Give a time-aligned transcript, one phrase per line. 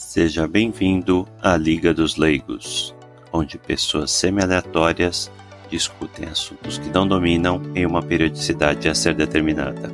[0.00, 2.92] Seja bem-vindo à Liga dos Leigos,
[3.32, 5.30] onde pessoas semi-aleatórias
[5.68, 9.88] discutem assuntos que não dominam em uma periodicidade a ser determinada.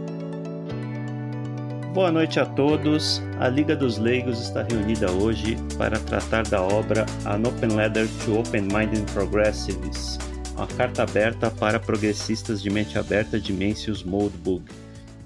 [1.92, 3.20] Boa noite a todos.
[3.40, 8.38] A Liga dos Leigos está reunida hoje para tratar da obra An Open Letter to
[8.38, 10.18] Open-Minded Progressives,
[10.54, 14.64] uma carta aberta para progressistas de mente aberta de Mencius Moldbug,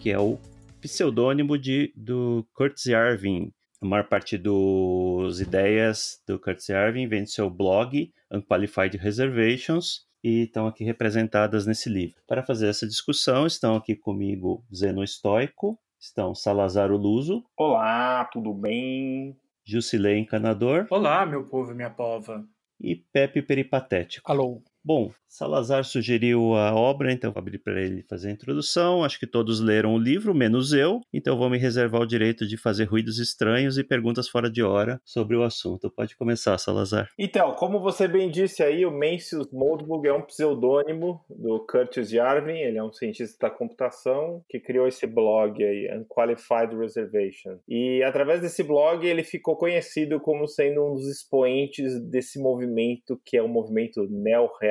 [0.00, 0.38] que é o
[0.80, 7.30] pseudônimo de, do Curtis Yarvin, a maior parte das ideias do Curtis Yarvin vem do
[7.30, 12.20] seu blog, Unqualified Reservations, e estão aqui representadas nesse livro.
[12.26, 17.42] Para fazer essa discussão, estão aqui comigo Zeno Estoico, estão Salazar Luso.
[17.56, 19.34] Olá, tudo bem?
[19.64, 20.86] Jusilei Encanador.
[20.90, 22.44] Olá, meu povo e minha pova.
[22.78, 24.30] E Pepe Peripatético.
[24.30, 24.62] Alô.
[24.82, 29.04] Bom, Salazar sugeriu a obra, então vou abrir para ele fazer a introdução.
[29.04, 32.56] Acho que todos leram o livro, menos eu, então vou me reservar o direito de
[32.56, 35.88] fazer ruídos estranhos e perguntas fora de hora sobre o assunto.
[35.88, 37.08] Pode começar, Salazar.
[37.16, 42.58] Então, como você bem disse aí, o Mencius Moldbug é um pseudônimo do Curtis Yarvin,
[42.58, 47.58] ele é um cientista da computação que criou esse blog aí, Unqualified Reservation.
[47.68, 53.36] E através desse blog ele ficou conhecido como sendo um dos expoentes desse movimento que
[53.36, 54.08] é o movimento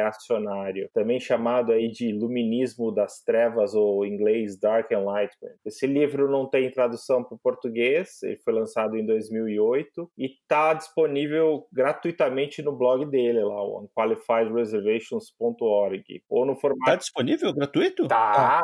[0.10, 5.56] neo-reacionário, também chamado aí de Iluminismo das Trevas ou em inglês Dark Enlightenment.
[5.66, 10.74] Esse livro não tem tradução para o português, ele foi lançado em 2008 e está
[10.74, 18.08] disponível gratuitamente no blog dele lá, o unqualifiedreservations.org, ou no formato Tá disponível gratuito?
[18.08, 18.64] Tá.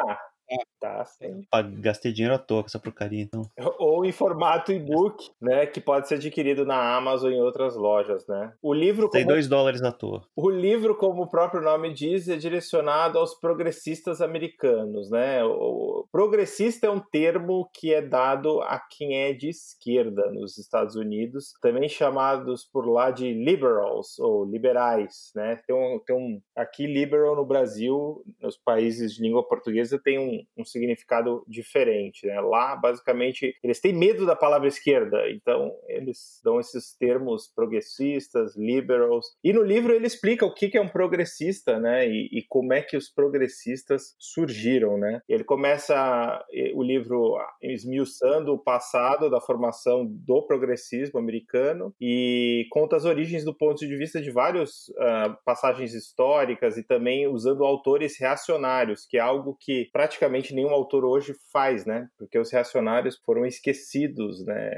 [0.79, 1.43] Tá, sim.
[1.79, 3.41] Gastei dinheiro à toa com essa porcaria, então.
[3.79, 5.65] Ou em formato e-book, né?
[5.65, 8.53] Que pode ser adquirido na Amazon e em outras lojas, né?
[8.61, 9.09] O livro.
[9.09, 10.23] Tem como- dois dólares à toa.
[10.35, 15.43] O livro, como o próprio nome diz, é direcionado aos progressistas americanos, né?
[15.43, 20.95] O progressista é um termo que é dado a quem é de esquerda nos Estados
[20.95, 25.59] Unidos, também chamados por lá de liberals ou liberais, né?
[25.66, 30.34] Tem um, tem um aqui liberal no Brasil, nos países de língua portuguesa tem um,
[30.57, 32.40] um significado diferente, né?
[32.41, 39.25] Lá, basicamente, eles têm medo da palavra esquerda, então eles dão esses termos progressistas, liberals.
[39.44, 42.07] E no livro ele explica o que que é um progressista, né?
[42.07, 45.22] E, e como é que os progressistas surgiram, né?
[45.28, 53.06] Ele começa o livro esmiuçando o passado da formação do progressismo americano e conta as
[53.06, 54.85] origens do ponto de vista de várias
[55.46, 61.36] passagens históricas e também usando autores reacionários, que é algo que praticamente nenhum autor hoje
[61.52, 62.08] faz, né?
[62.18, 64.72] Porque os reacionários foram esquecidos, né?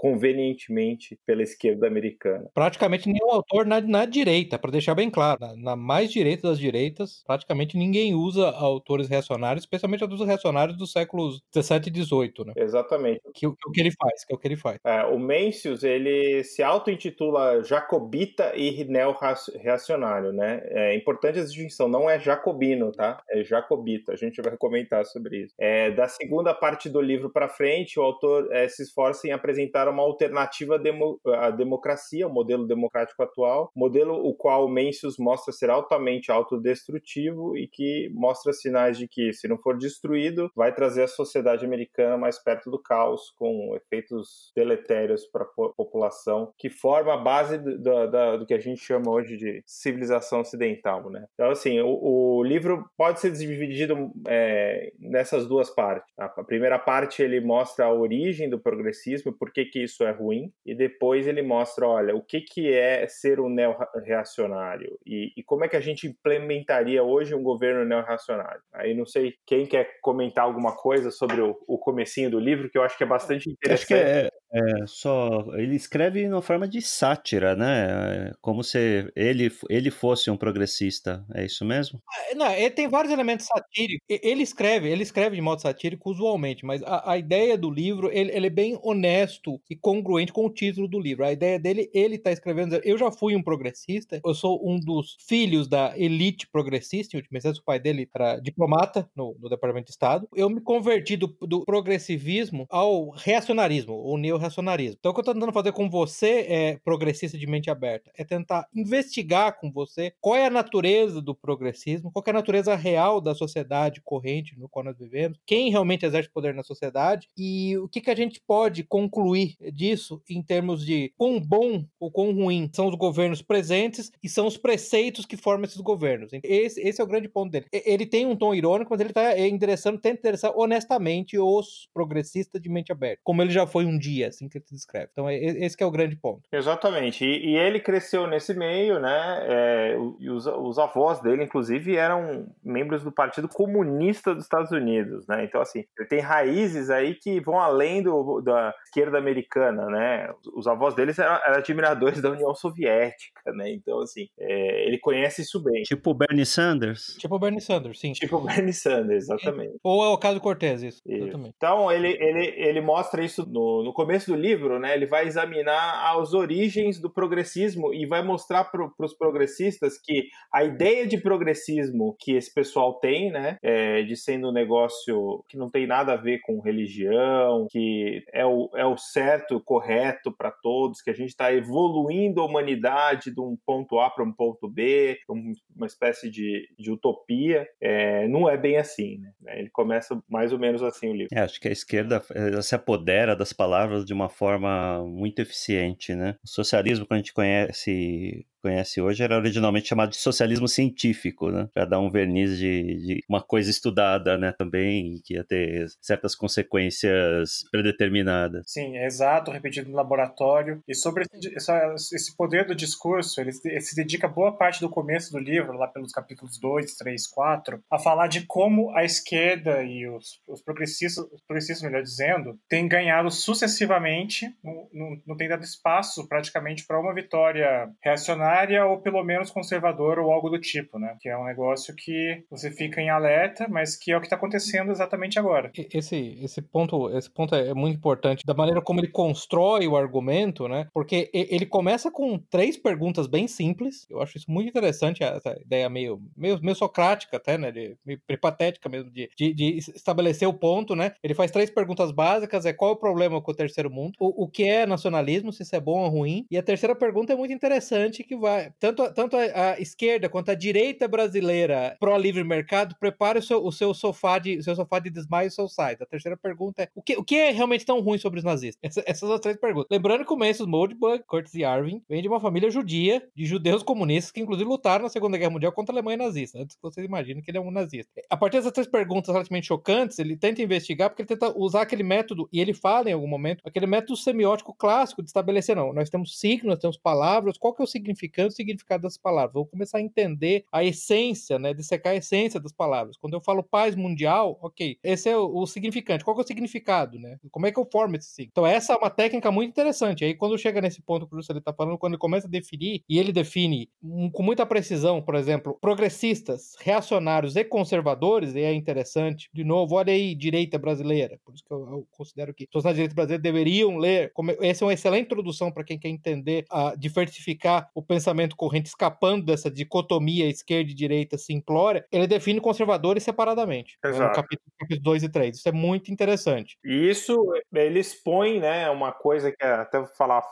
[0.00, 2.48] Convenientemente pela esquerda americana.
[2.54, 5.38] Praticamente nenhum autor na, na direita, para deixar bem claro.
[5.40, 10.90] Na, na mais direita das direitas, praticamente ninguém usa autores reacionários, especialmente autores reacionários dos
[10.92, 12.52] séculos 17 e 18, né?
[12.56, 13.20] Exatamente.
[13.34, 14.78] Que, o- que que ele faz, que é o que ele faz.
[14.84, 20.62] É, o Mencius, ele se auto-intitula jacobita e neo-reacionário, né?
[20.70, 23.22] É importante essa distinção, não é jacobino, tá?
[23.30, 25.54] É jacobita, a gente vai comentar sobre isso.
[25.58, 29.89] É, da segunda parte do livro para frente, o autor é, se esforça em apresentar
[29.90, 35.52] uma alternativa à demo- à democracia, o modelo democrático atual, modelo o qual Mencius mostra
[35.52, 41.02] ser altamente autodestrutivo e que mostra sinais de que, se não for destruído, vai trazer
[41.02, 47.14] a sociedade americana mais perto do caos, com efeitos deletérios para a população, que forma
[47.14, 47.78] a base do,
[48.10, 51.10] da- do que a gente chama hoje de civilização ocidental.
[51.10, 51.26] Né?
[51.34, 56.12] Então, assim, o, o livro pode ser dividido é, nessas duas partes.
[56.18, 60.10] A, a primeira parte ele mostra a origem do progressismo, por que, que isso é
[60.10, 65.42] ruim, e depois ele mostra, olha, o que, que é ser um neo-reacionário e, e
[65.42, 68.60] como é que a gente implementaria hoje um governo neo-reacionário.
[68.72, 72.76] Aí não sei quem quer comentar alguma coisa sobre o, o comecinho do livro, que
[72.76, 74.26] eu acho que é bastante Acho que interessante.
[74.26, 75.46] é, é só.
[75.54, 78.30] Ele escreve na forma de sátira, né?
[78.30, 81.24] É Como se ele, ele fosse um progressista.
[81.34, 82.02] É isso mesmo?
[82.08, 84.04] Ah, Não, ele tem vários elementos satíricos.
[84.08, 88.32] Ele escreve, ele escreve de modo satírico usualmente, mas a, a ideia do livro, ele,
[88.32, 91.24] ele é bem honesto e congruente com o título do livro.
[91.24, 95.16] A ideia dele, ele tá escrevendo, eu já fui um progressista, eu sou um dos
[95.28, 99.86] filhos da elite progressista, em última instância, o pai dele era diplomata no, no Departamento
[99.86, 100.28] de Estado.
[100.34, 104.96] Eu me converti do, do progressivismo ao reacionarismo, ou neo-reacionarismo.
[104.98, 108.24] Então, o que eu tô tentando fazer com você, é progressista de mente aberta, é
[108.24, 113.20] tentar investigar com você qual é a natureza do progressismo, qual é a natureza real
[113.20, 117.88] da sociedade corrente no qual nós vivemos, quem realmente exerce poder na sociedade e o
[117.88, 122.70] que, que a gente pode concluir disso em termos de quão bom ou quão ruim
[122.72, 126.30] são os governos presentes e são os preceitos que formam esses governos.
[126.42, 127.66] Esse, esse é o grande ponto dele.
[127.72, 132.68] Ele tem um tom irônico, mas ele está endereçando, tenta endereçar honestamente os progressistas de
[132.68, 134.29] mente aberta, como ele já foi um dia.
[134.30, 135.08] Assim que ele se descreve.
[135.12, 136.42] Então, é, esse que é o grande ponto.
[136.52, 137.24] Exatamente.
[137.24, 139.38] E, e ele cresceu nesse meio, né?
[139.42, 145.26] É, e os, os avós dele, inclusive, eram membros do Partido Comunista dos Estados Unidos,
[145.26, 145.44] né?
[145.44, 150.32] Então, assim, ele tem raízes aí que vão além do, da esquerda americana, né?
[150.54, 153.70] Os avós deles eram, eram admiradores da União Soviética, né?
[153.70, 155.82] Então, assim, é, ele conhece isso bem.
[155.82, 157.16] Tipo Bernie Sanders?
[157.18, 158.12] Tipo Bernie Sanders, sim.
[158.12, 159.78] Tipo Bernie Sanders, exatamente.
[159.82, 161.00] Ou é o caso Cortez, isso.
[161.06, 161.24] Isso.
[161.24, 161.54] Exatamente.
[161.56, 164.94] Então, ele, ele, ele mostra isso no, no começo do livro, né?
[164.94, 170.64] Ele vai examinar as origens do progressismo e vai mostrar para os progressistas que a
[170.64, 173.56] ideia de progressismo que esse pessoal tem, né?
[173.62, 178.44] É, de sendo um negócio que não tem nada a ver com religião, que é
[178.44, 183.40] o, é o certo, correto para todos, que a gente está evoluindo a humanidade de
[183.40, 188.56] um ponto A para um ponto B, uma espécie de, de utopia, é, não é
[188.56, 189.58] bem assim, né?
[189.58, 191.28] Ele começa mais ou menos assim o livro.
[191.32, 192.22] É, acho que a esquerda
[192.62, 196.34] se apodera das palavras de uma forma muito eficiente, né?
[196.44, 201.68] O socialismo, que a gente conhece conhece hoje era originalmente chamado de socialismo científico, né?
[201.72, 204.52] Para dar um verniz de, de, uma coisa estudada, né?
[204.52, 208.64] Também que ia ter certas consequências predeterminadas.
[208.66, 210.82] Sim, é exato, repetido no laboratório.
[210.86, 215.38] E sobre esse poder do discurso, ele, ele se dedica boa parte do começo do
[215.38, 220.40] livro, lá pelos capítulos 2, 3, 4, a falar de como a esquerda e os,
[220.46, 226.28] os progressistas, os progressistas, melhor dizendo, têm ganhado sucessivamente, não, não, não tem dado espaço
[226.28, 231.16] praticamente para uma vitória reacionária reacionária ou pelo menos conservadora ou algo do tipo, né?
[231.20, 234.36] Que é um negócio que você fica em alerta, mas que é o que está
[234.36, 235.70] acontecendo exatamente agora.
[235.92, 240.68] Esse, esse ponto, esse ponto é muito importante da maneira como ele constrói o argumento,
[240.68, 240.88] né?
[240.92, 244.06] Porque ele começa com três perguntas bem simples.
[244.10, 247.70] Eu acho isso muito interessante, essa ideia meio, meio, meio socrática até, né?
[247.70, 251.12] De, meio patética mesmo, de, de, de, estabelecer o ponto, né?
[251.22, 254.44] Ele faz três perguntas básicas, é qual é o problema com o terceiro mundo, o,
[254.44, 257.36] o que é nacionalismo, se isso é bom ou ruim, e a terceira pergunta é
[257.36, 258.72] muito interessante, que vai.
[258.78, 263.70] Tanto, tanto a, a esquerda quanto a direita brasileira pró-livre mercado, prepare o seu, o
[263.70, 266.02] seu sofá de seu sofá de desmaio e seu site.
[266.02, 268.78] A terceira pergunta é: o que, o que é realmente tão ruim sobre os nazistas?
[268.82, 269.88] Essa, essas são as três perguntas.
[269.90, 273.82] Lembrando que o Mendes Moldbug, Curtis e Arvin, vem de uma família judia, de judeus
[273.82, 276.58] comunistas, que inclusive lutaram na Segunda Guerra Mundial contra a Alemanha nazista.
[276.58, 278.10] Antes que vocês imaginem que ele é um nazista.
[278.28, 282.02] A partir dessas três perguntas relativamente chocantes, ele tenta investigar, porque ele tenta usar aquele
[282.02, 286.10] método, e ele fala em algum momento, aquele método semiótico clássico de estabelecer, não, nós
[286.10, 289.54] temos signos, nós temos palavras, qual que é o significado o significado das palavras.
[289.54, 291.74] Vou começar a entender a essência, né?
[291.74, 293.16] Dissecar a essência das palavras.
[293.16, 296.24] Quando eu falo paz mundial, ok, esse é o, o significante.
[296.24, 297.38] Qual é o significado, né?
[297.50, 298.50] Como é que eu formo esse signo?
[298.52, 300.24] Então, essa é uma técnica muito interessante.
[300.24, 303.02] Aí, quando chega nesse ponto que o Juscelino está falando, quando ele começa a definir,
[303.08, 308.72] e ele define um, com muita precisão, por exemplo, progressistas, reacionários e conservadores, e é
[308.72, 309.48] interessante.
[309.52, 311.38] De novo, olha aí, direita brasileira.
[311.44, 314.32] Por isso que eu, eu considero que pessoas na direita brasileira deveriam ler.
[314.32, 318.54] Como, essa é uma excelente introdução para quem quer entender, a diversificar o pensamento pensamento
[318.54, 323.98] corrente escapando dessa dicotomia esquerda e direita simplória, ele define conservadores separadamente.
[324.04, 324.22] Exato.
[324.22, 325.56] No capítulo, capítulo 2 e 3.
[325.56, 326.76] Isso é muito interessante.
[326.84, 327.36] E isso,
[327.72, 330.42] ele expõe, né, uma coisa que até vou falar,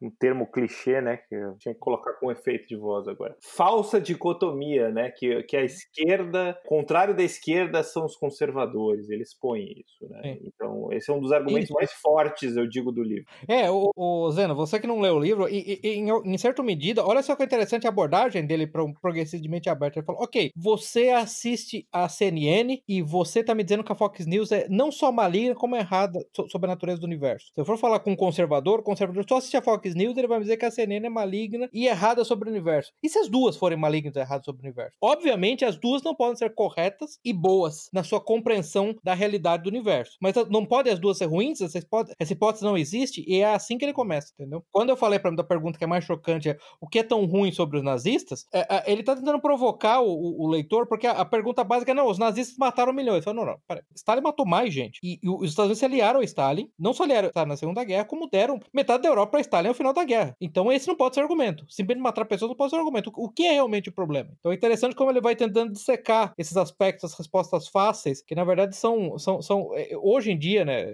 [0.00, 3.36] um termo clichê, né, que eu tinha que colocar com efeito de voz agora.
[3.42, 9.64] Falsa dicotomia, né, que, que a esquerda, contrário da esquerda, são os conservadores, eles põem
[9.64, 10.20] isso, né.
[10.24, 10.38] É.
[10.42, 13.26] Então, esse é um dos argumentos mais fortes, eu digo, do livro.
[13.46, 16.62] É, o, o Zeno, você que não leu o livro, e, e, em, em certa
[16.62, 19.96] medida, olha só que interessante a abordagem dele para um progressivamente aberto.
[19.96, 24.26] Ele falou, ok, você assiste a CNN e você tá me dizendo que a Fox
[24.26, 27.46] News é não só maligna, como errada sobre a natureza do universo.
[27.54, 30.40] Se eu for falar com um conservador, o conservador só assiste a Fox Ele vai
[30.40, 32.92] dizer que a CNN é maligna e errada sobre o universo.
[33.02, 34.96] E se as duas forem malignas e erradas sobre o universo?
[35.00, 39.68] Obviamente, as duas não podem ser corretas e boas na sua compreensão da realidade do
[39.68, 40.16] universo.
[40.20, 41.60] Mas não podem as duas ser ruins?
[41.60, 44.64] Essa hipótese, essa hipótese não existe e é assim que ele começa, entendeu?
[44.70, 47.02] Quando eu falei para mim da pergunta que é mais chocante é o que é
[47.02, 50.86] tão ruim sobre os nazistas, é, é, ele tá tentando provocar o, o, o leitor,
[50.86, 53.24] porque a, a, pergunta básica é: não, os nazistas mataram milhões.
[53.24, 53.82] Falo, não, não, peraí.
[53.94, 54.98] Stalin matou mais gente.
[55.02, 58.04] E, e, os Estados Unidos se aliaram a Stalin, não só aliaram na Segunda Guerra,
[58.04, 60.36] como deram metade da Europa para Stalin final da guerra.
[60.40, 61.64] Então esse não pode ser argumento.
[61.68, 63.10] Simplesmente matar pessoas não pode ser argumento.
[63.16, 64.30] O que é realmente o problema?
[64.38, 68.44] Então é interessante como ele vai tentando dissecar esses aspectos, as respostas fáceis, que na
[68.44, 70.86] verdade são, são, são é, hoje em dia, né?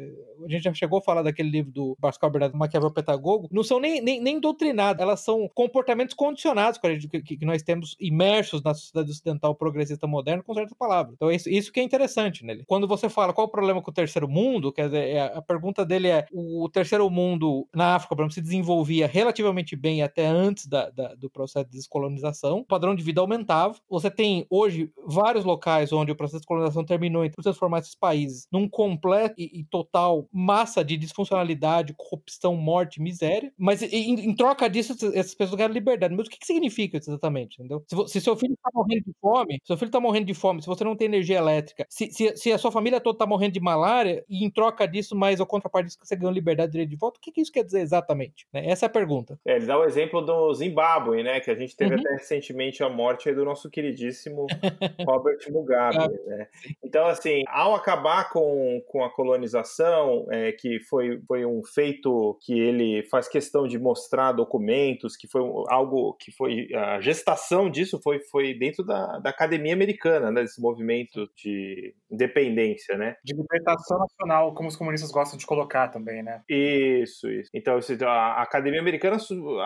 [0.44, 3.78] A gente já chegou a falar daquele livro do Pascal Bernardo Maquiavel Petagogo, não são
[3.78, 8.74] nem, nem, nem doutrinadas, elas são comportamentos condicionados que, que, que, nós temos imersos na
[8.74, 11.14] sociedade ocidental progressista moderna com certas palavras.
[11.14, 12.64] Então isso, isso que é interessante nele.
[12.66, 15.84] Quando você fala qual o problema com o terceiro mundo, quer dizer, é, a pergunta
[15.84, 20.66] dele é o terceiro mundo na África, por exemplo, se desenvolvia relativamente bem até antes
[20.66, 23.74] da, da, do processo de descolonização, o padrão de vida aumentava.
[23.88, 28.46] Você tem hoje vários locais onde o processo de descolonização terminou e transformar esses países
[28.50, 34.68] num completo e, e total massa de disfuncionalidade, corrupção, morte, miséria, mas em, em troca
[34.68, 36.14] disso, essas pessoas ganham liberdade.
[36.14, 37.58] Mas o que, que significa isso exatamente?
[37.58, 37.84] Entendeu?
[37.86, 40.66] Se, se, seu filho tá morrendo de fome, seu filho tá morrendo de fome, se
[40.66, 43.60] você não tem energia elétrica, se, se, se a sua família toda tá morrendo de
[43.60, 47.18] malária, e em troca disso, mais ou contraparte disso, você ganhou liberdade direito de voto,
[47.18, 48.46] o que, que isso quer dizer exatamente?
[48.52, 48.66] Né?
[48.66, 49.38] Essa é a pergunta.
[49.44, 51.40] É, ele dá o exemplo do Zimbábue, né?
[51.40, 52.00] Que a gente teve uhum.
[52.00, 54.46] até recentemente a morte do nosso queridíssimo
[55.06, 56.48] Robert Mugabe, né?
[56.82, 62.58] Então, assim, ao acabar com, com a colonização, é, que foi, foi um feito que
[62.58, 66.68] ele faz questão de mostrar documentos, que foi algo que foi.
[66.74, 70.42] A gestação disso foi, foi dentro da, da academia americana, né?
[70.42, 73.16] Desse movimento de independência, né?
[73.24, 76.42] De libertação nacional, como os comunistas gostam de colocar também, né?
[76.48, 77.50] Isso, isso.
[77.54, 79.16] Então, a academia americana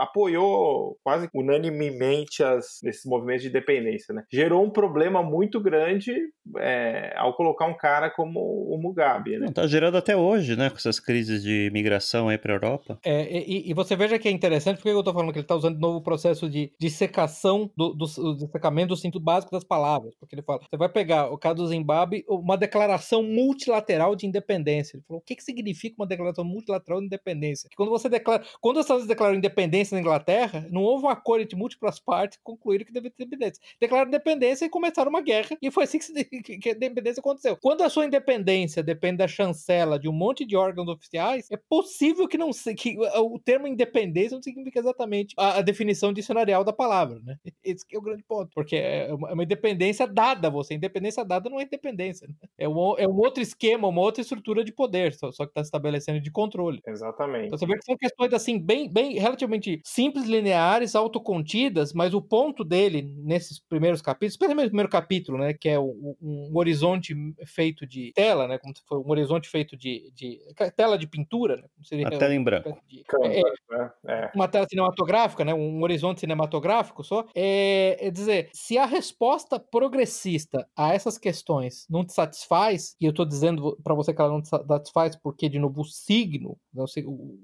[0.00, 4.24] apoiou quase unanimemente as, esses movimentos de independência, né?
[4.32, 6.14] Gerou um problema muito grande
[6.58, 9.48] é, ao colocar um cara como o Mugabe, né?
[9.52, 10.70] Tá gerando até hoje, né?
[10.70, 12.98] Com essas crises de migração aí para Europa.
[13.04, 15.54] É, e, e, você veja que é interessante, porque eu tô falando que ele tá
[15.54, 19.64] usando de novo o processo de dissecação do, do, do dissecamento do cinto básico das
[19.64, 24.26] palavras, porque ele fala, você vai pegar o caso do Zimbábue, uma declaração multilateral de
[24.26, 24.96] independência.
[24.96, 27.68] Ele falou, o que, que significa uma declaração multilateral de independência?
[27.68, 31.08] Que quando você declara, quando os Estados Unidos declararam independência na Inglaterra, não houve um
[31.08, 33.62] acordo entre múltiplas partes que concluíram que devia ter independência.
[33.80, 37.56] Declararam independência e começaram uma guerra, e foi assim que, se, que a independência aconteceu.
[37.56, 42.26] Quando a sua independência depende da chancela de um monte de órgãos oficiais, é possível
[42.28, 46.72] que não se, que o termo independência não significa exatamente a, a definição dicionarial da
[46.72, 47.36] palavra, né?
[47.64, 50.74] Esse é o grande ponto, porque é uma, é uma independência dada a você.
[50.74, 52.34] Independência dada não é independência, né?
[52.58, 55.60] é, um, é um outro esquema, uma outra estrutura de poder, só, só que está
[55.60, 56.80] estabelecendo de controle.
[56.86, 57.46] Exatamente.
[57.46, 62.20] Então você vê que são questões assim bem, bem relativamente simples, lineares, autocontidas, mas o
[62.20, 67.14] ponto dele nesses primeiros capítulos, especialmente no primeiro capítulo, né, que é o, um horizonte
[67.46, 70.40] feito de tela, né, como se fosse um horizonte feito de, de
[70.74, 72.76] tela de pintura, né, seria, a tela em branco.
[72.88, 73.92] De, é, né?
[74.08, 77.24] é, uma tela cinematográfica, né, um horizonte cinematográfico só.
[77.34, 83.10] É, é dizer, se a resposta progressista a essas questões não te satisfaz, e eu
[83.10, 86.84] estou dizendo para você que ela não te satisfaz porque, de novo, o signo, o,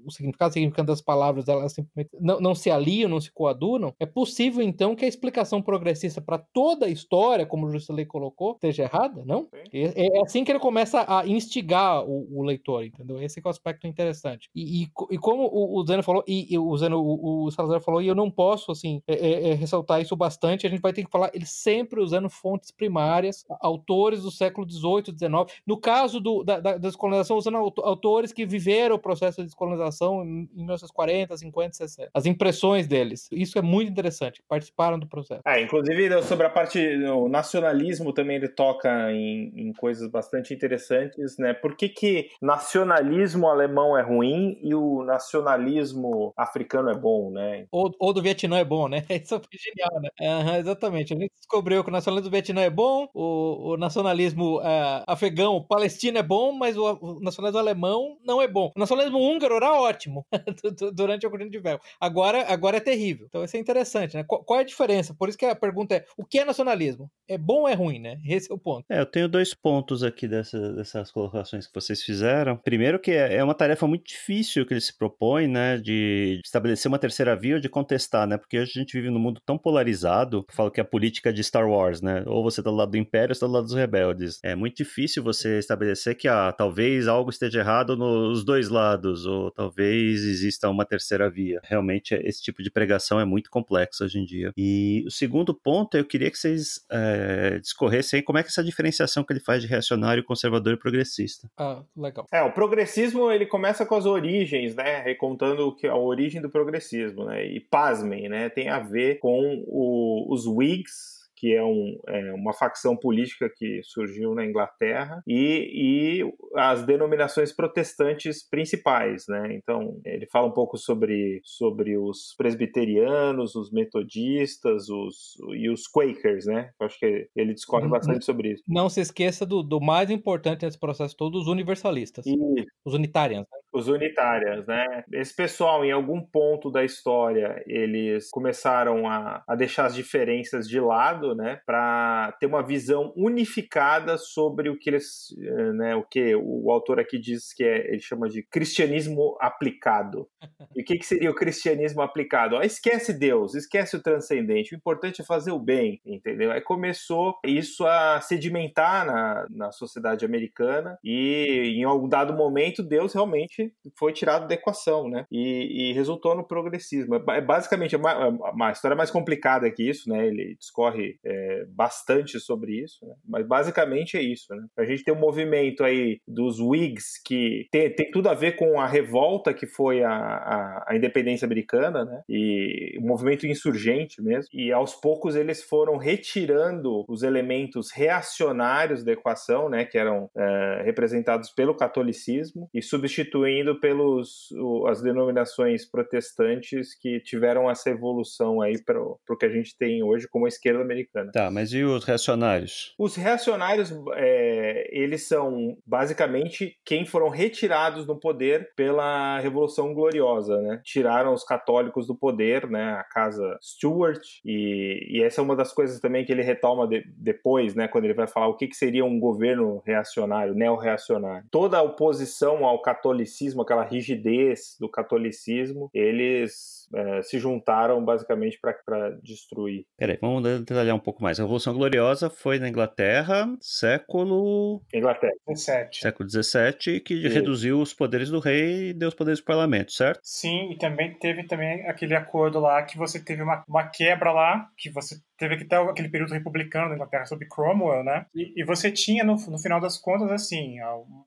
[0.05, 3.93] o significado, o significado das palavras, elas simplesmente não, não se aliam, não se coadunam,
[3.99, 8.53] é possível, então, que a explicação progressista para toda a história, como o Juscelino colocou,
[8.53, 9.47] esteja errada, não?
[9.71, 13.21] É, é, assim que ele começa a instigar o, o leitor, entendeu?
[13.21, 14.49] Esse é o aspecto interessante.
[14.53, 17.81] E, e, e como o, o Zeno falou, e, e o Zeno, o, o, Salazar
[17.81, 20.93] falou, e eu não posso, assim, é, é, é, ressaltar isso bastante, a gente vai
[20.93, 25.61] ter que falar, ele sempre usando fontes primárias, autores do século XVIII, XIX.
[25.65, 30.49] No caso do, da, da descolonização, usando autores que viveram o processo de descolonização em,
[30.53, 32.09] em 1940, 50, 60.
[32.13, 33.27] As impressões deles.
[33.31, 35.41] Isso é muito interessante, participaram do processo.
[35.45, 41.37] É, inclusive sobre a parte do nacionalismo também ele toca em, em coisas bastante interessantes,
[41.37, 41.53] né?
[41.53, 47.67] Por que, que nacionalismo alemão é ruim e o nacionalismo africano é bom, né?
[47.69, 49.05] Ou, ou do Vietnã é bom, né?
[49.09, 50.09] Isso foi genial, né?
[50.21, 51.13] Uhum, exatamente.
[51.13, 55.61] A gente descobriu que o nacionalismo do Vietnã é bom, o, o nacionalismo uh, afegão,
[55.67, 58.71] palestino é bom, mas o, o, nacionalismo alemão não é bom.
[58.75, 60.25] O nacionalismo húngaro era ótimo
[60.93, 61.79] durante o governo de Véu.
[61.99, 63.25] Agora, agora é terrível.
[63.27, 64.23] Então isso é interessante, né?
[64.23, 65.13] Qual, qual, é a diferença?
[65.13, 67.11] Por isso que a pergunta é: o que é nacionalismo?
[67.27, 68.17] É bom ou é ruim, né?
[68.25, 68.85] Esse é o ponto.
[68.89, 72.44] É, eu tenho dois pontos aqui dessa, dessas colocações que vocês fizeram.
[72.63, 75.77] Primeiro, que é, é uma tarefa muito difícil que ele se propõe, né?
[75.77, 78.37] De estabelecer uma terceira via ou de contestar, né?
[78.37, 81.43] Porque hoje a gente vive num mundo tão polarizado, falo que é a política de
[81.43, 82.23] Star Wars, né?
[82.27, 84.39] Ou você tá do lado do Império ou você tá do lado dos rebeldes.
[84.43, 89.51] É muito difícil você estabelecer que ah, talvez algo esteja errado nos dois lados, ou
[89.51, 91.59] talvez exista uma terceira via.
[91.63, 94.51] Realmente, esse tipo de pregação é muito complexo hoje em dia.
[94.57, 99.23] E o segundo ponto, eu queria que vocês é, discorressem como é que essa diferenciação
[99.23, 101.49] que ele faz de reacionário, conservador e progressista.
[101.57, 102.24] Ah, legal.
[102.31, 104.99] É, o progressismo, ele começa com as origens, né?
[104.99, 107.45] Recontando que a origem do progressismo, né?
[107.45, 108.49] E pasmem, né?
[108.49, 111.14] Tem a ver com o, os Whigs,
[111.45, 117.55] que é, um, é, uma facção política que surgiu na Inglaterra, e, e as denominações
[117.55, 119.49] protestantes principais, né?
[119.51, 126.47] Então, ele fala um pouco sobre, sobre os presbiterianos, os metodistas os, e os Quakers,
[126.47, 126.71] né?
[126.79, 128.63] Eu acho que ele discorre bastante sobre isso.
[128.67, 132.25] Não se esqueça do, do mais importante nesse processo todo, os universalistas.
[132.25, 132.65] Isso.
[132.83, 133.41] Os unitários.
[133.41, 133.45] Né?
[133.71, 135.03] Os unitários, né?
[135.13, 140.79] Esse pessoal, em algum ponto da história, eles começaram a, a deixar as diferenças de
[140.79, 146.35] lado, né, para ter uma visão unificada sobre o que eles, eh, né, o que
[146.35, 150.27] o autor aqui diz que é, ele chama de cristianismo aplicado.
[150.75, 152.57] E o que, que seria o cristianismo aplicado?
[152.57, 156.51] Ah, esquece Deus, esquece o transcendente, o importante é fazer o bem, entendeu?
[156.51, 163.13] Aí começou isso a sedimentar na, na sociedade americana e em algum dado momento Deus
[163.13, 165.25] realmente foi tirado da equação, né?
[165.31, 167.15] E, e resultou no progressismo.
[167.15, 170.27] É, é basicamente uma, é uma, história mais complicada que isso, né?
[170.27, 173.13] Ele discorre é, bastante sobre isso, né?
[173.27, 174.65] mas basicamente é isso, né?
[174.77, 178.79] A gente tem um movimento aí dos Whigs que tem, tem tudo a ver com
[178.79, 182.21] a revolta que foi a, a, a independência americana, né?
[182.29, 184.49] E um movimento insurgente mesmo.
[184.53, 189.85] E aos poucos eles foram retirando os elementos reacionários da equação, né?
[189.85, 197.69] Que eram é, representados pelo catolicismo e substituindo pelos o, as denominações protestantes que tiveram
[197.69, 201.04] essa evolução aí para o que a gente tem hoje como a esquerda americana.
[201.31, 202.93] Tá, mas e os reacionários?
[202.97, 210.81] Os reacionários, é, eles são basicamente quem foram retirados do poder pela Revolução Gloriosa, né?
[210.83, 212.93] Tiraram os católicos do poder, né?
[212.93, 217.03] A casa Stuart e, e essa é uma das coisas também que ele retoma de,
[217.17, 217.87] depois, né?
[217.87, 221.47] Quando ele vai falar o que, que seria um governo reacionário, neo-reacionário.
[221.51, 229.09] Toda a oposição ao catolicismo, aquela rigidez do catolicismo, eles é, se juntaram basicamente para
[229.21, 229.85] destruir.
[229.97, 231.39] Peraí, vamos detalhar um pouco mais.
[231.39, 234.81] A Revolução Gloriosa foi na Inglaterra, século.
[234.93, 235.33] Inglaterra.
[235.47, 236.01] 17.
[236.01, 237.27] Século XVII, que Sim.
[237.27, 240.19] reduziu os poderes do rei e deu os poderes do parlamento, certo?
[240.23, 244.67] Sim, e também teve também aquele acordo lá que você teve uma, uma quebra lá,
[244.77, 248.25] que você teve que ter aquele período republicano na Inglaterra sob Cromwell, né?
[248.33, 250.77] E, e você tinha, no, no, final das contas, assim,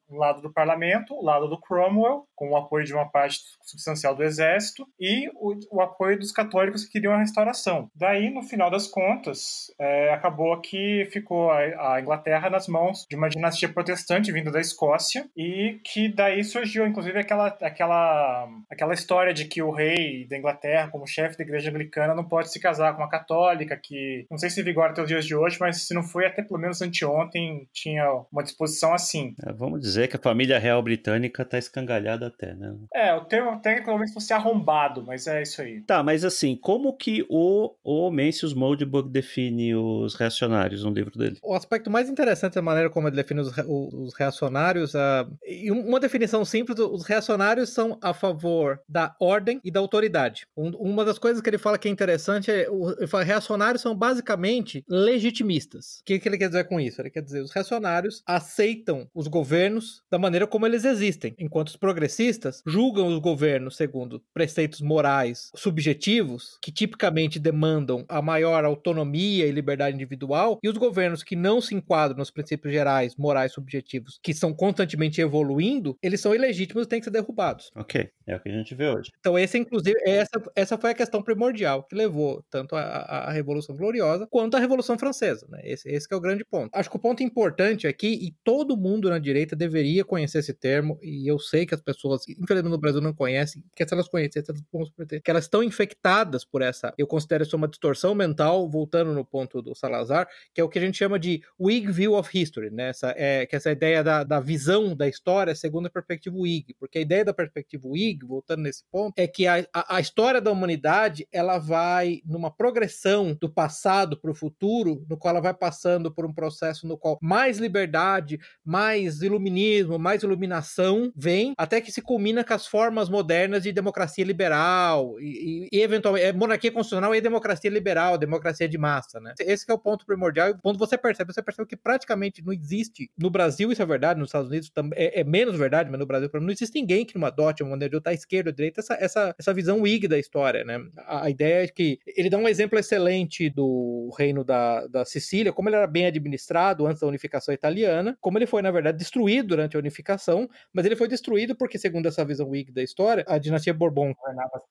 [0.09, 4.15] o lado do parlamento, o lado do Cromwell, com o apoio de uma parte substancial
[4.15, 7.91] do exército, e o, o apoio dos católicos que queriam a restauração.
[7.95, 13.17] Daí, no final das contas, é, acabou que ficou a, a, Inglaterra nas mãos de
[13.17, 19.35] uma dinastia protestante vinda da Escócia, e que daí surgiu, inclusive, aquela, aquela, aquela história
[19.35, 22.95] de que o rei da Inglaterra, como chefe da igreja anglicana, não pode se casar
[22.95, 23.98] com uma católica, que
[24.31, 26.61] não sei se vigora até os dias de hoje, mas se não foi até pelo
[26.61, 29.35] menos anteontem, tinha uma disposição assim.
[29.45, 32.75] É, vamos dizer que a família real britânica tá escangalhada até, né?
[32.95, 35.81] É, o termo técnico talvez fosse arrombado, mas é isso aí.
[35.83, 41.39] Tá, mas assim, como que o, o Mencius Moldbug define os reacionários no livro dele?
[41.43, 44.99] O aspecto mais interessante é a maneira como ele define os, os reacionários, uh,
[45.47, 50.47] e uma definição simples, os reacionários são a favor da ordem e da autoridade.
[50.57, 52.67] Um, uma das coisas que ele fala que é interessante é,
[52.99, 56.01] ele fala, reacionários são são basicamente legitimistas.
[56.01, 57.01] O que, que ele quer dizer com isso?
[57.01, 61.77] Ele quer dizer os reacionários aceitam os governos da maneira como eles existem, enquanto os
[61.77, 69.53] progressistas julgam os governos segundo preceitos morais subjetivos, que tipicamente demandam a maior autonomia e
[69.53, 74.35] liberdade individual, e os governos que não se enquadram nos princípios gerais morais subjetivos, que
[74.35, 77.71] são constantemente evoluindo, eles são ilegítimos e têm que ser derrubados.
[77.75, 79.11] Ok, é o que a gente vê hoje.
[79.19, 83.78] Então, esse, inclusive, essa, essa foi a questão primordial que levou tanto a, a Revolução
[83.79, 85.47] Gloriosa, quanto a Revolução Francesa.
[85.49, 85.61] Né?
[85.65, 86.71] Esse, esse é o grande ponto.
[86.75, 90.99] Acho que o ponto importante aqui, e todo mundo na direita deveria conhecer esse termo,
[91.03, 94.55] e eu sei que as pessoas, infelizmente no Brasil, não conhecem, que se elas conhecessem,
[94.73, 94.91] elas
[95.23, 99.63] que elas estão infectadas por essa, eu considero isso uma distorção mental, voltando no ponto
[99.63, 102.89] do Salazar, que é o que a gente chama de Whig View of History, né?
[102.89, 106.75] Essa, é, que é essa ideia da, da visão da história segundo a perspectiva Whig,
[106.79, 110.41] porque a ideia da perspectiva Whig, voltando nesse ponto, é que a, a, a história
[110.41, 115.43] da humanidade, ela vai numa progressão do passado passado para o futuro, no qual ela
[115.43, 121.79] vai passando por um processo no qual mais liberdade, mais iluminismo, mais iluminação vem, até
[121.79, 126.33] que se culmina com as formas modernas de democracia liberal e, e, e eventualmente é
[126.33, 129.35] monarquia constitucional e democracia liberal, democracia de massa, né?
[129.39, 130.57] Esse é o ponto primordial.
[130.63, 134.31] Quando você percebe, você percebe que praticamente não existe no Brasil isso é verdade, nos
[134.31, 137.27] Estados Unidos também é, é menos verdade, mas no Brasil não existe ninguém que não
[137.27, 140.65] adote uma maneira de estar esquerda ou direita essa, essa, essa visão Whig da história,
[140.65, 140.79] né?
[140.97, 145.53] A, a ideia é que ele dá um exemplo excelente do reino da, da Sicília,
[145.53, 149.49] como ele era bem administrado antes da unificação italiana, como ele foi, na verdade, destruído
[149.49, 153.37] durante a unificação, mas ele foi destruído porque, segundo essa visão Whig da história, a
[153.37, 154.63] dinastia Bourbon governava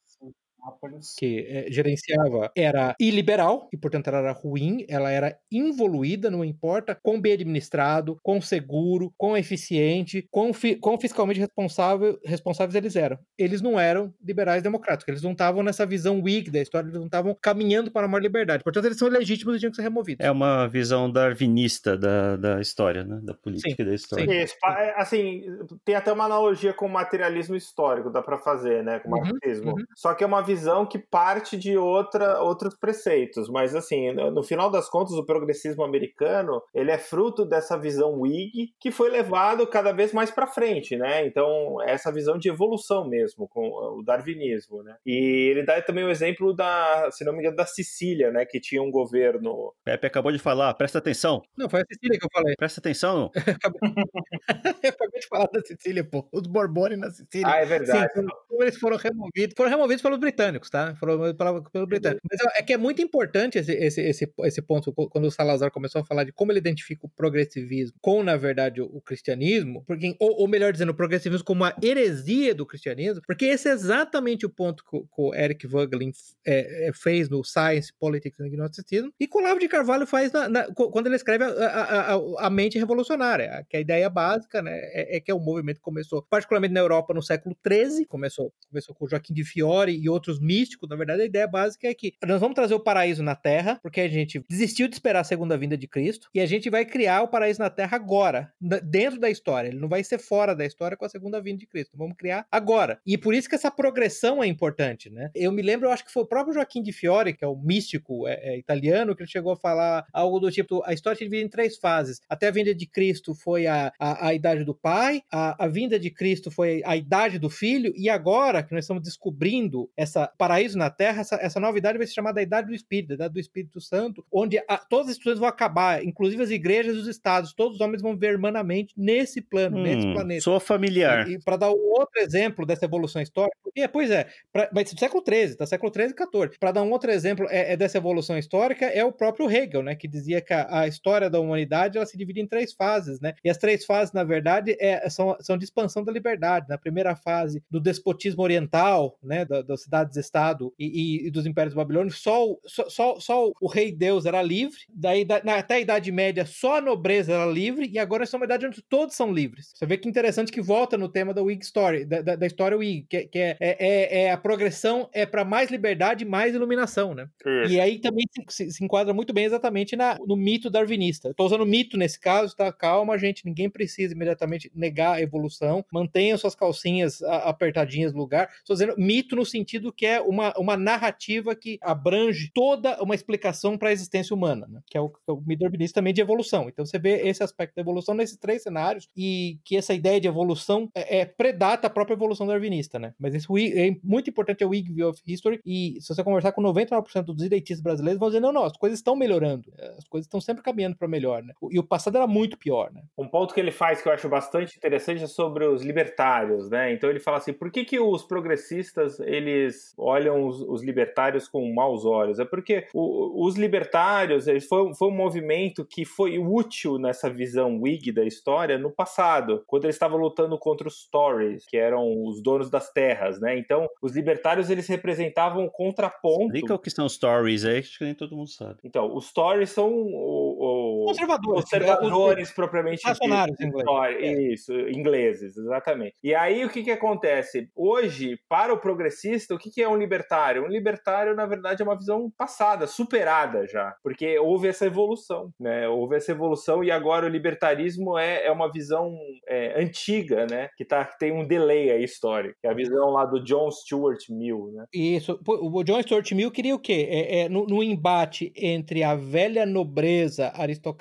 [1.17, 6.95] que é, gerenciava era iliberal e, portanto, ela era ruim, ela era involuída, não importa
[6.95, 13.17] quão bem administrado, quão seguro, quão eficiente, quão, fi, quão fiscalmente responsável, responsáveis eles eram.
[13.37, 17.05] Eles não eram liberais democráticos, eles não estavam nessa visão Whig da história, eles não
[17.05, 18.63] estavam caminhando para a maior liberdade.
[18.63, 20.25] Portanto, eles são ilegítimos e tinham que ser removidos.
[20.25, 23.19] É uma visão darwinista da, da história, né?
[23.21, 24.25] da política sim, da história.
[24.25, 24.55] Sim, Isso,
[24.95, 25.43] assim,
[25.85, 29.21] tem até uma analogia com o materialismo histórico, dá para fazer, né, com o uhum,
[29.21, 29.71] marxismo.
[29.71, 29.85] Uhum.
[29.95, 34.41] Só que é uma visão visão que parte de outra, outros preceitos, mas assim, no
[34.41, 39.67] final das contas, o progressismo americano, ele é fruto dessa visão Whig que foi levado
[39.67, 41.25] cada vez mais para frente, né?
[41.25, 44.95] Então, essa visão de evolução mesmo, com o darwinismo, né?
[45.05, 48.45] E ele dá também o exemplo da, se não me engano, da Sicília, né?
[48.45, 49.73] Que tinha um governo...
[49.83, 51.41] Pepe acabou de falar, presta atenção.
[51.55, 52.55] Não, foi a Sicília que eu falei.
[52.57, 53.31] Presta atenção.
[54.83, 56.27] eu acabei de falar da Sicília, pô.
[56.31, 57.47] Os Borbone na Sicília.
[57.47, 58.11] Ah, é verdade.
[58.13, 58.25] Sim,
[58.59, 59.53] eles foram removidos.
[59.55, 60.95] Foram removidos pelos britânicos, tá?
[60.95, 62.21] Foram removidos pelos britânicos.
[62.29, 66.01] Mas é que é muito importante esse, esse, esse, esse ponto, quando o Salazar começou
[66.01, 70.41] a falar de como ele identifica o progressivismo com, na verdade, o, cristianismo, porque, ou,
[70.41, 74.49] ou, melhor dizendo, o progressivismo como a heresia do cristianismo, porque esse é exatamente o
[74.49, 76.11] ponto que, que o Eric Vogelin
[76.45, 80.31] é, é, fez no Science, Politics and Gnosticism, e que o Lavo de Carvalho faz
[80.31, 84.61] na, na, quando ele escreve a, a, a, a, mente revolucionária, que a ideia básica
[84.61, 88.05] né, é, é que é um movimento que começou, particularmente na Europa, no século XIII,
[88.05, 91.93] começou, começou com Joaquim de Fiore e outros místicos, na verdade, a ideia básica é
[91.93, 95.23] que nós vamos trazer o paraíso na Terra, porque a gente desistiu de esperar a
[95.23, 98.51] segunda vinda de Cristo, e a gente vai criar o paraíso na Terra agora,
[98.83, 99.69] dentro da história.
[99.69, 101.97] Ele não vai ser fora da história com a segunda vinda de Cristo.
[101.97, 102.99] Vamos criar agora.
[103.05, 105.31] E por isso que essa progressão é importante, né?
[105.33, 107.55] Eu me lembro, eu acho que foi o próprio Joaquim de Fiore, que é o
[107.55, 111.23] místico é, é, italiano, que ele chegou a falar algo do tipo: a história se
[111.23, 112.21] divide em três fases.
[112.27, 115.99] Até a vinda de Cristo foi a, a, a idade do pai, a, a vinda
[115.99, 120.77] de Cristo foi a idade do filho, e agora que nós estamos descobrindo essa paraíso
[120.77, 123.33] na Terra, essa, essa nova idade vai se chamar da idade do Espírito, da idade
[123.33, 127.07] do Espírito Santo, onde a, todas as instituições vão acabar, inclusive as igrejas e os
[127.07, 130.41] estados, todos os homens vão viver hermanamente nesse plano, hum, nesse planeta.
[130.41, 131.29] Sou familiar.
[131.29, 134.91] E, e para dar um outro exemplo dessa evolução histórica, é, pois é, pra, mas
[134.91, 135.65] do século XIII, tá?
[135.65, 136.57] Século XIII e XIV.
[136.59, 139.95] Para dar um outro exemplo é, é, dessa evolução histórica, é o próprio Hegel, né?
[139.95, 143.33] Que dizia que a, a, história da humanidade ela se divide em três fases, né?
[143.43, 146.67] E as três fases, na verdade, é, são, são de expansão da liberdade.
[146.69, 149.45] Na primeira fase, do despotismo oriental, né?
[149.45, 153.67] Da, das cidades-estado e, e, e, dos impérios babilônicos, só, o, só, só, só o
[153.67, 154.79] rei Deus era livre.
[154.89, 157.89] Daí, da, na, até a Idade Média, só a nobreza era livre.
[157.91, 159.71] E agora é uma idade onde todos são livres.
[159.73, 162.77] Você vê que interessante que volta no tema da Whig Story, da, da, da história
[162.77, 167.13] Whig, que, que é, é, é, a progressão é para mais liberdade e mais iluminação,
[167.13, 167.27] né?
[167.69, 171.29] E aí também se, se, enquadra muito bem exatamente na, no mito darwinista.
[171.29, 172.71] Estou usando mito nesse caso, tá?
[172.71, 178.49] Calma, gente, ninguém precisa imediatamente negar a evolução, mantenha suas calcinhas apertadinhas no lugar.
[178.59, 183.77] Estou dizendo mito no sentido que é uma, uma narrativa que abrange toda uma explicação
[183.77, 184.79] para a existência humana, né?
[184.85, 186.69] Que é o, é o mito darwinista também de evolução.
[186.69, 190.27] Então você vê esse aspecto da evolução nesses três cenários e que essa ideia de
[190.27, 193.13] evolução é, é predata a própria evolução darwinista, né?
[193.19, 196.51] Mas isso é muito importante é o Wig View of History e se você conversar
[196.51, 200.25] com 99% dos direitistas brasileiros vão dizer não, não, as coisas estão melhorando, as coisas
[200.27, 201.53] estão sempre caminhando para melhor, né?
[201.71, 203.01] E o passado era muito pior, né?
[203.17, 206.93] Um ponto que ele faz que eu acho bastante interessante é sobre os libertários, né?
[206.93, 211.73] Então ele fala assim, por que que os progressistas eles olham os, os libertários com
[211.73, 212.39] maus olhos?
[212.39, 217.81] É porque o, os libertários eles foi, foi um movimento que foi útil nessa visão
[217.81, 222.41] Whig da história no passado, quando eles estavam lutando contra os Tories, que eram os
[222.41, 223.57] donos das terras, né?
[223.57, 226.45] Então, os libertários eles representavam o contraponto.
[226.45, 228.79] Explica o que são os Tories aí, que nem todo mundo sabe.
[228.83, 230.76] Então, os Tories são o, o
[231.07, 233.19] conservadores, conservadores propriamente ditos.
[233.61, 234.21] Ingleses.
[234.21, 234.53] É.
[234.53, 236.15] Isso, ingleses, exatamente.
[236.23, 237.69] E aí o que que acontece?
[237.75, 240.63] Hoje, para o progressista, o que que é um libertário?
[240.63, 245.87] Um libertário, na verdade, é uma visão passada, superada já, porque houve essa evolução, né?
[245.87, 249.17] Houve essa evolução e agora o libertarismo é, é uma visão
[249.47, 250.69] é, antiga, né?
[250.77, 254.29] Que, tá, que tem um delay aí histórico, é a visão lá do John Stuart
[254.29, 254.85] Mill, né?
[254.93, 255.39] Isso.
[255.45, 257.07] O John Stuart Mill queria o quê?
[257.09, 260.96] É, é no, no, embate entre a velha nobreza aristocrática,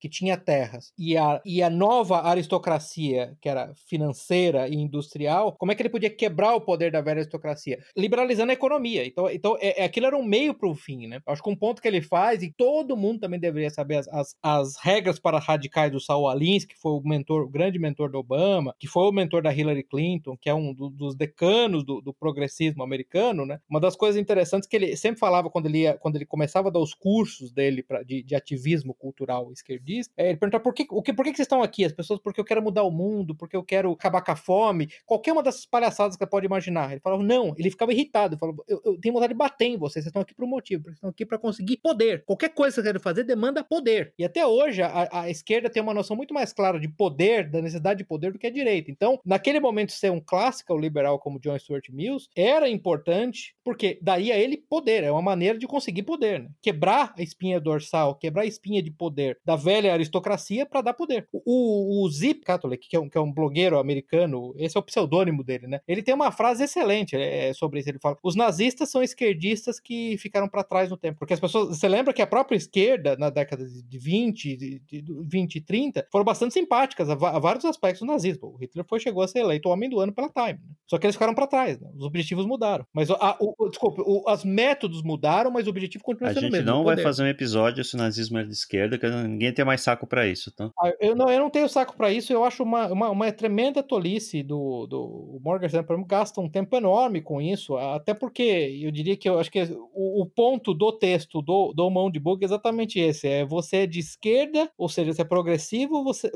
[0.00, 5.72] que tinha terras, e a, e a nova aristocracia, que era financeira e industrial, como
[5.72, 7.78] é que ele podia quebrar o poder da velha aristocracia?
[7.96, 9.06] Liberalizando a economia.
[9.06, 11.20] Então, então é, é aquilo era um meio para o fim, né?
[11.26, 14.36] Acho que um ponto que ele faz, e todo mundo também deveria saber as, as,
[14.42, 18.18] as regras para radicais do Saul Alinsky, que foi o mentor, o grande mentor do
[18.18, 22.00] Obama, que foi o mentor da Hillary Clinton, que é um do, dos decanos do,
[22.00, 23.60] do, progressismo americano, né?
[23.68, 26.70] Uma das coisas interessantes que ele sempre falava quando ele, ia, quando ele começava a
[26.70, 30.86] dar os cursos dele pra, de, de ativismo cultural esquerdista, é, ele perguntava por que,
[30.90, 31.84] o que, por que vocês estão aqui?
[31.84, 34.88] As pessoas, porque eu quero mudar o mundo, porque eu quero acabar com a fome,
[35.06, 36.92] qualquer uma dessas palhaçadas que você pode imaginar.
[36.92, 40.04] Ele falava, não, ele ficava irritado, falava, eu, eu tenho vontade de bater em vocês,
[40.04, 42.24] vocês estão aqui por um motivo, vocês estão aqui para conseguir poder.
[42.24, 44.12] Qualquer coisa que vocês querem fazer demanda poder.
[44.18, 47.62] E até hoje a, a esquerda tem uma noção muito mais clara de poder, da
[47.62, 48.90] necessidade de poder do que a direita.
[48.90, 54.34] Então, naquele momento, ser um clássico liberal como John Stuart Mills era importante, porque daria
[54.34, 56.50] a ele poder, é uma maneira de conseguir poder, né?
[56.62, 60.94] Quebrar a espinha dorsal, quebrar a espinha de poder poder da velha aristocracia para dar
[60.94, 61.26] poder.
[61.32, 64.82] O, o, Zip Catholic, que é, um, que é um blogueiro americano, esse é o
[64.82, 65.80] pseudônimo dele, né?
[65.88, 67.88] Ele tem uma frase excelente é, sobre isso.
[67.88, 71.18] Ele fala: os nazistas são esquerdistas que ficaram para trás no tempo.
[71.18, 71.78] Porque as pessoas.
[71.78, 76.06] Você lembra que a própria esquerda, na década de 20, de, de 20 e 30,
[76.10, 78.48] foram bastante simpáticas a, a, vários aspectos do nazismo.
[78.48, 80.58] O Hitler foi, chegou a ser eleito o homem do ano pela Time.
[80.66, 80.74] Né?
[80.86, 81.88] Só que eles ficaram para trás, né?
[81.96, 82.86] os objetivos mudaram.
[82.92, 86.56] Mas, a, o, desculpa, os métodos mudaram, mas o objetivo continua sendo o mesmo.
[86.56, 89.52] A gente não vai fazer um episódio se o nazismo é de esquerda, que ninguém
[89.52, 90.54] tem mais saco para isso.
[90.54, 90.70] Tá?
[91.00, 94.42] Eu, não, eu não tenho saco para isso, eu acho uma, uma, uma, tremenda tolice
[94.42, 98.42] do, do Morgan Stanley, gasta um tempo enorme com isso, até porque
[98.82, 102.20] eu diria que eu acho que o, o ponto do texto do, do Mão de
[102.20, 106.30] Bug é exatamente esse, é você é de esquerda, ou seja, você é progressivo, você,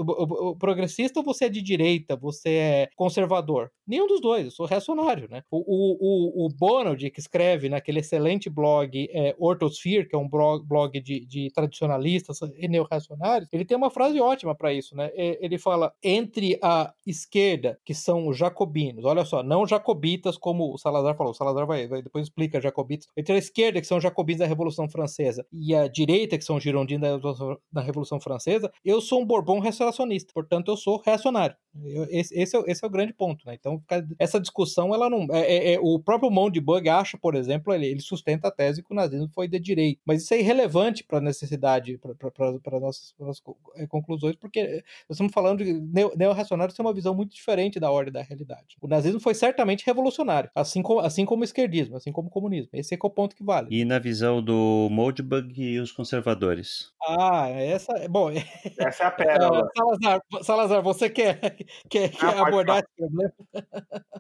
[0.58, 3.70] progressista ou você é de direita, você é conservador?
[3.88, 5.42] Nenhum dos dois, eu sou reacionário, né?
[5.50, 10.62] O, o, o, Bonald, que escreve naquele excelente blog é, Orthosphere, que é um blog,
[10.66, 15.10] blog de, de tradicionalistas e neo-reacionários, ele tem uma frase ótima para isso, né?
[15.14, 20.76] Ele fala, entre a esquerda, que são os jacobinos, olha só, não jacobitas como o
[20.76, 24.40] Salazar falou, o Salazar vai, vai depois explica jacobitas, entre a esquerda, que são jacobinos
[24.40, 29.22] da Revolução Francesa, e a direita, que são girondinos da, da Revolução Francesa, eu sou
[29.22, 31.56] um Bourbon restauracionista, portanto eu sou reacionário.
[31.84, 33.54] Eu, esse, esse, é, esse é o grande ponto, né?
[33.54, 33.77] Então,
[34.18, 35.26] essa discussão, ela não.
[35.30, 38.50] É, é, é o próprio Mão de Bug acha, por exemplo, ele, ele, sustenta a
[38.50, 40.00] tese que o nazismo foi de direito.
[40.04, 43.42] Mas isso é irrelevante para a necessidade, para nossas, nossas
[43.76, 44.62] é, conclusões, porque
[45.08, 45.72] nós estamos falando de
[46.16, 48.76] neo-reacionários ter uma visão muito diferente da ordem da realidade.
[48.80, 52.70] O nazismo foi certamente revolucionário, assim como, assim como o esquerdismo, assim como o comunismo.
[52.72, 53.68] Esse é, é o ponto que vale.
[53.70, 56.92] E na visão do Moldbug e os conservadores?
[57.02, 57.92] Ah, essa.
[58.08, 58.30] Bom.
[58.78, 59.68] Essa é a pérola.
[59.76, 61.38] Salazar, Salazar, você quer,
[61.88, 63.32] quer, quer ah, abordar esse problema?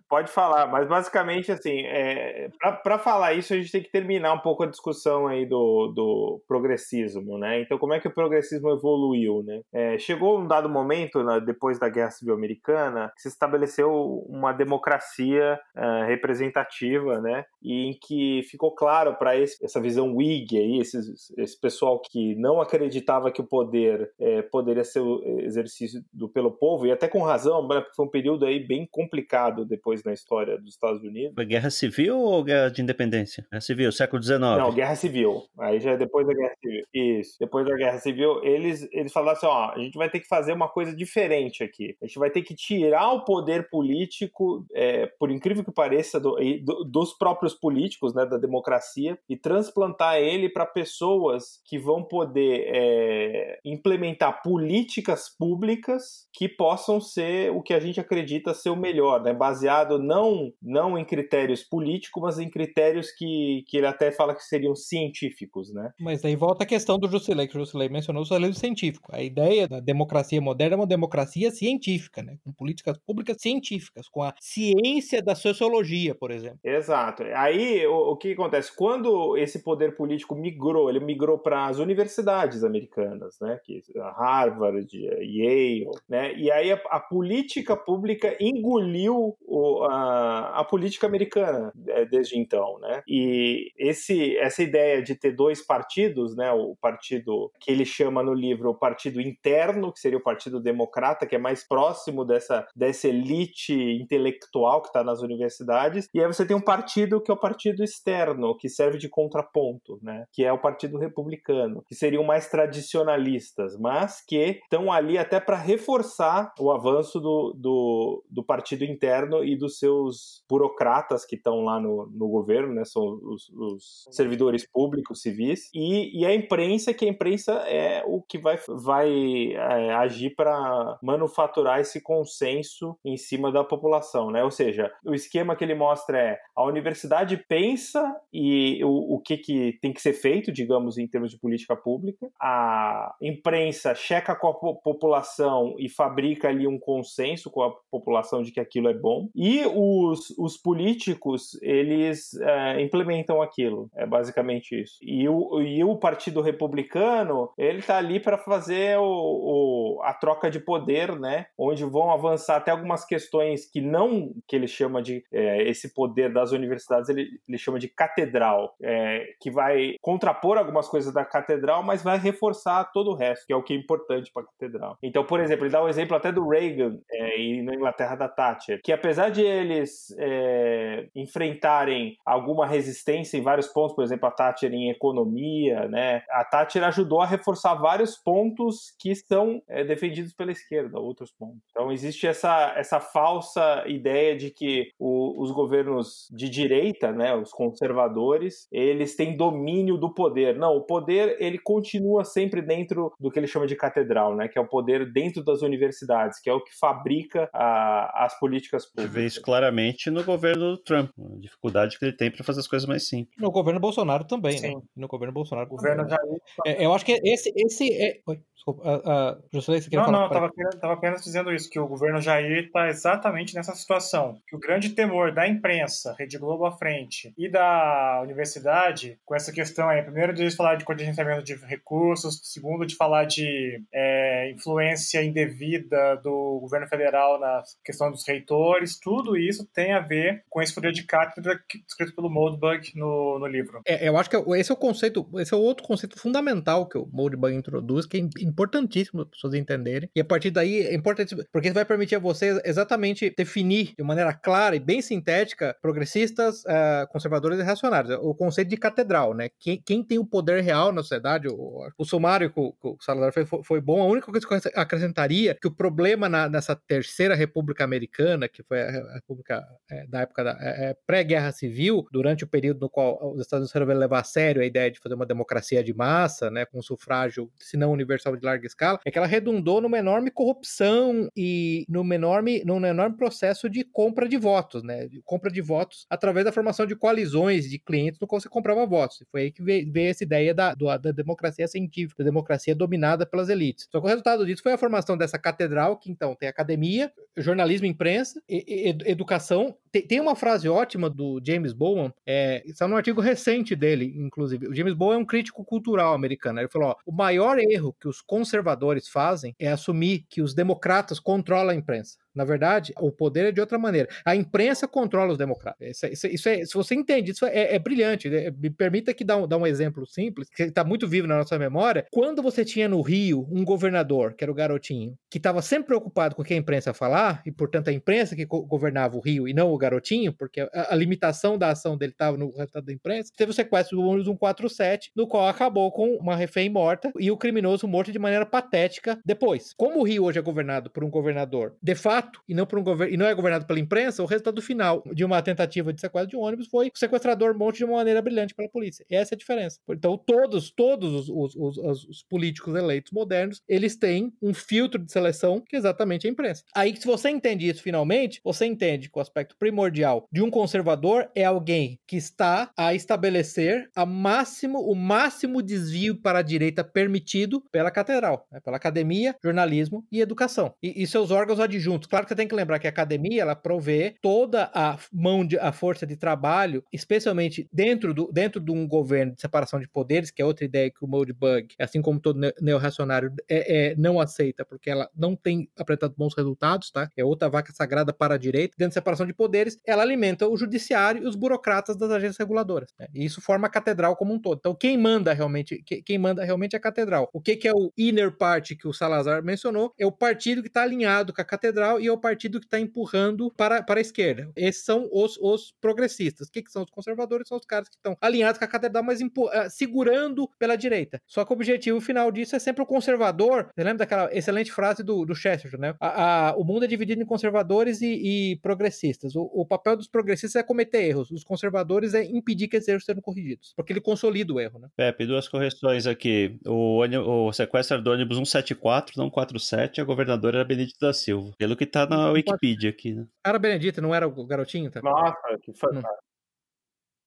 [0.08, 2.48] Pode falar, mas basicamente, assim, é,
[2.82, 6.42] para falar isso, a gente tem que terminar um pouco a discussão aí do, do
[6.48, 7.60] progressismo, né?
[7.60, 9.60] Então, como é que o progressismo evoluiu, né?
[9.72, 13.90] É, chegou um dado momento, né, depois da Guerra Civil Americana, que se estabeleceu
[14.26, 17.44] uma democracia uh, representativa, né?
[17.62, 20.98] E em que ficou claro para essa visão Whig aí, esse,
[21.36, 25.02] esse pessoal que não acreditava que o poder é, poderia ser
[25.38, 28.86] exercício do, pelo povo, e até com razão, né, porque foi um período aí bem
[28.90, 31.34] complicado depois na história dos Estados Unidos.
[31.34, 33.46] Foi guerra civil ou guerra de independência?
[33.50, 34.40] Guerra civil, século XIX.
[34.40, 35.42] Não, guerra civil.
[35.58, 36.84] Aí já é depois da guerra civil.
[36.92, 37.36] Isso.
[37.40, 40.52] Depois da guerra civil, eles, eles falaram assim: ó, a gente vai ter que fazer
[40.52, 41.96] uma coisa diferente aqui.
[42.02, 46.36] A gente vai ter que tirar o poder político, é, por incrível que pareça, do,
[46.62, 52.64] do, dos próprios políticos, né, da democracia, e transplantar ele para pessoas que vão poder
[52.74, 59.22] é, implementar políticas públicas que possam ser o que a gente acredita ser o melhor,
[59.22, 59.32] né?
[59.32, 64.44] baseado não, não em critérios políticos, mas em critérios que, que ele até fala que
[64.44, 65.72] seriam científicos.
[65.72, 65.90] Né?
[66.00, 69.10] Mas aí volta a questão do Jusilei, que o Jusilei mencionou o socialismo científico.
[69.12, 72.36] A ideia da democracia moderna é uma democracia científica, né?
[72.44, 76.58] com políticas públicas científicas, com a ciência da sociologia, por exemplo.
[76.64, 77.22] Exato.
[77.38, 78.74] Aí o, o que acontece?
[78.74, 83.60] Quando esse poder político migrou, ele migrou para as universidades americanas, né?
[83.62, 86.34] que Harvard, Yale, né?
[86.34, 92.80] E aí a, a política pública engoliu o, a, a, política americana é, desde então,
[92.80, 93.02] né?
[93.06, 96.50] E esse, essa ideia de ter dois partidos, né?
[96.50, 101.26] O partido que ele chama no livro o partido interno, que seria o Partido Democrata,
[101.26, 106.44] que é mais próximo dessa, dessa elite intelectual que está nas universidades, e aí você
[106.44, 110.24] tem um partido que é o partido externo, que serve de contraponto, né?
[110.32, 115.58] Que é o Partido Republicano, que seriam mais tradicionalistas, mas que estão ali até para
[115.58, 121.78] reforçar o avanço do, do, do, partido interno e dos seus burocratas que estão lá
[121.78, 122.84] no, no governo, né?
[122.86, 128.22] São os, os servidores públicos, civis, e, e, a imprensa, que a imprensa é o
[128.22, 134.42] que vai, vai é, agir para manufaturar esse consenso em cima da população, né?
[134.42, 139.36] Ou seja, o esquema que ele mostra é a universidade pensa e o, o que,
[139.36, 144.48] que tem que ser feito, digamos, em termos de política pública, a imprensa checa com
[144.48, 149.28] a população e fabrica ali um consenso com a população de que aquilo é bom.
[149.34, 153.90] E os, os políticos, eles é, implementam aquilo.
[153.94, 154.98] É basicamente isso.
[155.02, 160.50] E o, e o Partido Republicano, ele tá ali para fazer o, o, a troca
[160.50, 161.46] de poder, né?
[161.56, 166.32] Onde vão avançar até algumas questões que não, que ele chama de é, esse poder
[166.32, 171.82] das universidades Ele, ele chama de catedral, é, que vai contrapor algumas coisas da catedral,
[171.82, 174.98] mas vai reforçar todo o resto, que é o que é importante para a catedral.
[175.02, 178.16] Então, por exemplo, ele dá o um exemplo até do Reagan é, e na Inglaterra
[178.16, 184.28] da Thatcher, que apesar de eles é, enfrentarem alguma resistência em vários pontos, por exemplo,
[184.28, 189.84] a Thatcher em economia, né, a Thatcher ajudou a reforçar vários pontos que são é,
[189.84, 191.62] defendidos pela esquerda, outros pontos.
[191.70, 197.50] Então, existe essa, essa falsa ideia de que o, os governos de direita, né, os
[197.50, 200.56] conservadores, eles têm domínio do poder.
[200.56, 204.58] Não, o poder ele continua sempre dentro do que ele chama de catedral, né, que
[204.58, 209.12] é o poder dentro das universidades, que é o que fabrica a, as políticas públicas.
[209.12, 212.60] Você vê isso claramente no governo do Trump, a dificuldade que ele tem para fazer
[212.60, 213.36] as coisas mais simples.
[213.38, 214.68] No governo Bolsonaro também, né?
[214.68, 214.76] Sim.
[214.76, 214.82] né?
[214.96, 215.68] No governo Bolsonaro.
[215.68, 216.40] Governo Jair.
[216.66, 218.20] É, eu acho que esse, esse é...
[218.26, 218.82] Oi, desculpa.
[218.82, 220.12] Uh, uh, você queria não, falar?
[220.12, 223.74] Não, não, estava apenas, tava apenas dizendo isso, que o governo Jair está exatamente nessa
[223.74, 224.38] situação.
[224.46, 226.87] Que o grande temor da imprensa, Rede Globo à frente,
[227.36, 232.86] e da universidade, com essa questão aí, primeiro de falar de contingenciamento de recursos, segundo
[232.86, 239.66] de falar de é, influência indevida do governo federal na questão dos reitores, tudo isso
[239.72, 243.80] tem a ver com esse poder de cátedra escrito pelo Moldbug no, no livro.
[243.86, 247.08] É, eu acho que esse é o conceito, esse é outro conceito fundamental que o
[247.12, 251.68] Moldbug introduz, que é importantíssimo as pessoas entenderem, e a partir daí é importante, porque
[251.68, 256.64] isso vai permitir a você exatamente definir de maneira clara e bem sintética progressistas,
[257.10, 258.18] conservadores e reacionários.
[258.22, 259.48] O conceito de catedral, né?
[259.58, 262.96] Quem, quem tem o poder real na sociedade, o, o sumário que o, que o
[263.00, 264.02] Salazar fez foi, foi, bom.
[264.02, 268.62] A única coisa que eu acrescentaria que o problema na, nessa terceira república americana, que
[268.62, 272.90] foi a república é, da época da é, é, pré-guerra civil, durante o período no
[272.90, 276.50] qual os Estados Unidos levar a sério a ideia de fazer uma democracia de massa,
[276.50, 280.30] né, com sufrágio, se não universal de larga escala, é que ela redundou numa enorme
[280.30, 285.60] corrupção e num enorme, num enorme processo de compra de votos, né, de compra de
[285.60, 289.22] votos através da formação de coalizões de clientes no qual você comprava votos.
[289.30, 293.88] Foi aí que veio, essa ideia da, da democracia científica, da democracia dominada pelas elites.
[293.90, 297.86] Só que o resultado disso foi a formação dessa catedral, que então tem academia, jornalismo,
[297.86, 299.76] imprensa, e, educação.
[299.90, 304.68] Tem, uma frase ótima do James Bowen, é, está num artigo recente dele, inclusive.
[304.68, 306.60] O James Bowen é um crítico cultural americano.
[306.60, 311.18] Ele falou: ó, o maior erro que os conservadores fazem é assumir que os democratas
[311.18, 312.18] controlam a imprensa.
[312.38, 314.08] Na verdade, o poder é de outra maneira.
[314.24, 315.88] A imprensa controla os democratas.
[315.88, 318.32] Isso, é, isso, é, isso é, se você entende, isso é, é brilhante.
[318.32, 321.58] É, me permita que dá um, um exemplo simples, que está muito vivo na nossa
[321.58, 322.06] memória.
[322.12, 326.36] Quando você tinha no Rio um governador, que era o garotinho, que estava sempre preocupado
[326.36, 329.52] com o que a imprensa falar, e portanto a imprensa que governava o Rio e
[329.52, 333.32] não o garotinho, porque a, a limitação da ação dele estava no resultado da imprensa,
[333.36, 337.36] teve o sequestro do ônibus 147, no qual acabou com uma refém morta e o
[337.36, 339.72] criminoso morto de maneira patética depois.
[339.74, 342.84] Como o Rio hoje é governado por um governador de fato, e não por um
[342.84, 346.30] governo e não é governado pela imprensa, o resultado final de uma tentativa de sequestro
[346.30, 349.04] de um ônibus foi o sequestrador monte de uma maneira brilhante pela polícia.
[349.10, 349.78] Essa é a diferença.
[349.88, 355.10] Então, todos, todos os, os, os, os políticos eleitos modernos, eles têm um filtro de
[355.10, 356.64] seleção que é exatamente a imprensa.
[356.74, 361.28] Aí, se você entende isso finalmente, você entende que o aspecto primordial de um conservador
[361.34, 367.62] é alguém que está a estabelecer a máximo, o máximo desvio para a direita permitido
[367.70, 368.60] pela catedral, né?
[368.60, 370.72] pela academia, jornalismo e educação.
[370.82, 372.08] E, e seus órgãos adjuntos.
[372.08, 375.58] Claro que você tem que lembrar que a academia ela provê toda a mão de
[375.58, 380.30] a força de trabalho, especialmente dentro, do, dentro de um governo de separação de poderes,
[380.30, 384.64] que é outra ideia que o Moldbug, assim como todo neo-reacionário, é, é, não aceita,
[384.64, 387.10] porque ela não tem apresentado bons resultados, tá?
[387.16, 388.74] É outra vaca sagrada para a direita.
[388.78, 392.92] Dentro de separação de poderes, ela alimenta o judiciário e os burocratas das agências reguladoras.
[392.98, 393.06] Né?
[393.14, 394.58] E isso forma a catedral como um todo.
[394.58, 397.28] Então, quem manda realmente, quem manda realmente é a catedral.
[397.32, 399.92] O que, que é o inner party que o Salazar mencionou?
[399.98, 402.78] É o partido que está alinhado com a catedral e é o partido que está
[402.78, 404.50] empurrando para, para a esquerda.
[404.56, 406.48] Esses são os, os progressistas.
[406.48, 407.48] O que, que são os conservadores?
[407.48, 409.28] São os caras que estão alinhados com a catedral, mas uh,
[409.70, 411.20] segurando pela direita.
[411.26, 413.70] Só que o objetivo final disso é sempre o conservador.
[413.74, 415.94] Você lembra daquela excelente frase do, do Chesterton, né?
[416.00, 419.34] A, a, o mundo é dividido em conservadores e, e progressistas.
[419.34, 421.30] O, o, papel dos progressistas é cometer erros.
[421.30, 423.72] Os conservadores é impedir que esses erros sejam corrigidos.
[423.76, 424.88] Porque ele consolida o erro, né?
[424.96, 426.58] Pepe, duas correções aqui.
[426.66, 431.52] O, o sequestro do ônibus 174, não 47, a governadora era Benedito da Silva.
[431.58, 433.26] Pelo que tá na Wikipedia aqui, né?
[433.44, 434.90] Era Benedito, não era o garotinho?
[434.90, 435.00] Tá?
[435.02, 436.28] Nossa, que fantástico.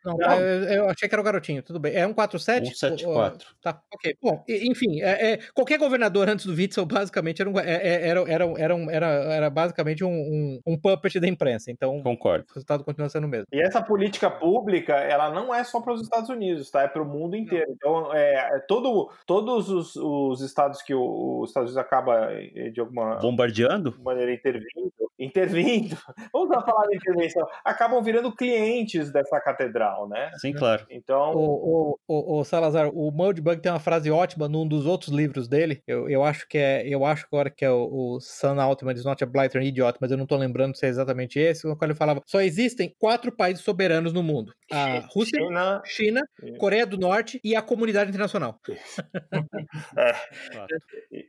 [0.03, 0.39] Não, não.
[0.39, 1.93] Eu, eu, achei que era o garotinho, tudo bem.
[1.93, 2.75] É 147?
[2.75, 3.47] 174.
[3.49, 4.17] Oh, tá, ok.
[4.21, 8.21] Bom, enfim, é, é, qualquer governador antes do Witzel, basicamente, era, um, é, é era,
[8.21, 11.71] era, era, era, era basicamente um, um, um, puppet da imprensa.
[11.71, 12.45] Então, Concordo.
[12.49, 13.45] o resultado continua sendo o mesmo.
[13.51, 16.83] E essa política pública, ela não é só para os Estados Unidos, tá?
[16.83, 17.71] É para o mundo inteiro.
[17.71, 22.29] Então, é, é, todo, todos os, os estados que os Estados Unidos acaba,
[22.73, 23.95] de alguma Bombardeando?
[24.01, 25.97] maneira, intervindo, intervindo,
[26.33, 30.31] vamos a palavra intervenção, acabam virando clientes dessa catedral, né?
[30.37, 30.85] Sim, claro.
[30.89, 31.33] Então.
[31.33, 35.47] O, o, o, o Salazar, o Moldbug tem uma frase ótima num dos outros livros
[35.47, 35.81] dele.
[35.87, 36.87] Eu, eu acho que é.
[36.87, 40.11] Eu acho agora que é o, o Sun Altman is not a blighter idiot, mas
[40.11, 43.31] eu não tô lembrando se é exatamente esse, no qual ele falava: só existem quatro
[43.31, 46.21] países soberanos no mundo: a Rússia, China, China
[46.57, 48.59] Coreia do Norte e a comunidade internacional.
[49.97, 50.13] é.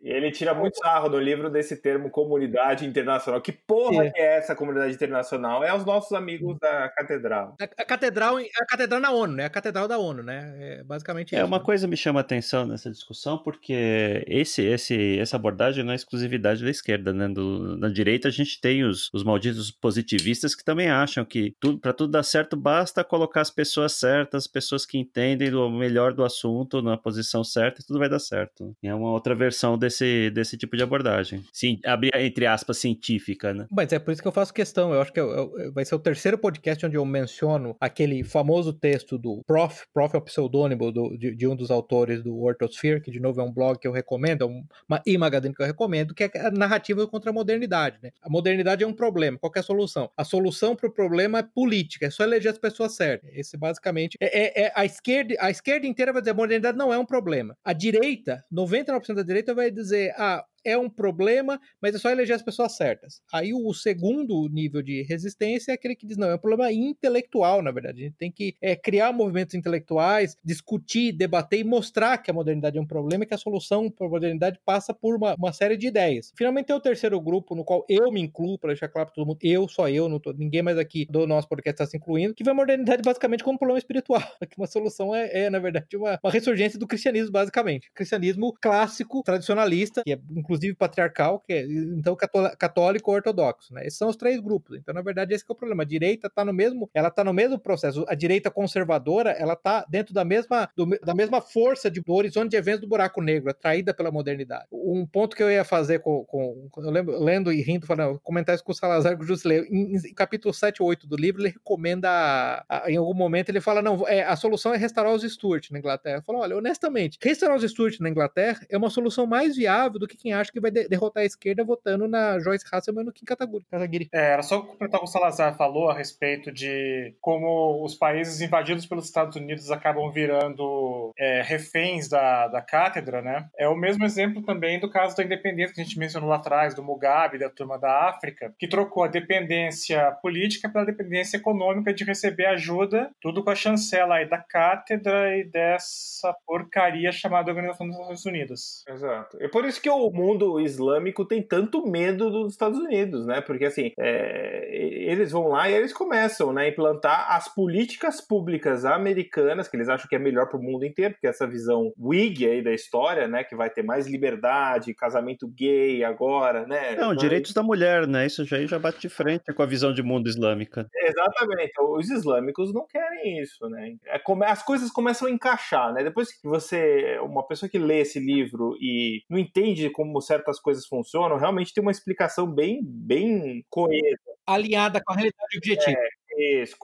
[0.03, 3.41] Ele tira muito sarro no livro desse termo comunidade internacional.
[3.41, 4.11] Que porra é.
[4.11, 5.63] que é essa comunidade internacional?
[5.65, 7.57] É os nossos amigos da catedral.
[7.61, 9.45] A, a catedral, a catedral na ONU, né?
[9.45, 10.55] A catedral da ONU, né?
[10.59, 11.47] É basicamente é, isso.
[11.47, 11.65] uma né?
[11.65, 16.63] coisa me chama a atenção nessa discussão, porque esse, esse, essa abordagem não é exclusividade
[16.63, 17.29] da esquerda, né?
[17.29, 21.79] Do, na direita a gente tem os, os malditos positivistas que também acham que tudo,
[21.79, 26.13] para tudo dar certo basta colocar as pessoas certas, as pessoas que entendem o melhor
[26.13, 28.75] do assunto na posição certa e tudo vai dar certo.
[28.83, 31.45] E é uma outra versão desse, desse tipo de abordagem.
[31.53, 33.67] Sim, abrir entre aspas científica, né?
[33.71, 34.93] Mas é por isso que eu faço questão.
[34.93, 38.42] Eu acho que eu, eu, vai ser o terceiro podcast onde eu menciono aquele famoso
[38.73, 39.85] texto do Prof.
[39.93, 43.41] Prof é o pseudônimo do, de, de, um dos autores do Orthosphere, que de novo
[43.41, 44.47] é um blog que eu recomendo, é
[44.89, 47.99] uma e-magazine que eu recomendo, que é a narrativa contra a modernidade.
[48.03, 48.11] Né?
[48.23, 49.39] A modernidade é um problema.
[49.39, 50.11] Qual é a solução?
[50.17, 53.31] A solução para o problema é política, é só eleger as pessoas certas.
[53.35, 56.93] Esse basicamente é, é, é, a esquerda, a esquerda inteira vai dizer a modernidade não
[56.93, 57.57] é um problema.
[57.65, 62.37] A direita, 99% da direita vai dizer, ah, é um problema, mas é só eleger
[62.37, 63.21] as pessoas certas.
[63.33, 67.63] Aí o segundo nível de resistência é aquele que diz, não, é um problema intelectual,
[67.63, 68.01] na verdade.
[68.01, 72.79] A gente tem que é, criar movimentos intelectuais, discutir, debater e mostrar que a modernidade
[72.79, 75.77] é um problema e que a solução para a modernidade passa por uma, uma, série
[75.77, 76.33] de ideias.
[76.37, 79.27] Finalmente tem o terceiro grupo, no qual eu me incluo, para deixar claro para todo
[79.27, 82.35] mundo, eu, só eu, não tô, ninguém mais aqui do nosso podcast está se incluindo,
[82.35, 84.23] que vê a modernidade basicamente como um problema espiritual.
[84.53, 87.91] Que uma solução é, é na verdade, uma, uma ressurgência do cristianismo, basicamente.
[87.95, 92.15] Cristianismo clássico, tradicionalista, que é inclusive inclusive patriarcal, que é, então
[92.59, 93.87] católico ortodoxo, né?
[93.87, 94.77] Esses são os três grupos.
[94.77, 95.83] Então, na verdade, esse é o problema.
[95.83, 98.05] A direita está no mesmo, ela tá no mesmo processo.
[98.09, 102.51] A direita conservadora, ela tá dentro da mesma, do, da mesma força de, do horizonte
[102.51, 104.67] de eventos do buraco negro, atraída pela modernidade.
[104.71, 108.55] Um ponto que eu ia fazer com, com eu lembro, lendo e rindo, falando, comentar
[108.55, 111.17] isso com o Salazar que o Justo leu, em, em, capítulo 7 ou 8 do
[111.17, 114.77] livro, ele recomenda, a, a, em algum momento, ele fala, não, é, a solução é
[114.77, 116.23] restaurar os Stuart na Inglaterra.
[116.23, 120.17] Falou, olha, honestamente, restaurar os Stuart na Inglaterra é uma solução mais viável do que
[120.17, 124.09] quem acha que vai de derrotar a esquerda votando na Joyce Hasselman no Kim Kataguiri.
[124.13, 128.41] É, era só completar o que o Salazar falou a respeito de como os países
[128.41, 133.49] invadidos pelos Estados Unidos acabam virando é, reféns da, da cátedra, né?
[133.59, 136.75] É o mesmo exemplo também do caso da independência que a gente mencionou lá atrás,
[136.75, 142.05] do Mugabe, da turma da África, que trocou a dependência política pela dependência econômica de
[142.05, 147.99] receber ajuda, tudo com a chancela aí da cátedra e dessa porcaria chamada Organização das
[147.99, 148.85] Nações Unidas.
[148.89, 149.37] Exato.
[149.41, 153.41] É por isso que o mundo islâmico tem tanto medo dos Estados Unidos, né?
[153.41, 158.85] Porque assim, é, eles vão lá e eles começam né, a implantar as políticas públicas
[158.85, 162.47] americanas, que eles acham que é melhor para o mundo inteiro, porque essa visão Whig
[162.47, 163.45] aí da história, né?
[163.45, 166.97] Que vai ter mais liberdade, casamento gay agora, né?
[166.97, 168.27] Não, direitos da mulher, né?
[168.27, 170.89] Isso já, já bate de frente com a visão de mundo islâmica.
[170.95, 171.73] Exatamente.
[171.81, 173.95] Os islâmicos não querem isso, né?
[174.07, 176.03] É as coisas começam a encaixar, né?
[176.03, 180.87] Depois que você, uma pessoa que lê esse livro e não entende como certas coisas
[180.87, 184.01] funcionam, realmente tem uma explicação bem, bem coesa.
[184.47, 185.99] Alinhada com a realidade objetiva.
[185.99, 186.09] É,
[186.43, 186.77] isso,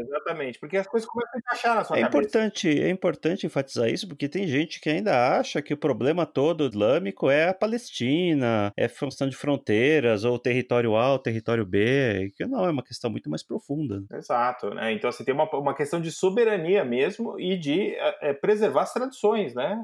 [0.00, 0.58] exatamente.
[0.58, 2.18] Porque as coisas começam a encaixar na sua é cabeça.
[2.18, 6.66] Importante, é importante enfatizar isso, porque tem gente que ainda acha que o problema todo
[6.66, 12.46] islâmico é a Palestina, é função de fronteiras, ou território A ou território B, que
[12.46, 14.02] não, é uma questão muito mais profunda.
[14.12, 14.92] Exato, né?
[14.92, 19.54] Então, assim, tem uma, uma questão de soberania mesmo e de é, preservar as tradições,
[19.54, 19.82] né?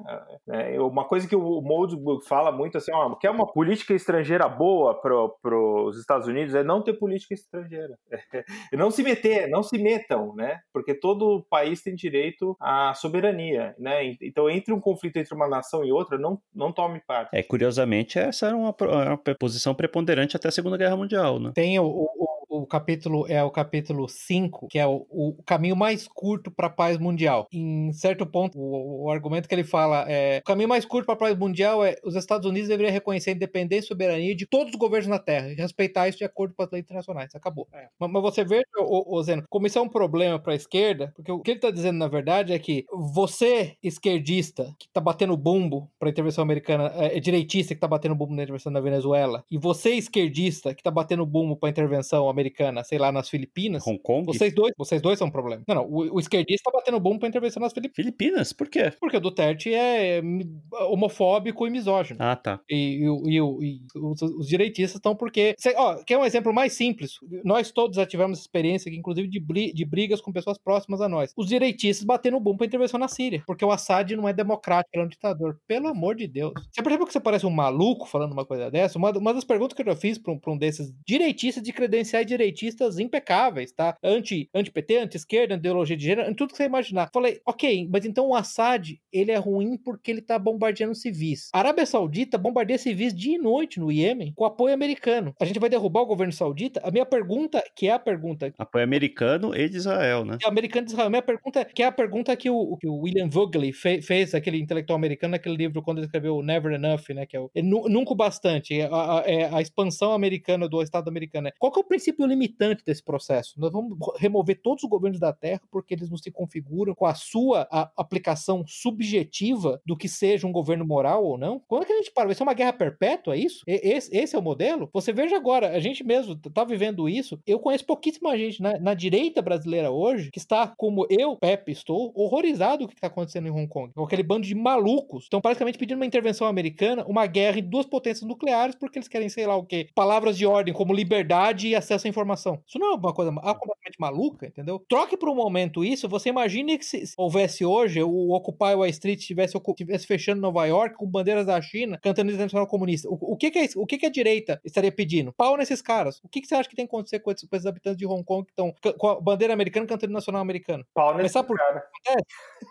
[0.49, 4.49] É, uma coisa que o Moldbook fala muito, assim, ó, que é uma política estrangeira
[4.49, 7.99] boa para os Estados Unidos é não ter política estrangeira.
[8.11, 8.45] É,
[8.77, 10.61] não se meter, não se metam, né?
[10.73, 14.17] Porque todo país tem direito à soberania, né?
[14.21, 17.31] Então, entre um conflito entre uma nação e outra, não, não tome parte.
[17.37, 21.53] É, curiosamente, essa era uma, uma posição preponderante até a Segunda Guerra Mundial, né?
[21.55, 26.09] Tem o, o o capítulo é o capítulo 5, que é o, o caminho mais
[26.09, 27.47] curto para a paz mundial.
[27.53, 31.15] Em certo ponto, o, o, argumento que ele fala é: o caminho mais curto para
[31.15, 34.73] a paz mundial é os Estados Unidos deveriam reconhecer a independência e soberania de todos
[34.73, 37.35] os governos na Terra e respeitar isso de acordo com as leis internacionais.
[37.35, 37.69] Acabou.
[37.73, 37.89] É.
[37.99, 41.13] Mas, mas, você vê, o, o Zeno, como isso é um problema para a esquerda,
[41.15, 45.37] porque o que ele está dizendo na verdade é que você, esquerdista, que está batendo
[45.37, 48.81] bumbo para a intervenção americana, é, é direitista que está batendo bumbo na intervenção na
[48.81, 53.11] Venezuela, e você, esquerdista, que está batendo bumbo para a intervenção americana americana, sei lá,
[53.13, 54.27] nas Filipinas, Hong Kong?
[54.27, 55.63] vocês dois, vocês dois são um problema.
[55.67, 57.97] Não, não, o, o esquerdista tá batendo bom pra intervenção nas Filipinas.
[57.97, 58.53] Filipinas?
[58.53, 58.93] Por quê?
[59.01, 60.47] Porque o Duterte é mi-
[60.89, 62.19] homofóbico e misógino.
[62.23, 62.61] Ah, tá.
[62.69, 65.55] E, e e e os, os direitistas estão porque.
[65.59, 67.13] Cê, ó, quer um exemplo mais simples?
[67.45, 71.33] Nós todos já tivemos experiência, inclusive, de, bri- de brigas com pessoas próximas a nós.
[71.37, 73.43] Os direitistas batendo bom pra intervenção na Síria.
[73.47, 75.59] Porque o Assad não é democrático, ele é um ditador.
[75.67, 76.53] Pelo amor de Deus.
[76.73, 78.99] Você percebeu que você parece um maluco falando uma coisa dessa?
[78.99, 81.73] Uma, uma das perguntas que eu já fiz pra um, pra um desses direitistas de
[81.73, 83.97] credenciais direitistas impecáveis, tá?
[84.03, 87.11] Anti- Anti-PT, anti-esquerda, anti-ideologia de gênero, tudo que você imaginar.
[87.13, 91.49] Falei, ok, mas então o Assad, ele é ruim porque ele tá bombardeando civis.
[91.53, 95.35] A Arábia Saudita bombardeia civis dia e noite no Iêmen com apoio americano.
[95.41, 96.81] A gente vai derrubar o governo saudita?
[96.85, 100.39] A minha pergunta, que é a pergunta Apoio americano e de Israel, né?
[100.47, 101.07] americano de Israel.
[101.07, 104.35] A minha pergunta, que é a pergunta que o, que o William Vogley fe- fez,
[104.35, 107.27] aquele intelectual americano, naquele livro quando ele escreveu Never Enough, né?
[107.27, 110.69] Que é o é nu- Nunca o Bastante, é a, a- é a expansão americana
[110.69, 111.45] do Estado americano.
[111.45, 111.51] né?
[111.59, 111.87] Qual que é o
[112.19, 113.55] princípio limitante desse processo?
[113.59, 117.15] Nós vamos remover todos os governos da Terra porque eles não se configuram com a
[117.15, 121.61] sua a- aplicação subjetiva do que seja um governo moral ou não?
[121.67, 122.27] Quando é que a gente para?
[122.27, 123.63] Vai ser uma guerra perpétua, é isso?
[123.67, 124.89] Esse, esse é o modelo?
[124.93, 127.39] Você veja agora, a gente mesmo tá vivendo isso.
[127.47, 132.13] Eu conheço pouquíssima gente na, na direita brasileira hoje que está, como eu, Pepe, estou
[132.15, 133.93] horrorizado com o que está acontecendo em Hong Kong.
[133.95, 135.25] Com aquele bando de malucos.
[135.25, 139.29] Estão praticamente pedindo uma intervenção americana, uma guerra em duas potências nucleares, porque eles querem,
[139.29, 142.63] sei lá o quê, palavras de ordem como liberdade e acesso informação.
[142.67, 144.85] Isso não é uma coisa ma- completamente maluca, entendeu?
[144.89, 148.87] Troque por um momento isso, você imagine que se se houvesse hoje o Occupy Wall
[148.87, 153.09] Street estivesse estivesse fechando Nova York com bandeiras da China, cantando internacional comunista.
[153.09, 153.69] O, o que, que é?
[153.77, 155.33] O que, que a direita estaria pedindo?
[155.33, 156.21] Pau nesses caras.
[156.25, 158.07] O que, que você acha que tem que acontecer com esses, com esses habitantes de
[158.07, 160.85] Hong Kong que estão com a bandeira americana cantando nacional americano?
[160.95, 161.83] Pau Mas nesse sabe por cara.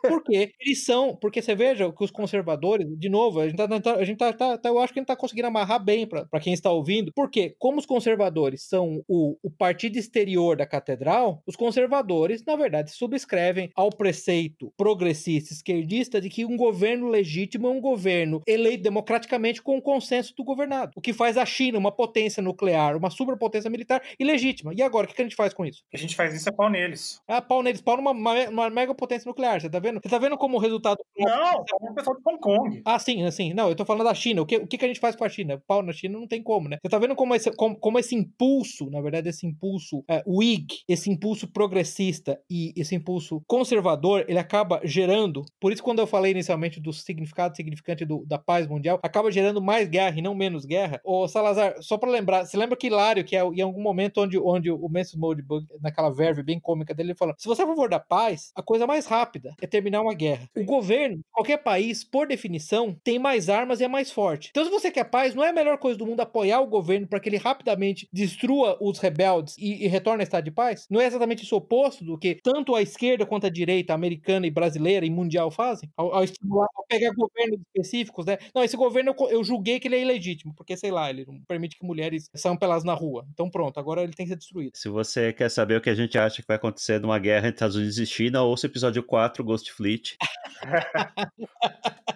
[0.07, 4.03] Porque eles são, porque você veja que os conservadores, de novo, a gente tá, a
[4.03, 6.53] gente tá, tá- tá- eu acho que a gente tá conseguindo amarrar bem pra quem
[6.53, 12.43] está ouvindo, porque como os conservadores são o, o partido exterior da catedral, os conservadores,
[12.45, 18.41] na verdade, subscrevem ao preceito progressista esquerdista de que um governo legítimo é um governo
[18.47, 20.91] eleito democraticamente com o consenso do governado.
[20.95, 24.73] O que faz a China uma potência nuclear, uma superpotência militar ilegítima.
[24.73, 25.83] E agora, o que a gente faz com isso?
[25.93, 27.21] A gente faz isso é pau neles.
[27.27, 29.99] Ah, pau neles, pau numa, uma, uma mega potência nuclear, você tá vendo?
[30.01, 30.97] Você tá vendo como o resultado.
[31.17, 32.81] Não, é o pessoal de Hong Kong.
[32.85, 33.53] Ah, sim, assim.
[33.53, 34.41] Não, eu tô falando da China.
[34.41, 35.61] O que, o que a gente faz com a China?
[35.67, 36.77] Pau na China não tem como, né?
[36.81, 40.67] Você tá vendo como esse, como, como esse impulso, na verdade, esse impulso é, Whig,
[40.87, 45.43] esse impulso progressista e esse impulso conservador, ele acaba gerando.
[45.59, 49.61] Por isso, quando eu falei inicialmente do significado significante do- da paz mundial, acaba gerando
[49.61, 51.01] mais guerra e não menos guerra.
[51.03, 54.37] Ô, Salazar, só pra lembrar, você lembra que Hilário, que é em algum momento onde,
[54.37, 57.67] onde o Manson Moldbug, naquela verve bem cômica dele, ele fala: se você é a
[57.67, 60.49] favor da paz, a coisa mais rápida é terminar uma guerra.
[60.55, 64.49] O governo, qualquer país, por definição, tem mais armas e é mais forte.
[64.51, 67.07] Então, se você quer paz, não é a melhor coisa do mundo apoiar o governo
[67.07, 70.85] para que ele rapidamente destrua os rebeldes e, e retorne ao estado de paz?
[70.89, 74.51] Não é exatamente isso oposto do que tanto a esquerda quanto a direita americana e
[74.51, 75.89] brasileira e mundial fazem?
[75.95, 78.37] Ao, ao estimular, ao pegar governos específicos, né?
[78.53, 81.39] Não, esse governo eu, eu julguei que ele é ilegítimo, porque, sei lá, ele não
[81.47, 83.25] permite que mulheres saiam pelas na rua.
[83.33, 84.71] Então, pronto, agora ele tem que ser destruído.
[84.75, 87.55] Se você quer saber o que a gente acha que vai acontecer numa guerra entre
[87.55, 90.17] Estados Unidos e China, ouça o episódio 4, Ghost Fleet.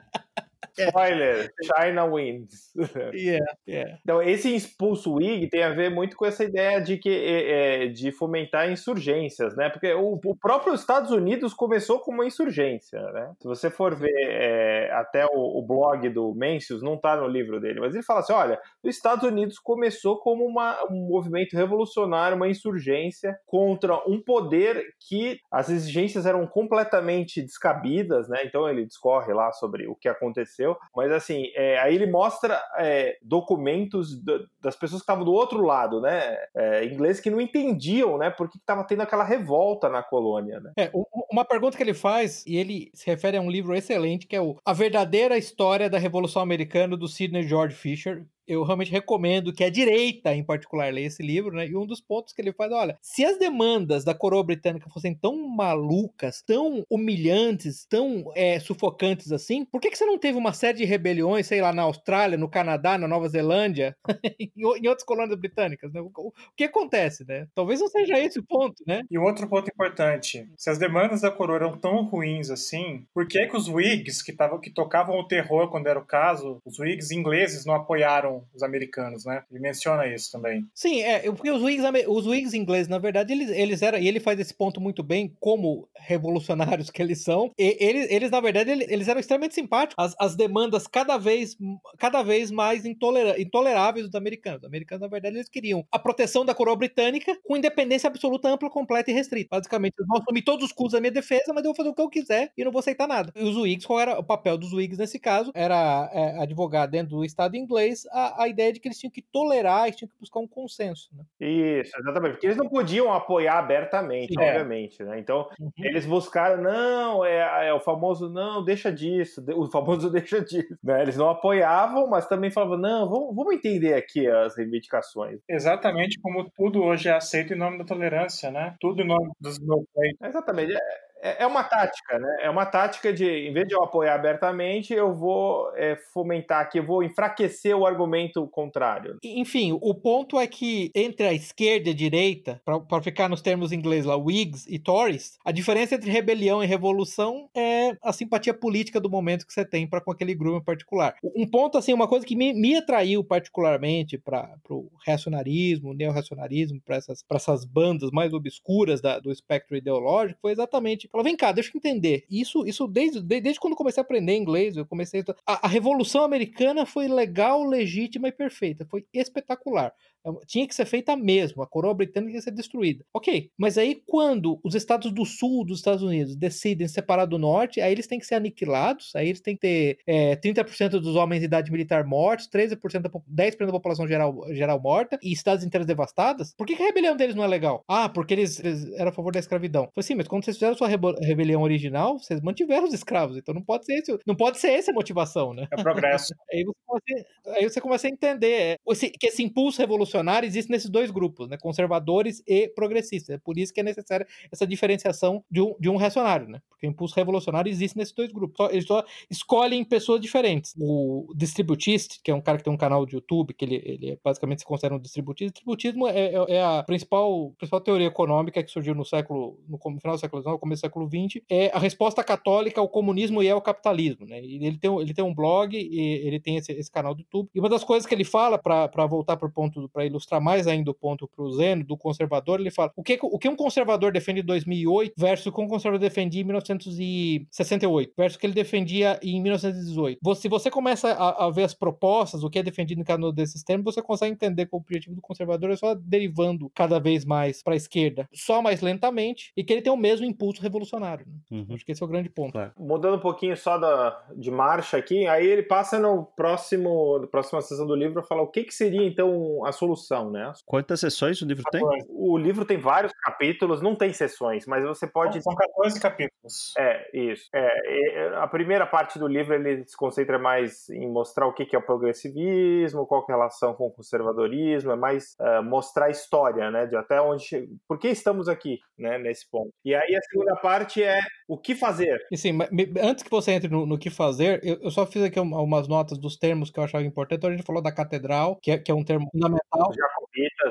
[0.87, 2.71] Spoiler, China wins.
[3.13, 3.97] Yeah, yeah.
[4.01, 7.87] Então, esse impulso Whig tem a ver muito com essa ideia de que é, é,
[7.87, 9.69] de fomentar insurgências, né?
[9.69, 13.33] Porque o, o próprio Estados Unidos começou com uma insurgência, né?
[13.39, 17.59] Se você for ver é, até o, o blog do Mencius, não está no livro
[17.59, 22.37] dele, mas ele fala assim: olha, os Estados Unidos começou como uma, um movimento revolucionário,
[22.37, 28.41] uma insurgência contra um poder que as exigências eram completamente descabidas, né?
[28.45, 33.17] Então ele discorre lá sobre o que aconteceu, mas assim, é, aí ele mostra é,
[33.21, 36.37] documentos da- das pessoas que estavam do outro lado, né?
[36.55, 38.29] É, ingleses que não entendiam, né?
[38.29, 40.71] Por que estava tendo aquela revolta na colônia, né?
[40.77, 40.91] É,
[41.31, 44.41] uma pergunta que ele faz, e ele se refere a um livro excelente, que é
[44.41, 48.25] o A Verdadeira História da Revolução Americana, do Sidney George Fisher.
[48.47, 51.67] Eu realmente recomendo que a direita, em particular, leia esse livro, né?
[51.67, 55.15] E um dos pontos que ele faz, olha, se as demandas da coroa britânica fossem
[55.15, 60.53] tão malucas, tão humilhantes, tão é, sufocantes assim, por que, que você não teve uma
[60.53, 63.95] série de rebeliões, sei lá, na Austrália, no Canadá, na Nova Zelândia,
[64.39, 64.51] em,
[64.87, 66.01] outras colônias britânicas, né?
[66.01, 67.47] O, que acontece, né?
[67.55, 69.01] Talvez não seja esse o ponto, né?
[69.09, 73.47] E outro ponto importante: se as demandas da coroa eram tão ruins assim, por que,
[73.47, 77.13] que os Whigs, que, tavam, que tocavam o terror quando era o caso, os Whigs
[77.13, 79.43] ingleses não apoiaram os americanos, né?
[79.51, 80.65] Ele menciona isso também.
[80.73, 84.19] Sim, é, porque os Whigs, os Whigs ingleses, na verdade, eles, eles eram, e ele
[84.19, 88.71] faz esse ponto muito bem, como revolucionários que eles são, e, eles, eles, na verdade,
[88.71, 90.15] eles, eram extremamente simpáticos.
[90.19, 91.57] As demandas cada vez,
[91.97, 94.61] cada vez mais intoleráveis dos americanos.
[94.61, 98.69] Os americanos, na verdade, eles queriam a proteção da coroa britânica com independência absoluta, ampla,
[98.69, 99.49] completa e restrita.
[99.51, 101.93] Basicamente, eu vou assumir todos os custos da minha defesa, mas eu vou fazer o
[101.93, 103.31] que eu quiser e não vou aceitar nada.
[103.35, 105.51] E os Whigs, qual era o papel dos Whigs nesse caso?
[105.53, 109.21] Era é, advogar dentro do Estado inglês a, a ideia de que eles tinham que
[109.21, 111.09] tolerar, eles tinham que buscar um consenso.
[111.13, 111.23] Né?
[111.39, 112.33] Isso, exatamente.
[112.33, 115.01] Porque eles não podiam apoiar abertamente, Sim, obviamente.
[115.01, 115.05] É.
[115.05, 115.19] Né?
[115.19, 115.71] Então, uhum.
[115.77, 120.77] eles buscaram, não, é, é, o famoso, não, deixa disso, o famoso deixa disso.
[120.83, 121.01] Né?
[121.01, 125.39] Eles não apoiavam, mas também falavam, não, vamos, vamos entender aqui as reivindicações.
[125.49, 128.75] Exatamente como tudo hoje é aceito em nome da tolerância, né?
[128.79, 129.83] Tudo em nome dos meus
[130.23, 130.73] Exatamente.
[130.73, 132.37] É, é, é uma tática, né?
[132.41, 136.79] É uma tática de, em vez de eu apoiar abertamente, eu vou é, fomentar aqui,
[136.79, 139.17] eu vou enfraquecer o argumento contrário.
[139.23, 143.71] Enfim, o ponto é que entre a esquerda e a direita, para ficar nos termos
[143.71, 148.99] ingleses lá, Whigs e Tories, a diferença entre rebelião e revolução é a simpatia política
[148.99, 151.15] do momento que você tem para com aquele grupo em particular.
[151.35, 156.95] Um ponto, assim, uma coisa que me, me atraiu particularmente para o reacionarismo, neo-reacionarismo, para
[156.95, 161.69] essas, essas bandas mais obscuras da, do espectro ideológico, foi exatamente Falou, vem cá, deixa
[161.73, 162.25] eu entender.
[162.29, 166.85] Isso, isso desde, desde quando comecei a aprender inglês, eu comecei a, a Revolução Americana
[166.85, 168.85] foi legal, legítima e perfeita.
[168.85, 169.93] Foi espetacular.
[170.25, 173.03] É tinha que ser feita mesmo, a coroa britânica ia ser destruída.
[173.13, 177.81] Ok, mas aí quando os estados do sul dos Estados Unidos decidem separar do norte,
[177.81, 181.39] aí eles têm que ser aniquilados, aí eles têm que ter é, 30% dos homens
[181.39, 185.87] de idade militar mortos, 13% da, 10% da população geral, geral morta e estados inteiros
[185.87, 186.53] devastadas.
[186.57, 187.83] Por que, que, a rebelião deles não é legal?
[187.87, 189.83] Ah, porque eles, eles eram a favor da escravidão.
[189.83, 193.63] Falei assim, mas quando vocês fizeram sua rebelião original, vocês mantiveram os escravos, então não
[193.63, 195.67] pode ser esse, não pode ser essa a motivação, né?
[195.71, 196.33] É progresso.
[196.51, 200.47] aí, você começa, aí você começa a entender é, esse, que esse impulso revolucionário revolucionário
[200.47, 201.57] existe nesses dois grupos, né?
[201.57, 203.35] conservadores e progressistas.
[203.35, 206.61] É por isso que é necessária essa diferenciação de um, de um reacionário, né?
[206.81, 208.57] porque o impulso revolucionário existe nesses dois grupos.
[208.57, 210.73] Só, eles só escolhem pessoas diferentes.
[210.79, 214.11] O distributista, que é um cara que tem um canal de YouTube, que ele, ele
[214.11, 215.51] é, basicamente se considera um distributista.
[215.51, 220.15] Distributismo é, é, é, a principal, principal teoria econômica que surgiu no século, no final
[220.15, 223.61] do século XIX, começo do século XX, é a resposta católica ao comunismo e ao
[223.61, 224.25] capitalismo.
[224.25, 224.41] Né?
[224.43, 227.49] E ele, tem, ele tem um blog, e ele tem esse, esse canal do YouTube.
[227.53, 230.67] E uma das coisas que ele fala, para voltar para o ponto, para ilustrar mais
[230.67, 233.55] ainda o ponto para o Zeno, do conservador, ele fala o que, o que um
[233.55, 238.45] conservador defende em 2008 versus o que um conservador defendia em 1968 versus o que
[238.45, 240.35] ele defendia em 1918.
[240.35, 243.31] Se você começa a, a ver as propostas, o que é defendido em cada um
[243.31, 247.25] desses termos, você consegue entender que o objetivo do conservador é só derivando cada vez
[247.25, 251.25] mais para a esquerda, só mais lentamente, e que ele tem o mesmo impulso revolucionário.
[251.27, 251.59] Né?
[251.59, 251.75] Uhum.
[251.75, 252.53] Acho que esse é o grande ponto.
[252.53, 252.71] Claro.
[252.77, 257.61] Mudando um pouquinho só da, de marcha aqui, aí ele passa no próximo, na próxima
[257.61, 260.51] sessão do livro a falar o que, que seria então a solução sessão, né?
[260.65, 261.81] Quantas sessões o livro tem?
[262.09, 265.41] O livro tem vários capítulos, não tem sessões, mas você pode.
[265.41, 266.73] São 14 capítulos.
[266.77, 267.49] É, isso.
[267.53, 271.79] É, a primeira parte do livro ele se concentra mais em mostrar o que é
[271.79, 276.69] o progressivismo, qual é a relação com o conservadorismo, é mais uh, mostrar a história,
[276.69, 276.85] né?
[276.85, 277.69] De até onde.
[277.87, 279.17] Por que estamos aqui, né?
[279.17, 279.71] Nesse ponto.
[279.85, 281.19] E aí a segunda parte é
[281.51, 282.25] o que fazer.
[282.31, 282.57] E sim,
[283.01, 286.17] antes que você entre no, no que fazer, eu, eu, só fiz aqui umas notas
[286.17, 287.39] dos termos que eu achava importante.
[287.39, 289.91] Então a gente falou da catedral, que é, que é um termo fundamental.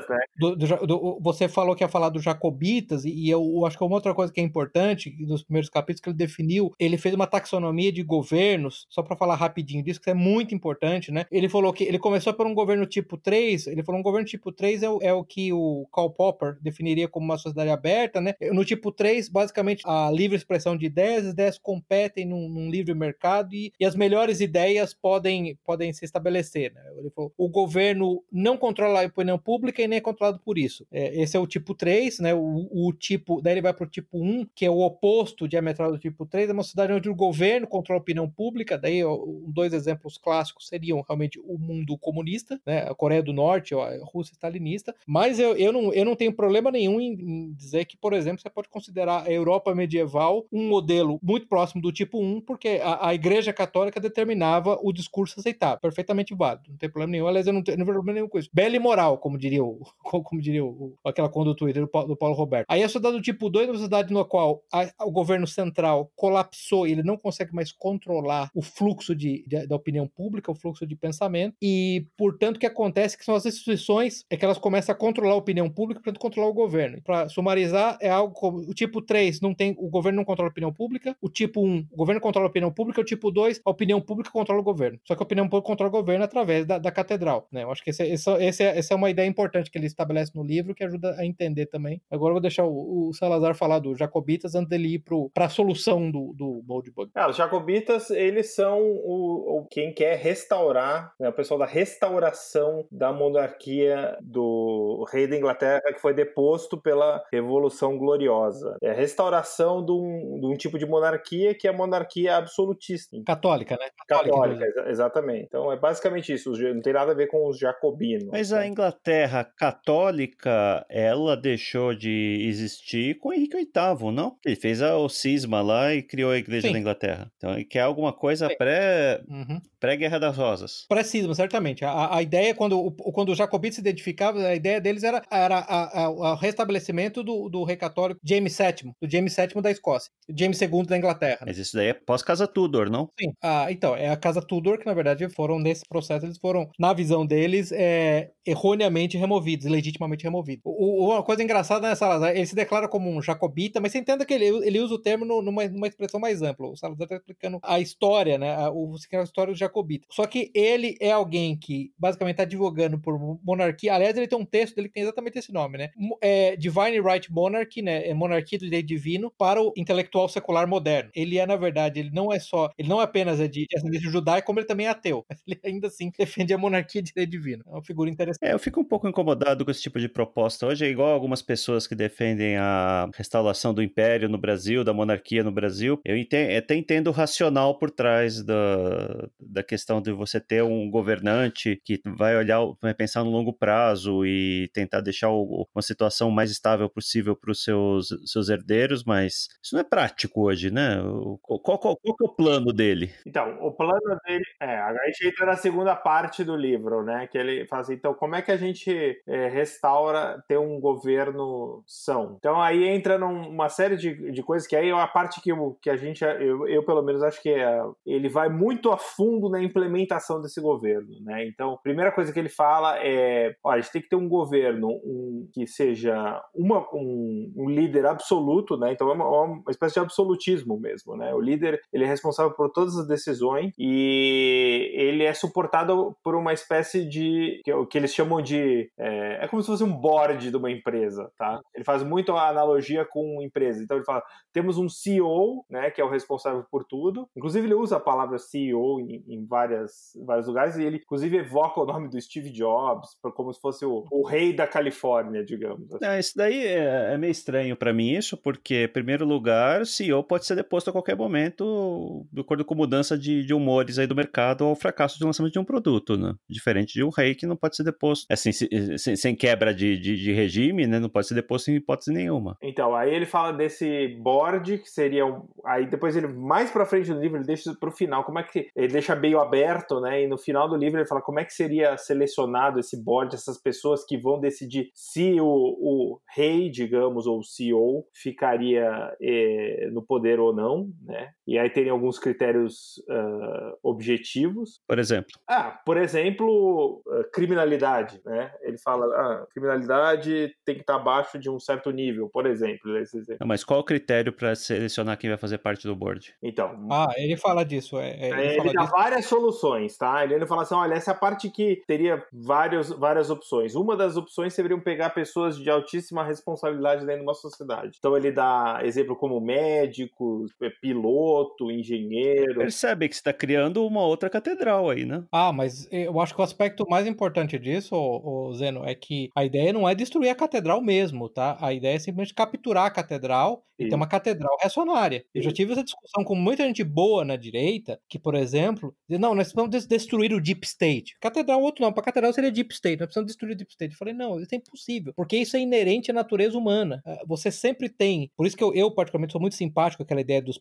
[0.09, 0.19] Né?
[0.37, 3.95] Do, do, do, você falou que ia falar dos Jacobitas, e eu, acho que uma
[3.95, 7.91] outra coisa que é importante, nos primeiros capítulos que ele definiu, ele fez uma taxonomia
[7.91, 11.25] de governos, só para falar rapidinho disso, que é muito importante, né?
[11.31, 14.51] Ele falou que ele começou por um governo tipo 3, ele falou um governo tipo
[14.51, 18.35] 3 é o, é o que o Karl Popper definiria como uma sociedade aberta, né?
[18.51, 22.93] No tipo 3, basicamente, a livre expressão de ideias, as ideias competem num, num livre
[22.93, 26.81] mercado e, e, as melhores ideias podem, podem se estabelecer, né?
[26.97, 30.85] Ele falou, o governo não controla a opinião pública e nem é controlado por isso.
[30.91, 32.33] É, esse é o tipo 3, né?
[32.33, 35.91] O, o, tipo, daí ele vai para o tipo 1, que é o oposto diametral
[35.91, 39.01] do tipo 3, é uma sociedade onde o governo controla a opinião pública, daí
[39.47, 42.83] dois exemplos clássicos seriam realmente o mundo comunista, né?
[42.89, 46.71] A Coreia do Norte, a Rússia stalinista, mas eu, eu, não, eu não tenho problema
[46.71, 51.19] nenhum em, em dizer que, por exemplo, você pode considerar a Europa medieval um modelo
[51.21, 56.33] muito próximo do tipo 1, porque a, a Igreja Católica determinava o discurso aceitável, perfeitamente
[56.35, 58.49] válido, não tem problema nenhum, aliás, eu não tenho, não tenho problema nenhum com isso.
[58.53, 59.70] Bela e moral, como diria o,
[60.23, 62.65] como diria o, aquela conta do Paulo, Roberto.
[62.69, 66.11] Aí a sociedade do tipo 2 é uma sociedade no qual a, o governo central
[66.15, 70.85] colapsou ele não consegue mais controlar o fluxo de, de, da opinião pública, o fluxo
[70.85, 74.57] de pensamento, e, portanto, o que acontece é que são as instituições é que elas
[74.57, 77.01] começam a controlar a opinião pública, portanto, controlar o governo.
[77.01, 80.51] Para sumarizar, é algo como o tipo 3 não tem, o governo não controla a
[80.51, 83.69] opinião pública, o tipo 1, o governo controla a opinião pública, o tipo 2, a
[83.69, 84.99] opinião pública controla o governo.
[85.05, 87.63] Só que a opinião pública controla o governo através da, da catedral, né?
[87.63, 90.31] Eu acho que esse, esse, esse é, essa é uma ideia importante que ele estabelece
[90.35, 92.01] no livro, que ajuda a entender também.
[92.09, 95.03] Agora eu vou deixar o, o Salazar falar do Jacobitas antes dele ir
[95.33, 97.11] para a solução do, do Boldbug.
[97.15, 102.85] Ah, os Jacobitas, eles são o, o quem quer restaurar, né, o pessoal da restauração
[102.91, 108.77] da monarquia do rei da Inglaterra que foi deposto pela Revolução Gloriosa.
[108.81, 113.17] É a restauração de um, de um tipo de monarquia que é a monarquia absolutista.
[113.25, 113.89] Católica, né?
[114.07, 115.45] Católica, Católica exatamente.
[115.45, 116.51] Então é basicamente isso.
[116.51, 118.29] Não tem nada a ver com os jacobinos.
[118.31, 118.59] Mas né?
[118.59, 124.37] a Inglaterra católica, ela deixou de existir com Henrique VIII, não?
[124.45, 126.73] Ele fez o cisma lá e criou a Igreja Sim.
[126.73, 127.31] da Inglaterra.
[127.37, 129.59] Então ele quer alguma coisa pré, uhum.
[129.79, 130.85] pré-Guerra das Rosas.
[130.87, 131.85] Pré-cisma, certamente.
[131.85, 136.35] A, a ideia, quando, quando os jacobinos se identificavam, a ideia deles era, era o
[136.35, 140.97] restabelecimento do, do rei católico James VII, do James VII da Escócia, James II da
[140.97, 141.43] Inglaterra.
[141.45, 143.09] Mas isso daí é pós-Casa Tudor, não?
[143.19, 143.31] Sim.
[143.41, 146.93] Ah, então, é a Casa Tudor que, na verdade, foram nesse processo, eles foram, na
[146.93, 150.63] visão deles, é, erroneamente removidos, legitimamente removidos.
[150.65, 154.25] O, uma coisa engraçada nessa Salazar, ele se declara como um jacobita, mas você entenda
[154.25, 156.67] que ele, ele usa o termo numa, numa expressão mais ampla.
[156.67, 158.55] O Salazar está explicando a história, né?
[158.55, 160.07] A, o, a história do jacobita.
[160.09, 163.93] Só que ele é alguém que basicamente está advogando por monarquia.
[163.93, 165.89] Aliás, ele tem um texto dele que tem exatamente esse nome, né?
[166.21, 168.07] É Divine Right Monarchy, né?
[168.07, 171.11] É monarquia do direito divino para o intelectual secular moderno.
[171.13, 174.45] Ele é, na verdade, ele não é só, ele não apenas é de ascendência judaica,
[174.45, 175.25] como ele também é ateu.
[175.29, 177.63] Mas ele ainda assim defende a monarquia de direito divino.
[177.67, 178.49] É uma figura interessante.
[178.49, 179.30] É, eu fico um pouco incomodado
[179.65, 180.65] com esse tipo de proposta.
[180.65, 185.43] Hoje é igual algumas pessoas que defendem a restauração do império no Brasil, da monarquia
[185.43, 185.99] no Brasil.
[186.05, 190.89] Eu entendo, até entendo o racional por trás da, da questão de você ter um
[190.89, 196.29] governante que vai olhar, vai pensar no longo prazo e tentar deixar o, uma situação
[196.31, 200.97] mais estável possível para os seus, seus herdeiros, mas isso não é prático hoje, né?
[201.41, 203.11] Qual, qual, qual é o plano dele?
[203.25, 207.27] Então, o plano dele é, a gente entra na segunda parte do livro, né?
[207.27, 211.83] Que ele fala assim, então como é que a gente é, restaura ter um governo
[211.85, 212.35] são?
[212.37, 215.77] Então aí entra numa série de, de coisas que aí é a parte que, eu,
[215.81, 219.49] que a gente, eu, eu pelo menos acho que é, ele vai muito a fundo
[219.49, 221.45] na implementação desse governo, né?
[221.45, 224.27] Então, a primeira coisa que ele fala é, olha, a gente tem que ter um
[224.27, 228.91] governo um, que seja uma, um, um líder absoluto, né?
[228.91, 231.33] Então é uma, uma espécie de absolutismo mesmo, né?
[231.33, 236.53] O líder, ele é responsável por todas as decisões e ele é suportado por uma
[236.53, 240.55] espécie de que, que eles chamam de é, é, como se fosse um board de
[240.55, 241.59] uma empresa, tá?
[241.73, 243.83] Ele faz muito a analogia com empresa.
[243.83, 244.21] Então ele fala
[244.53, 247.27] temos um CEO, né, que é o responsável por tudo.
[247.35, 251.81] Inclusive ele usa a palavra CEO em, em várias vários lugares e ele inclusive evoca
[251.81, 255.91] o nome do Steve Jobs como se fosse o, o rei da Califórnia, digamos.
[255.93, 256.05] Assim.
[256.05, 260.23] É, isso daí é, é meio estranho para mim isso, porque em primeiro lugar, CEO
[260.23, 264.15] pode ser deposto a qualquer momento, de acordo com mudança de, de humores aí do
[264.15, 266.33] mercado ou fracasso de lançamento de um produto, né?
[266.49, 268.51] Diferente de um rei que não pode ser deposto, assim,
[268.97, 270.99] sem, sem quebra de, de, de, regime, né?
[270.99, 272.57] Não pode ser deposto em hipótese nenhuma.
[272.61, 275.47] Então, aí ele fala desse board, que seria um...
[275.65, 278.69] Aí depois ele, mais pra frente do livro, ele deixa pro final, como é que...
[278.75, 280.23] Ele deixa meio aberto, né?
[280.23, 283.57] E no final do livro ele fala como é que seria selecionado esse board, essas
[283.57, 290.01] pessoas que vão decidir se o, o rei, digamos, ou o CEO ficaria eh, no
[290.01, 291.29] poder ou não, né?
[291.47, 294.81] E aí tem alguns critérios uh, objetivos.
[294.87, 295.31] Por exemplo?
[295.47, 298.53] Ah, por exemplo, uh, criminalidade, né?
[298.61, 302.97] Ele fala, ah, criminalidade tem que estar abaixo de um certo nível, por exemplo.
[302.97, 303.37] Esse exemplo.
[303.41, 306.33] Não, mas qual o critério para selecionar quem vai fazer parte do board?
[306.41, 306.87] Então.
[306.91, 307.97] Ah, ele fala disso.
[307.99, 308.91] É, é ele, ele dá disso.
[308.91, 310.23] várias soluções, tá?
[310.23, 313.75] Ele fala assim, olha, essa é a parte que teria vários, várias opções.
[313.75, 317.97] Uma das opções seriam pegar pessoas de altíssima responsabilidade dentro de uma sociedade.
[317.97, 320.51] Então ele dá exemplo como médicos,
[320.81, 322.59] piloto, engenheiro.
[322.59, 325.23] Percebe que você está criando uma outra catedral aí, né?
[325.31, 329.43] Ah, mas eu acho que o aspecto mais importante disso, ô, Zeno, é que a
[329.43, 331.57] ideia não é destruir a catedral mesmo, tá?
[331.59, 335.25] A ideia é simplesmente capturar a catedral e tem uma catedral reacionária.
[335.33, 339.19] Eu já tive essa discussão com muita gente boa na direita, que, por exemplo, diz,
[339.19, 341.15] não, nós precisamos destruir o Deep State.
[341.19, 343.93] Catedral, outro não, para catedral seria Deep State, nós precisamos destruir o Deep State.
[343.93, 347.01] Eu falei, não, isso é impossível, porque isso é inerente à natureza humana.
[347.05, 350.21] Ah, você sempre tem, por isso que eu, eu particularmente, sou muito simpático com aquela
[350.21, 350.59] ideia dos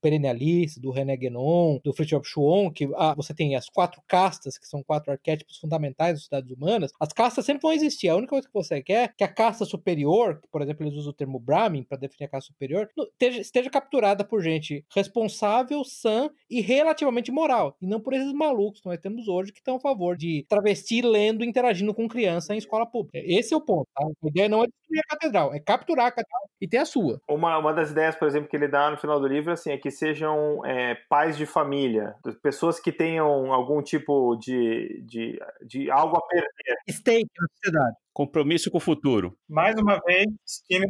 [0.00, 4.66] perennialistas, do René Guénon, do Fritjof Schuon, que ah, você tem as quatro castas, que
[4.66, 8.08] são quatro arquétipos fundamentais das sociedades humanas, as castas sempre vão existir.
[8.08, 11.10] A única coisa que você quer é que a casta superior, por exemplo, eles usam
[11.10, 16.30] o termo Brahmin para definir a casta superior, esteja, esteja capturada por gente responsável, sã
[16.50, 19.80] e relativamente moral, e não por esses malucos que nós temos hoje que estão a
[19.80, 23.18] favor de travesti lendo e interagindo com criança em escola pública.
[23.24, 23.86] Esse é o ponto.
[23.94, 24.04] Tá?
[24.04, 27.20] A ideia não é destruir a catedral, é capturar a catedral e ter a sua.
[27.28, 29.78] Uma, uma das ideias, por exemplo, que ele dá no final do livro assim, é
[29.78, 36.16] que sejam é, pais de família, pessoas que tenham algum tipo de, de, de algo
[36.16, 36.76] a perder.
[36.90, 37.96] Stake na sociedade.
[38.14, 39.36] Compromisso com o futuro.
[39.48, 40.84] Mais uma vez, skin.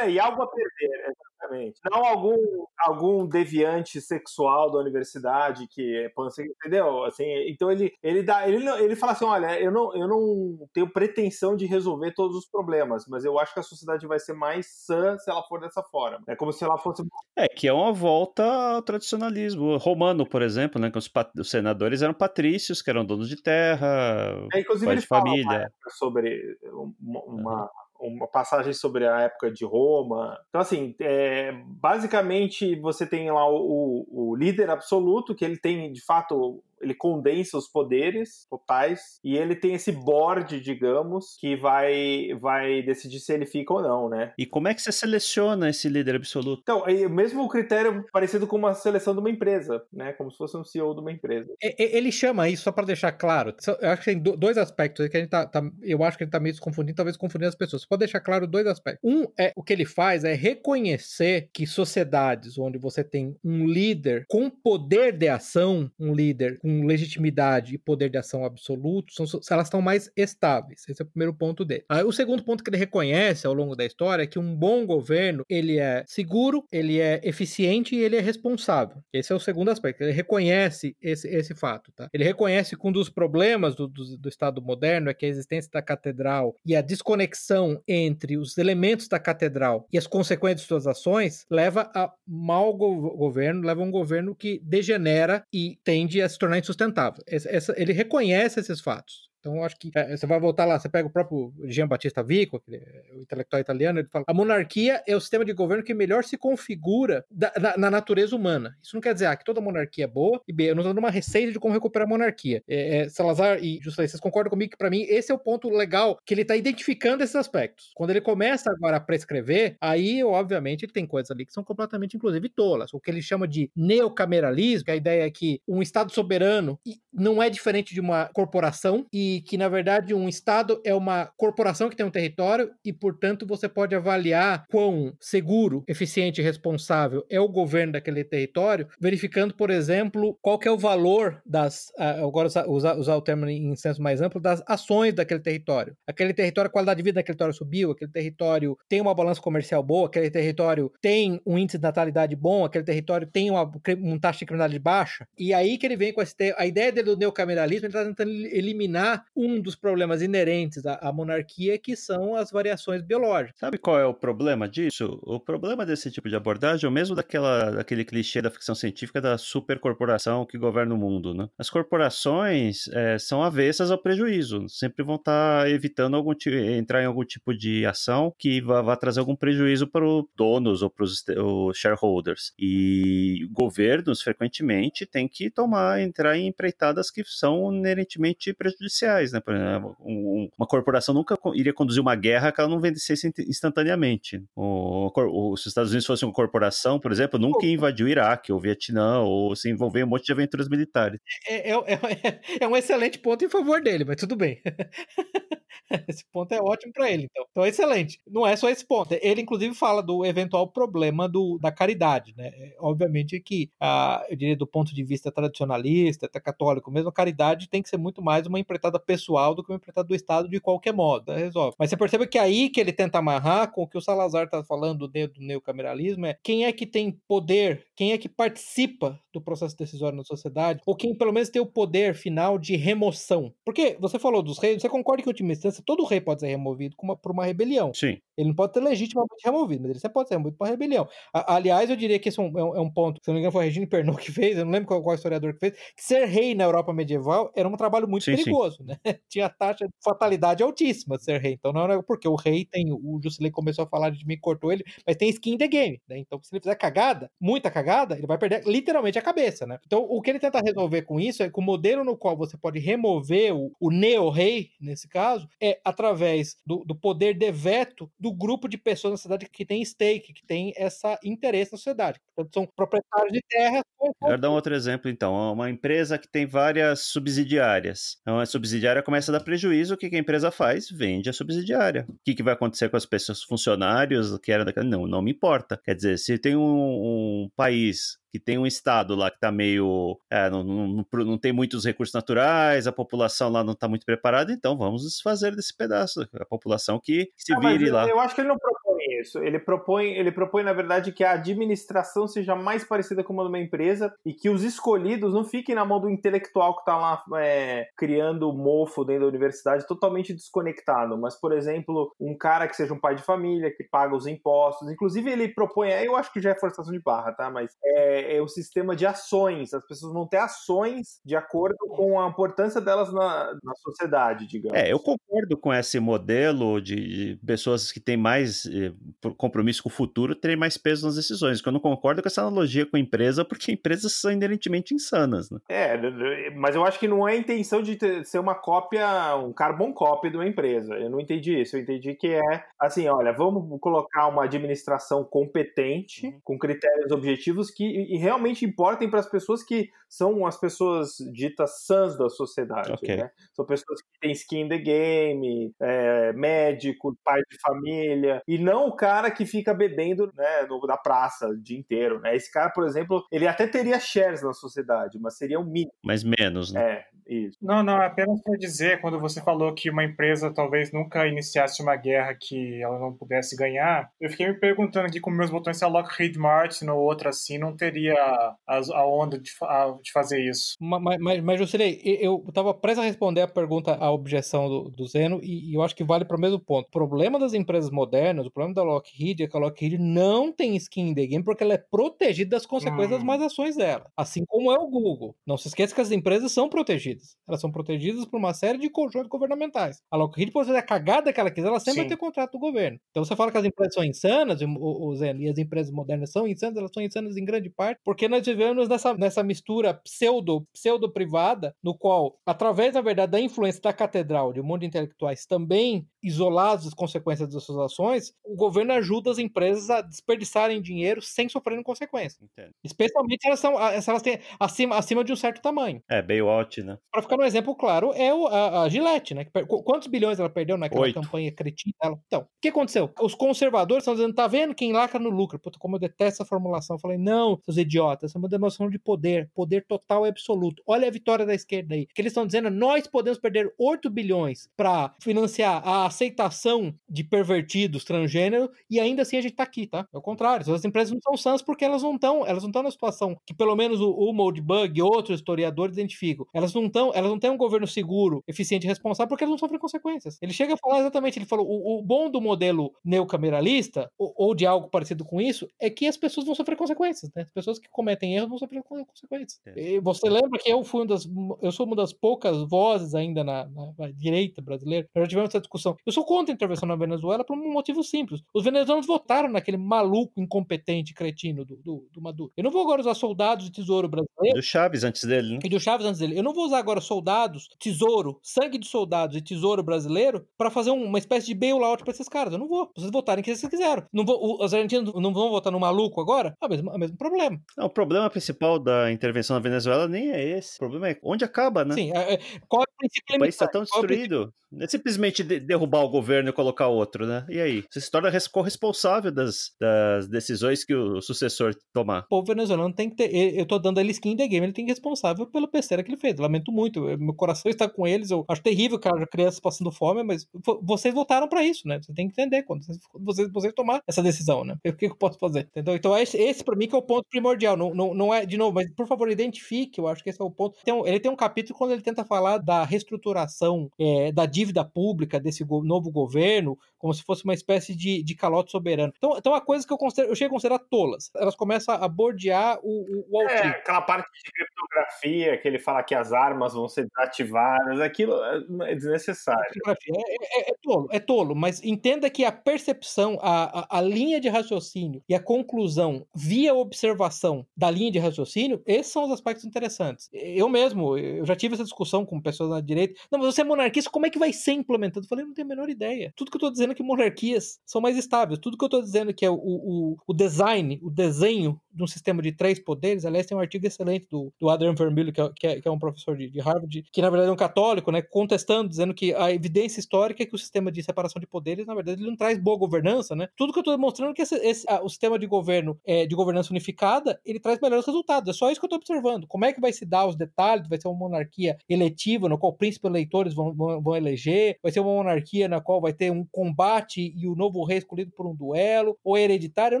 [0.00, 1.78] É, e algo a perder, exatamente.
[1.90, 2.36] Não algum,
[2.78, 7.04] algum deviante sexual da universidade que é pansexual, entendeu?
[7.04, 10.90] Assim, então ele, ele dá, ele, ele fala assim, olha, eu não, eu não tenho
[10.90, 14.66] pretensão de resolver todos os problemas, mas eu acho que a sociedade vai ser mais
[14.86, 16.22] sã se ela for dessa forma.
[16.26, 17.02] É como se ela fosse...
[17.36, 22.00] É, que é uma volta ao tradicionalismo romano, por exemplo, né, que os, os senadores
[22.00, 25.70] eram patrícios, que eram donos de terra, é, inclusive de família.
[25.90, 26.56] sobre
[27.00, 30.38] uma, uma passagem sobre a época de Roma.
[30.48, 36.04] Então, assim, é, basicamente você tem lá o, o, líder absoluto, que ele tem, de
[36.04, 42.82] fato, ele condensa os poderes totais e ele tem esse board, digamos, que vai vai
[42.82, 44.32] decidir se ele fica ou não, né?
[44.38, 46.60] E como é que você seleciona esse líder absoluto?
[46.62, 50.12] Então, é mesmo o critério parecido com uma seleção de uma empresa, né?
[50.12, 51.52] Como se fosse um CEO de uma empresa.
[51.60, 53.54] Ele chama isso só para deixar claro.
[53.80, 56.30] Eu acho que tem dois aspectos que a gente tá, tá eu acho que ele
[56.30, 57.82] tá meio se confundindo, talvez confundindo as pessoas.
[57.82, 59.00] Só pode deixar claro dois aspectos.
[59.02, 64.24] Um é o que ele faz é reconhecer que sociedades onde você tem um líder
[64.28, 69.40] com poder de ação, um líder com com legitimidade e poder de ação absoluto, são,
[69.50, 70.84] elas estão mais estáveis.
[70.88, 71.84] Esse é o primeiro ponto dele.
[71.88, 74.86] Aí, o segundo ponto que ele reconhece ao longo da história é que um bom
[74.86, 79.02] governo, ele é seguro, ele é eficiente e ele é responsável.
[79.12, 80.02] Esse é o segundo aspecto.
[80.02, 82.08] Ele reconhece esse, esse fato, tá?
[82.12, 85.70] Ele reconhece que um dos problemas do, do, do Estado moderno é que a existência
[85.72, 90.86] da catedral e a desconexão entre os elementos da catedral e as consequências de suas
[90.86, 96.28] ações leva a mau go governo, leva a um governo que degenera e tende a
[96.28, 97.22] se tornar insustentável.
[97.26, 99.29] Essa, ele reconhece esses fatos.
[99.40, 102.62] Então, acho que é, você vai voltar lá, você pega o próprio Jean Battista Vico,
[102.70, 106.24] é o intelectual italiano, ele fala: a monarquia é o sistema de governo que melhor
[106.24, 108.76] se configura da, da, na natureza humana.
[108.82, 110.92] Isso não quer dizer ah, que toda monarquia é boa, e B, eu não estou
[110.92, 112.62] dando uma receita de como recuperar a monarquia.
[112.68, 115.70] É, é, Salazar e Juscelino, vocês concordam comigo que, para mim, esse é o ponto
[115.70, 117.92] legal, que ele está identificando esses aspectos.
[117.94, 122.16] Quando ele começa agora a prescrever, aí, obviamente, ele tem coisas ali que são completamente,
[122.16, 122.92] inclusive, tolas.
[122.92, 126.78] O que ele chama de neocameralismo, que a ideia é que um Estado soberano
[127.12, 131.88] não é diferente de uma corporação, e que, na verdade, um Estado é uma corporação
[131.88, 137.40] que tem um território e, portanto, você pode avaliar quão seguro, eficiente e responsável é
[137.40, 142.66] o governo daquele território, verificando, por exemplo, qual que é o valor das, agora usar,
[142.96, 145.96] usar o termo em senso mais amplo, das ações daquele território.
[146.06, 149.82] Aquele território, a qualidade de vida daquele território subiu, aquele território tem uma balança comercial
[149.82, 154.40] boa, aquele território tem um índice de natalidade bom, aquele território tem uma, uma taxa
[154.40, 155.26] de criminalidade baixa.
[155.38, 158.30] E aí que ele vem com esse, a ideia dele do neocameralismo, ele está tentando
[158.30, 163.58] eliminar um dos problemas inerentes à, à, monarquia, que são as variações biológicas.
[163.58, 165.18] Sabe qual é o problema disso?
[165.22, 169.20] O problema desse tipo de abordagem é o mesmo daquela, daquele clichê da ficção científica
[169.20, 171.34] da supercorporação que governa o mundo.
[171.34, 171.48] Né?
[171.58, 176.34] As corporações é, são avessas ao prejuízo, sempre vão estar tá evitando algum
[176.76, 180.82] entrar em algum tipo de ação que vá, vá trazer algum prejuízo para os donos
[180.82, 182.52] ou para os shareholders.
[182.58, 189.40] E governos, frequentemente, têm que tomar, entrar em empreitadas que são inerentemente prejudiciais né?
[189.40, 193.12] Por exemplo, um, uma corporação nunca iria conduzir uma guerra que ela não vendesse
[193.46, 194.42] instantaneamente.
[194.54, 198.08] O, o, se os Estados Unidos fossem uma corporação, por exemplo, nunca ia invadir o
[198.08, 201.20] Iraque ou o Vietnã ou se envolver em um monte de aventuras militares.
[201.48, 204.60] É, é, é, é um excelente ponto em favor dele, mas tudo bem.
[206.08, 207.44] Esse ponto é ótimo para ele, então.
[207.50, 208.20] Então, excelente.
[208.26, 209.12] Não é só esse ponto.
[209.20, 212.48] Ele, inclusive, fala do eventual problema do, da caridade, né?
[212.54, 217.12] É, obviamente que, ah, eu diria, do ponto de vista tradicionalista, até católico mesmo, a
[217.12, 220.48] caridade tem que ser muito mais uma empreitada pessoal do que uma empreitada do Estado
[220.48, 221.32] de qualquer modo.
[221.32, 221.38] Né?
[221.38, 221.74] Resolve.
[221.78, 224.62] Mas você percebe que aí que ele tenta amarrar com o que o Salazar está
[224.62, 229.76] falando do neocameralismo é quem é que tem poder, quem é que participa do processo
[229.76, 233.52] decisório na sociedade, ou quem pelo menos tem o poder final de remoção.
[233.64, 236.48] Porque você falou dos reis, você concorda que em última instância todo rei pode ser
[236.48, 237.92] removido uma, por uma rebelião.
[237.94, 238.18] Sim.
[238.36, 241.08] Ele não pode ser legitimamente removido, mas ele pode ser removido por uma rebelião.
[241.32, 243.40] A, aliás, eu diria que esse é um, é um, é ponto, se não me
[243.40, 245.72] engano foi a Regina Pernod que fez, eu não lembro qual, qual historiador que fez,
[245.96, 248.84] que ser rei na Europa medieval era um trabalho muito sim, perigoso, sim.
[248.84, 248.96] né?
[249.28, 251.52] Tinha taxa de fatalidade altíssima de ser rei.
[251.52, 254.72] Então não era porque o rei tem, o Jusilei começou a falar de mim, cortou
[254.72, 256.18] ele, mas tem skin in the game, né?
[256.18, 259.78] Então se ele fizer cagada, muita cagada, ele vai perder literalmente a cabeça, né?
[259.84, 262.56] Então o que ele tenta resolver com isso é que o modelo no qual você
[262.56, 268.32] pode remover o, o neo-rei, nesse caso, é através do, do poder de veto do
[268.32, 272.20] grupo de pessoas na cidade que tem stake, que tem essa interesse na sociedade.
[272.34, 273.82] Portanto, são proprietários de terras.
[274.22, 275.34] Quero dar um outro exemplo, então.
[275.52, 278.18] Uma empresa que tem várias subsidiárias.
[278.22, 279.94] Então, a subsidiária começa a dar prejuízo.
[279.94, 280.88] O que a empresa faz?
[280.90, 282.06] Vende a subsidiária.
[282.08, 284.86] O que vai acontecer com as pessoas, funcionários que eram daquela?
[284.86, 285.80] Não, não me importa.
[285.84, 290.18] Quer dizer, se tem um, um país que tem um estado lá que está meio.
[290.30, 294.52] É, não, não, não, tem muitos recursos naturais, a população lá não está muito preparada,
[294.52, 296.26] então vamos desfazer desse pedaço.
[296.34, 298.08] A população que, se ah, vire lá.
[298.08, 299.38] Eu acho que ele não propõe isso.
[299.38, 303.48] Ele propõe, ele propõe, na verdade, que a administração seja mais parecida com uma de
[303.48, 307.22] uma empresa e que os escolhidos não fiquem na mão do intelectual que está lá
[307.38, 311.16] é, criando mofo dentro da universidade, totalmente desconectado.
[311.18, 314.90] Mas, por exemplo, um cara que seja um pai de família, que paga os impostos.
[314.90, 317.50] Inclusive, ele propõe, eu acho que já é forçação de barra, tá?
[317.50, 319.72] Mas é, é, é, sistema de ações.
[319.72, 324.78] As pessoas vão ter ações de acordo com a importância delas na, na sociedade, digamos.
[324.78, 328.92] É, eu concordo com esse modelo de, de pessoas que têm mais eh,
[329.36, 331.60] compromisso com o futuro terem mais peso nas decisões.
[331.60, 335.50] Que eu não concordo com essa analogia com a empresa, porque empresas são inerentemente insanas.
[335.50, 335.58] Né?
[335.68, 339.52] É, mas eu acho que não é a intenção de ter, ser uma cópia, um
[339.52, 340.94] carbon copy de uma empresa.
[340.94, 341.76] Eu não entendi isso.
[341.76, 346.40] Eu entendi que é assim: olha, vamos colocar uma administração competente, uhum.
[346.44, 351.84] com critérios objetivos que e realmente importem para as pessoas que são as pessoas ditas
[351.84, 352.92] sãs da sociedade.
[352.92, 353.16] Okay.
[353.16, 353.30] Né?
[353.54, 358.89] São pessoas que têm skin in the game, é, médico, pai de família, e não
[358.90, 362.20] o cara que fica bebendo né, no, na praça o dia inteiro.
[362.20, 362.34] Né?
[362.34, 365.92] Esse cara, por exemplo, ele até teria shares na sociedade, mas seria um mínimo.
[366.04, 366.82] Mas menos, né?
[366.82, 367.56] É, isso.
[367.62, 371.80] Não, não, é apenas para dizer, quando você falou que uma empresa talvez nunca iniciasse
[371.82, 375.78] uma guerra que ela não pudesse ganhar, eu fiquei me perguntando aqui com meus botões
[375.78, 380.10] se a Lockheed Martin ou outra assim não teria a, a onda de, a, de
[380.10, 380.74] fazer isso.
[380.80, 385.06] Mas, mas, mas Jusilei, eu estava prestes a responder a pergunta, a objeção do, do
[385.06, 386.86] Zeno, e, e, eu acho que vale para o mesmo ponto.
[386.86, 390.76] O problema das empresas modernas, o problema da Lockheed é que a Lockheed não tem
[390.76, 393.14] skin in the game porque ela é protegida das consequências hum.
[393.16, 394.10] das más ações dela.
[394.16, 395.36] Assim como é o Google.
[395.46, 397.36] Não se esqueça que as empresas são protegidas.
[397.48, 400.00] Elas são protegidas por uma série de conjuntos governamentais.
[400.10, 402.00] A Lockheed pode fazer a cagada que ela quiser, ela sempre Sim.
[402.00, 402.98] vai ter contrato do governo.
[403.10, 406.90] Então você fala que as empresas são insanas, e as empresas modernas são insanas, elas
[406.92, 412.38] são insanas em grande parte porque nós vivemos nessa, nessa mistura pseudo, pseudo-privada, no qual,
[412.46, 416.94] através, na verdade, da influência da catedral, de um monte de intelectuais também isolados das
[416.94, 422.42] consequências das suas ações, o governo ajuda as empresas a desperdiçarem dinheiro sem sofrerem consequências.
[422.42, 422.72] Entendo.
[422.84, 426.02] Especialmente se elas, são, se elas têm acima, acima de um certo tamanho.
[426.08, 426.98] É, bailout, né?
[427.10, 429.46] Para ficar um exemplo claro, é o, a, a Gillette, né?
[429.84, 431.20] Quantos bilhões ela perdeu naquela Oito.
[431.20, 432.18] campanha cretina dela?
[432.26, 433.10] Então, o que aconteceu?
[433.20, 435.58] Os conservadores estão dizendo, tá vendo quem lacra no lucro?
[435.58, 436.96] Puta, como eu detesto essa formulação.
[436.96, 440.82] Eu falei, não, seus idiotas, essa é uma demonstração de poder, poder total e absoluto.
[440.86, 442.06] Olha a vitória da esquerda aí.
[442.06, 448.04] Que eles estão dizendo, nós podemos perder 8 bilhões para financiar a aceitação de pervertidos
[448.04, 450.06] transgênero e ainda assim a gente tá aqui, tá?
[450.12, 450.72] É o contrário.
[450.72, 453.54] As empresas não são sãs porque elas não estão, elas não estão na situação que
[453.54, 456.46] pelo menos o, o Moldbug e outros historiadores identificam.
[456.52, 459.58] Elas não estão, elas não têm um governo seguro, eficiente e responsável porque elas não
[459.58, 460.38] sofrem consequências.
[460.42, 464.54] Ele chega a falar exatamente, ele falou, o, o bom do modelo neocameralista ou, ou,
[464.54, 467.42] de algo parecido com isso é que as pessoas vão sofrer consequências, né?
[467.42, 469.60] As pessoas que cometem erros vão sofrer consequências.
[469.66, 469.94] É.
[469.94, 471.28] E você lembra que eu fui uma das,
[471.62, 475.08] eu sou uma das poucas vozes ainda na, na, na direita brasileira.
[475.14, 475.96] Já tivemos essa discussão.
[476.06, 478.42] Eu sou contra a intervenção na Venezuela por um motivo simples.
[478.54, 482.52] Os venezuelanos votaram naquele maluco incompetente cretino do, do, do Maduro.
[482.56, 484.56] Eu não vou agora usar soldados de tesouro brasileiro.
[484.56, 485.58] Do Chaves antes dele, né?
[485.64, 486.38] E do Chaves antes dele.
[486.38, 490.90] Eu não vou usar agora soldados, tesouro, sangue de soldados e tesouro brasileiro para fazer
[490.90, 492.52] uma espécie de bailout para esses caras.
[492.52, 492.90] Eu não vou.
[492.96, 494.04] Vocês votarem que vocês quiseram.
[494.12, 496.56] Não vou, os argentinos não vão votar no maluco agora?
[496.60, 497.60] É o mesmo, é o mesmo problema.
[497.76, 500.76] Não, o problema principal da intervenção na Venezuela nem é esse.
[500.76, 501.94] O problema é onde acaba, né?
[501.94, 504.52] Sim, é, é qual é o princípio O país está tão é destruído.
[504.70, 507.44] Não é simplesmente derrubar derrubar o governo e colocar outro, né?
[507.48, 507.84] E aí?
[507.90, 512.20] Você se torna corresponsável das, das decisões que o sucessor tomar.
[512.20, 513.58] O povo venezuelano tem que ter.
[513.58, 516.10] Eu tô dando ele skin the game, ele tem que ser responsável pela besteira que
[516.10, 516.38] ele fez.
[516.38, 517.00] Lamento muito.
[517.18, 518.30] Meu coração está com eles.
[518.30, 520.46] Eu acho terrível, cara, crianças passando fome, mas
[520.82, 522.00] vocês votaram para isso, né?
[522.00, 524.76] Você tem que entender quando vocês, vocês, tomar essa decisão, né?
[524.90, 525.68] O que, eu posso fazer?
[525.70, 525.94] Entendeu?
[525.94, 527.76] Então, esse, esse para mim que é o ponto primordial.
[527.76, 529.98] Não, não, não é, de novo, mas por favor, identifique.
[529.98, 530.76] Eu acho que esse é o ponto.
[531.06, 535.64] Ele tem um capítulo quando ele tenta falar da reestruturação é, da dívida pública desse
[535.82, 539.12] novo governo, como se fosse uma espécie de, de calote soberano.
[539.16, 541.30] Então, então há coisas que eu, considero, eu chego a considerar tolas.
[541.34, 546.02] Elas começam a bordear o, o, o É, aquela parte de criptografia que ele fala
[546.02, 549.64] que as armas vão ser desativadas, aquilo é, é desnecessário.
[549.86, 554.02] É, é, é, é, tolo, é tolo, mas entenda que a percepção, a, a, a
[554.02, 559.32] linha de raciocínio e a conclusão via observação da linha de raciocínio, esses são os
[559.32, 560.28] aspectos interessantes.
[560.32, 563.18] Eu mesmo, eu já tive essa discussão com pessoas na direita.
[563.30, 565.24] Não, mas você é monarquista, como é que vai ser implementado?
[565.24, 566.32] Eu falei, não a menor ideia.
[566.36, 568.58] Tudo que eu tô dizendo é que monarquias são mais estáveis.
[568.58, 572.02] Tudo que eu tô dizendo é que é o, o, o design, o desenho de
[572.02, 573.24] um sistema de três poderes.
[573.24, 575.90] Aliás, tem um artigo excelente do, do Adrian Vermilho, que é, que é, que é
[575.90, 579.34] um professor de, de, Harvard, que na verdade é um católico, né, contestando, dizendo que
[579.34, 582.36] a evidência histórica é que o sistema de separação de poderes, na verdade, ele não
[582.36, 583.48] traz boa governança, né?
[583.56, 586.34] Tudo que eu estou demonstrando é que esse, esse, o sistema de governo, é, de
[586.34, 588.48] governança unificada, ele traz melhores resultados.
[588.48, 589.46] É só isso que eu estou observando.
[589.46, 590.88] Como é que vai se dar os detalhes?
[590.88, 594.76] Vai ser uma monarquia eletiva, no qual príncipes eleitores vão, vão, vão eleger?
[594.82, 598.32] Vai ser uma monarquia na qual vai ter um combate e o novo rei escolhido
[598.32, 599.18] por um duelo?
[599.24, 599.96] Ou hereditário?
[599.96, 600.00] Eu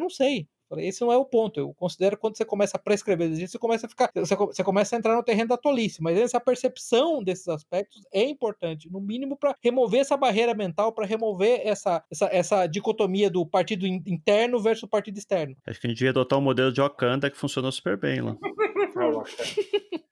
[0.00, 0.48] não sei.
[0.78, 1.58] Esse não é o ponto.
[1.58, 4.10] Eu considero que quando você começa a prescrever você começa a ficar.
[4.14, 6.02] Você, começa a entrar no terreno da tolice.
[6.02, 11.06] Mas essa percepção desses aspectos é importante, no mínimo, para remover essa barreira mental, para
[11.06, 15.56] remover essa, essa, essa dicotomia do partido interno versus o partido externo.
[15.66, 18.20] Acho que a gente devia adotar o um modelo de Wakanda que funcionou super bem
[18.20, 18.36] lá.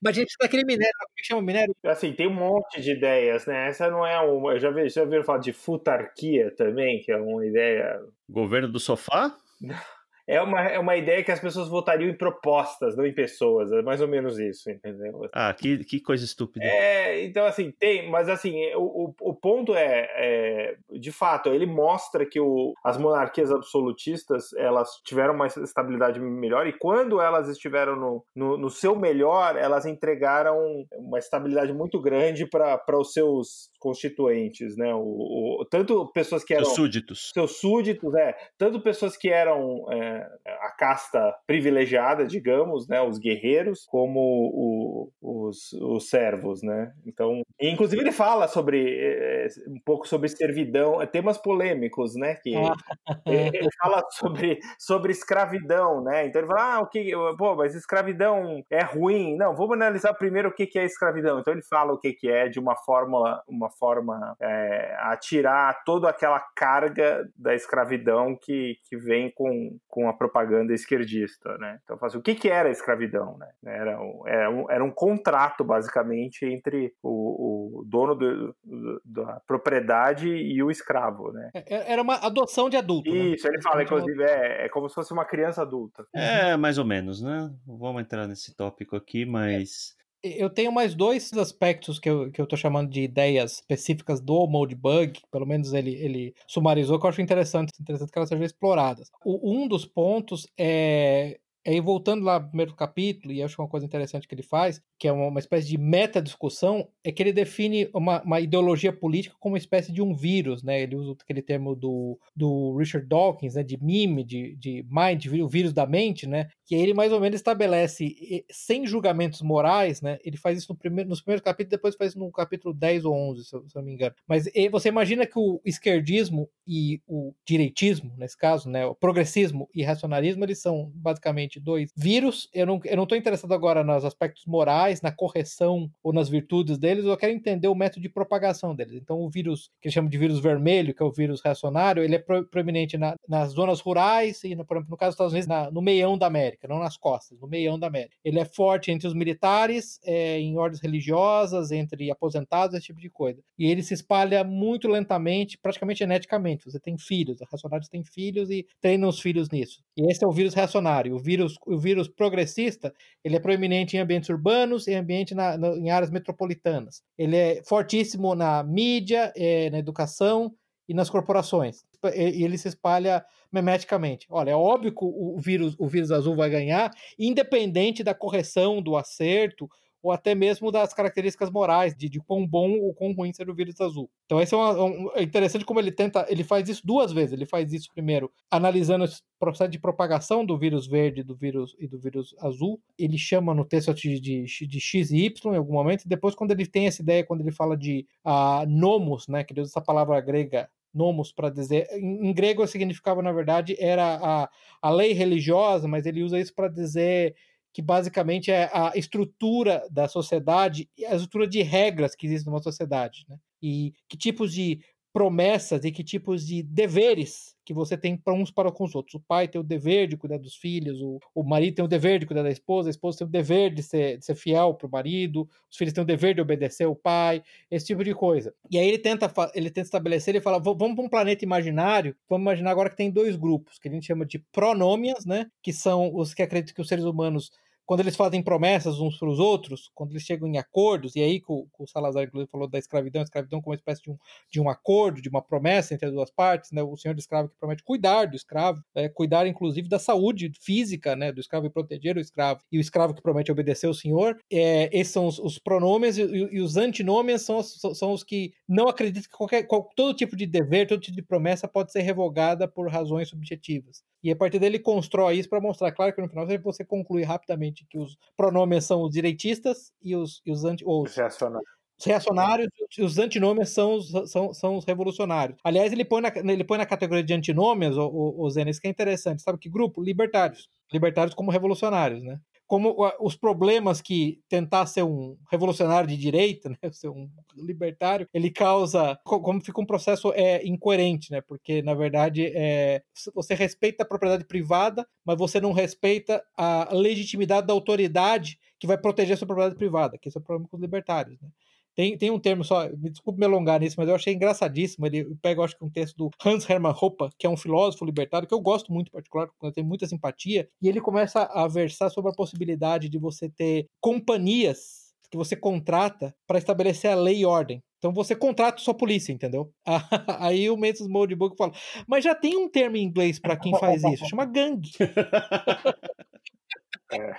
[0.00, 1.76] Mas a gente precisa daquele minério, como é chama minério?
[1.84, 3.68] Assim, tem um monte de ideias, né?
[3.68, 4.52] Essa não é uma.
[4.52, 8.00] Eu já vi, já ouviram falar de futarquia também, que é uma ideia.
[8.28, 9.36] Governo do sofá?
[10.26, 13.70] é uma, é uma ideia que as pessoas votariam em propostas, não em pessoas.
[13.70, 15.28] É mais ou menos isso, entendeu?
[15.32, 16.64] Ah, que, que coisa estúpida.
[16.64, 21.66] É, então, assim, tem, mas assim, o, o, o ponto é, é, de fato, ele
[21.66, 27.94] mostra que o, as monarquias absolutistas, elas tiveram uma estabilidade melhor e quando elas estiveram
[27.94, 34.76] no, no, no seu melhor, elas entregaram uma estabilidade muito grande para os seus constituintes,
[34.76, 34.92] né?
[34.92, 36.64] O, o, tanto pessoas que eram...
[36.64, 37.30] Seus súditos.
[37.32, 38.34] Seus súditos, é.
[38.58, 39.86] Tanto pessoas que eram...
[39.92, 40.15] É,
[40.60, 46.92] a casta privilegiada, digamos, né, os guerreiros, como o, os, os servos, né?
[47.06, 52.34] Então, inclusive ele fala sobre é, um pouco sobre servidão, é, temas polêmicos, né?
[52.34, 52.74] Que ah.
[53.26, 56.26] ele fala sobre, sobre escravidão, né?
[56.26, 59.36] Então ele fala, ah, o que, pô, mas escravidão é ruim?
[59.36, 61.38] Não, vamos analisar primeiro o que, que é escravidão.
[61.38, 65.82] Então ele fala o que, que é de uma fórmula, uma forma é, a tirar
[65.84, 71.78] toda aquela carga da escravidão que, que vem com, com a propaganda esquerdista, né?
[71.84, 73.48] Então, assim, o que, que era a escravidão, né?
[73.64, 79.40] Era um, era um, era um contrato, basicamente, entre o, o dono do, do, da
[79.46, 81.50] propriedade e o escravo, né?
[81.54, 83.18] É, é, era uma adoção de adulto, né?
[83.18, 83.54] Isso, né?
[83.54, 86.06] ele fala, inclusive, é, é como se fosse uma criança adulta.
[86.14, 87.50] É, mais ou menos, né?
[87.66, 89.96] Vamos entrar nesse tópico aqui, mas
[90.36, 94.46] eu tenho mais dois aspectos que eu, que eu tô chamando de ideias específicas do
[94.46, 99.10] Modebug, pelo menos ele, ele sumarizou, que eu acho interessante, interessante que elas sejam exploradas.
[99.24, 103.64] O, um dos pontos é Aí, voltando lá no primeiro capítulo, e acho que é
[103.64, 107.20] uma coisa interessante que ele faz, que é uma, uma espécie de meta-discussão, é que
[107.20, 110.80] ele define uma, uma, ideologia política como uma espécie de um vírus, né?
[110.80, 113.64] Ele usa aquele termo do, do Richard Dawkins, né?
[113.64, 116.48] De mime, de, de mind, o vírus da mente, né?
[116.64, 120.18] Que ele mais ou menos estabelece, sem julgamentos morais, né?
[120.24, 123.44] Ele faz isso no primeiro, nos primeiros capítulos, depois faz no capítulo 10 ou 11,
[123.44, 124.14] se eu, se eu não me engano.
[124.28, 128.86] Mas você imagina que o esquerdismo e o direitismo, nesse caso, né?
[128.86, 132.48] O progressismo e racionalismo, eles são basicamente dois vírus.
[132.52, 136.78] Eu não, eu não tô interessado agora nos aspectos morais, na correção ou nas virtudes
[136.78, 138.94] deles, eu quero entender o método de propagação deles.
[138.94, 142.16] Então, o vírus que eles chamam de vírus vermelho, que é o vírus reacionário, ele
[142.16, 145.70] é proeminente na, nas zonas rurais e, por exemplo, no caso dos Estados Unidos, na,
[145.70, 148.14] no meião da América, não nas costas, no meião da América.
[148.24, 153.10] Ele é forte entre os militares, é, em ordens religiosas, entre aposentados, esse tipo de
[153.10, 153.40] coisa.
[153.58, 156.64] E ele se espalha muito lentamente, praticamente geneticamente.
[156.64, 159.82] Você tem filhos, os reacionários têm filhos e treinam os filhos nisso.
[159.96, 161.14] E esse é o vírus reacionário.
[161.14, 162.92] O vírus o vírus progressista,
[163.24, 167.02] ele é proeminente em ambientes urbanos e ambiente na, na, em áreas metropolitanas.
[167.16, 170.54] Ele é fortíssimo na mídia, é, na educação
[170.88, 171.84] e nas corporações.
[172.14, 174.26] E ele se espalha memeticamente.
[174.30, 178.96] Olha, é óbvio que o vírus, o vírus azul vai ganhar, independente da correção, do
[178.96, 179.68] acerto
[180.06, 183.54] ou até mesmo das características morais, de, de quão bom ou quão ruim ser o
[183.54, 184.08] vírus azul.
[184.24, 187.32] Então, esse é, uma, um, é interessante como ele tenta, ele faz isso duas vezes.
[187.32, 189.08] Ele faz isso primeiro analisando o
[189.40, 192.80] processo de propagação do vírus verde do vírus e do vírus azul.
[192.96, 196.36] Ele chama no texto de, de, de X e Y em algum momento, e depois,
[196.36, 199.72] quando ele tem essa ideia, quando ele fala de uh, nomos, né, que ele usa
[199.72, 201.88] essa palavra grega nomos para dizer.
[201.92, 204.48] Em, grego significava, na verdade, era a,
[204.80, 207.34] a lei religiosa, mas ele usa isso para dizer
[207.76, 213.26] que basicamente é a estrutura da sociedade a estrutura de regras que existe numa sociedade,
[213.28, 213.36] né?
[213.62, 214.80] E que tipos de
[215.12, 219.14] promessas e que tipos de deveres que você tem para uns para com os outros.
[219.14, 222.18] O pai tem o dever de cuidar dos filhos, o, o marido tem o dever
[222.18, 224.86] de cuidar da esposa, a esposa tem o dever de ser, de ser fiel para
[224.86, 228.54] o marido, os filhos têm o dever de obedecer o pai, esse tipo de coisa.
[228.70, 232.44] E aí ele tenta, ele tenta estabelecer, ele fala, vamos para um planeta imaginário, vamos
[232.44, 236.14] imaginar agora que tem dois grupos, que a gente chama de pronômias, né, que são
[236.14, 237.50] os que acreditam que os seres humanos
[237.86, 241.40] quando eles fazem promessas uns para os outros, quando eles chegam em acordos, e aí
[241.40, 244.18] que o, o, Salazar inclusive falou da escravidão, a escravidão como uma espécie de um,
[244.50, 246.82] de um acordo, de uma promessa entre as duas partes, né?
[246.82, 251.14] O senhor do escravo que promete cuidar do escravo, é, cuidar inclusive da saúde física,
[251.14, 254.36] né, do escravo e proteger o escravo, e o escravo que promete obedecer o senhor.
[254.52, 258.88] É, esses são os, os pronomes e, e, os antinômios são, são os que não
[258.88, 262.66] acreditam que qualquer, qual, todo tipo de dever, todo tipo de promessa pode ser revogada
[262.66, 264.02] por razões subjetivas.
[264.26, 267.86] E a partir dele constrói isso para mostrar, claro que no final você conclui rapidamente
[267.88, 271.70] que os pronomes são os direitistas e os, e os, anti, ou os, reacionários.
[271.96, 272.68] Os reacionários
[272.98, 275.56] e os antinômios são os, são, são os revolucionários.
[275.62, 278.88] Aliás, ele põe na, ele põe na categoria de antinômios, o, o, o Zenes, que
[278.88, 279.42] é interessante.
[279.42, 280.02] Sabe que grupo?
[280.02, 280.68] Libertários.
[280.92, 282.40] Libertários como revolucionários, né?
[282.66, 288.50] Como os problemas que tentar ser um revolucionário de direita, né, ser um libertário, ele
[288.50, 293.02] causa, como fica um processo é, incoerente, né, porque na verdade é,
[293.34, 298.98] você respeita a propriedade privada, mas você não respeita a legitimidade da autoridade que vai
[298.98, 301.48] proteger a sua propriedade privada, que esse é o problema com os libertários, né.
[301.96, 305.06] Tem, tem um termo só, me desculpe me alongar nisso, mas eu achei engraçadíssimo.
[305.06, 308.46] Ele pega, acho que um texto do Hans Hermann Hoppe, que é um filósofo libertário,
[308.46, 312.10] que eu gosto muito, em particular, eu tenho muita simpatia, e ele começa a versar
[312.10, 317.46] sobre a possibilidade de você ter companhias que você contrata para estabelecer a lei e
[317.46, 317.82] ordem.
[317.98, 319.72] Então você contrata sua polícia, entendeu?
[320.38, 321.72] Aí o Mendes Moldbook fala,
[322.06, 324.90] mas já tem um termo em inglês para quem faz isso, chama gangue.
[327.12, 327.36] é.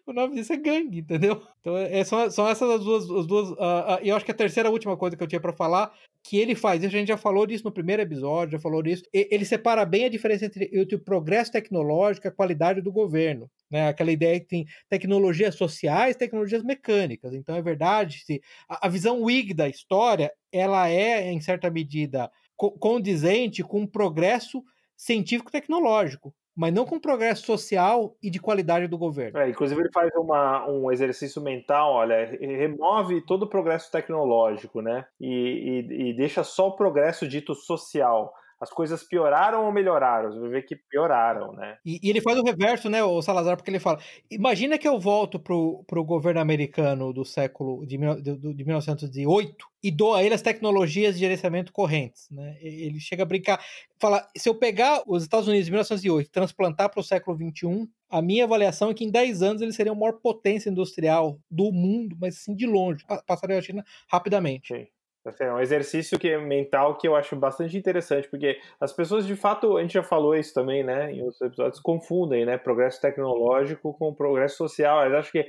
[0.05, 1.41] o nome disso é gangue, entendeu?
[1.59, 3.09] Então, é, são, são essas as duas.
[3.09, 5.39] As duas uh, uh, e eu acho que a terceira última coisa que eu tinha
[5.39, 5.93] para falar,
[6.23, 9.03] que ele faz, a gente já falou disso no primeiro episódio, já falou disso.
[9.13, 13.49] Ele separa bem a diferença entre, entre o progresso tecnológico e a qualidade do governo.
[13.69, 13.87] Né?
[13.87, 17.33] Aquela ideia que tem tecnologias sociais tecnologias mecânicas.
[17.33, 22.29] Então é verdade, se, a, a visão Whig da história ela é, em certa medida,
[22.55, 24.63] co condizente com o progresso
[24.97, 29.39] científico-tecnológico mas não com progresso social e de qualidade do governo.
[29.39, 35.05] É, inclusive ele faz uma, um exercício mental, olha, remove todo o progresso tecnológico, né?
[35.21, 40.31] E, e, e deixa só o progresso dito social as coisas pioraram ou melhoraram?
[40.31, 41.77] Você vai ver que pioraram, né?
[41.85, 43.99] E, e, ele faz o reverso, né, o Salazar, porque ele fala:
[44.29, 49.91] imagina que eu volto pro, pro governo americano do século de, de, de 1908 e
[49.91, 52.57] dou a ele as tecnologias de gerenciamento correntes, né?
[52.61, 53.63] Ele chega a brincar,
[53.99, 57.87] fala: se eu pegar os Estados Unidos de 1908 e transplantar para o século 21,
[58.09, 61.71] a minha avaliação é que em 10 anos eles seriam a maior potência industrial do
[61.71, 64.73] mundo, mas assim de longe, passariam a China rapidamente.
[64.73, 64.87] Sim.
[65.29, 69.25] Assim, é um exercício que é mental que eu acho bastante interessante, porque as pessoas,
[69.25, 73.01] de fato, a gente já falou isso também, né, em outros episódios, confundem, né, progresso
[73.01, 74.99] tecnológico com progresso social.
[74.99, 75.47] Acho que,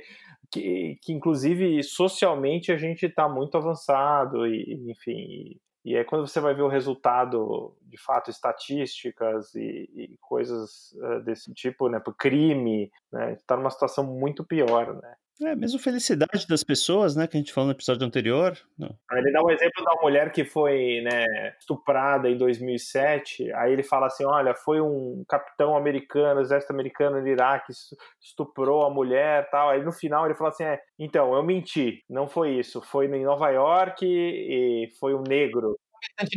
[0.51, 6.39] que, que inclusive, socialmente a gente está muito avançado e, enfim, e é quando você
[6.39, 12.91] vai ver o resultado, de fato, estatísticas e, e coisas uh, desse tipo, né, crime,
[13.11, 15.15] né, está numa situação muito pior, né.
[15.41, 18.57] É, mesmo felicidade das pessoas, né, que a gente falou no episódio anterior.
[18.77, 18.95] Não.
[19.13, 21.25] Ele dá um exemplo da mulher que foi né,
[21.59, 27.27] estuprada em 2007, aí ele fala assim, olha, foi um capitão americano, exército americano no
[27.27, 27.73] Iraque,
[28.21, 32.27] estuprou a mulher tal, aí no final ele fala assim, é, então, eu menti, não
[32.27, 35.75] foi isso, foi em Nova York e foi um negro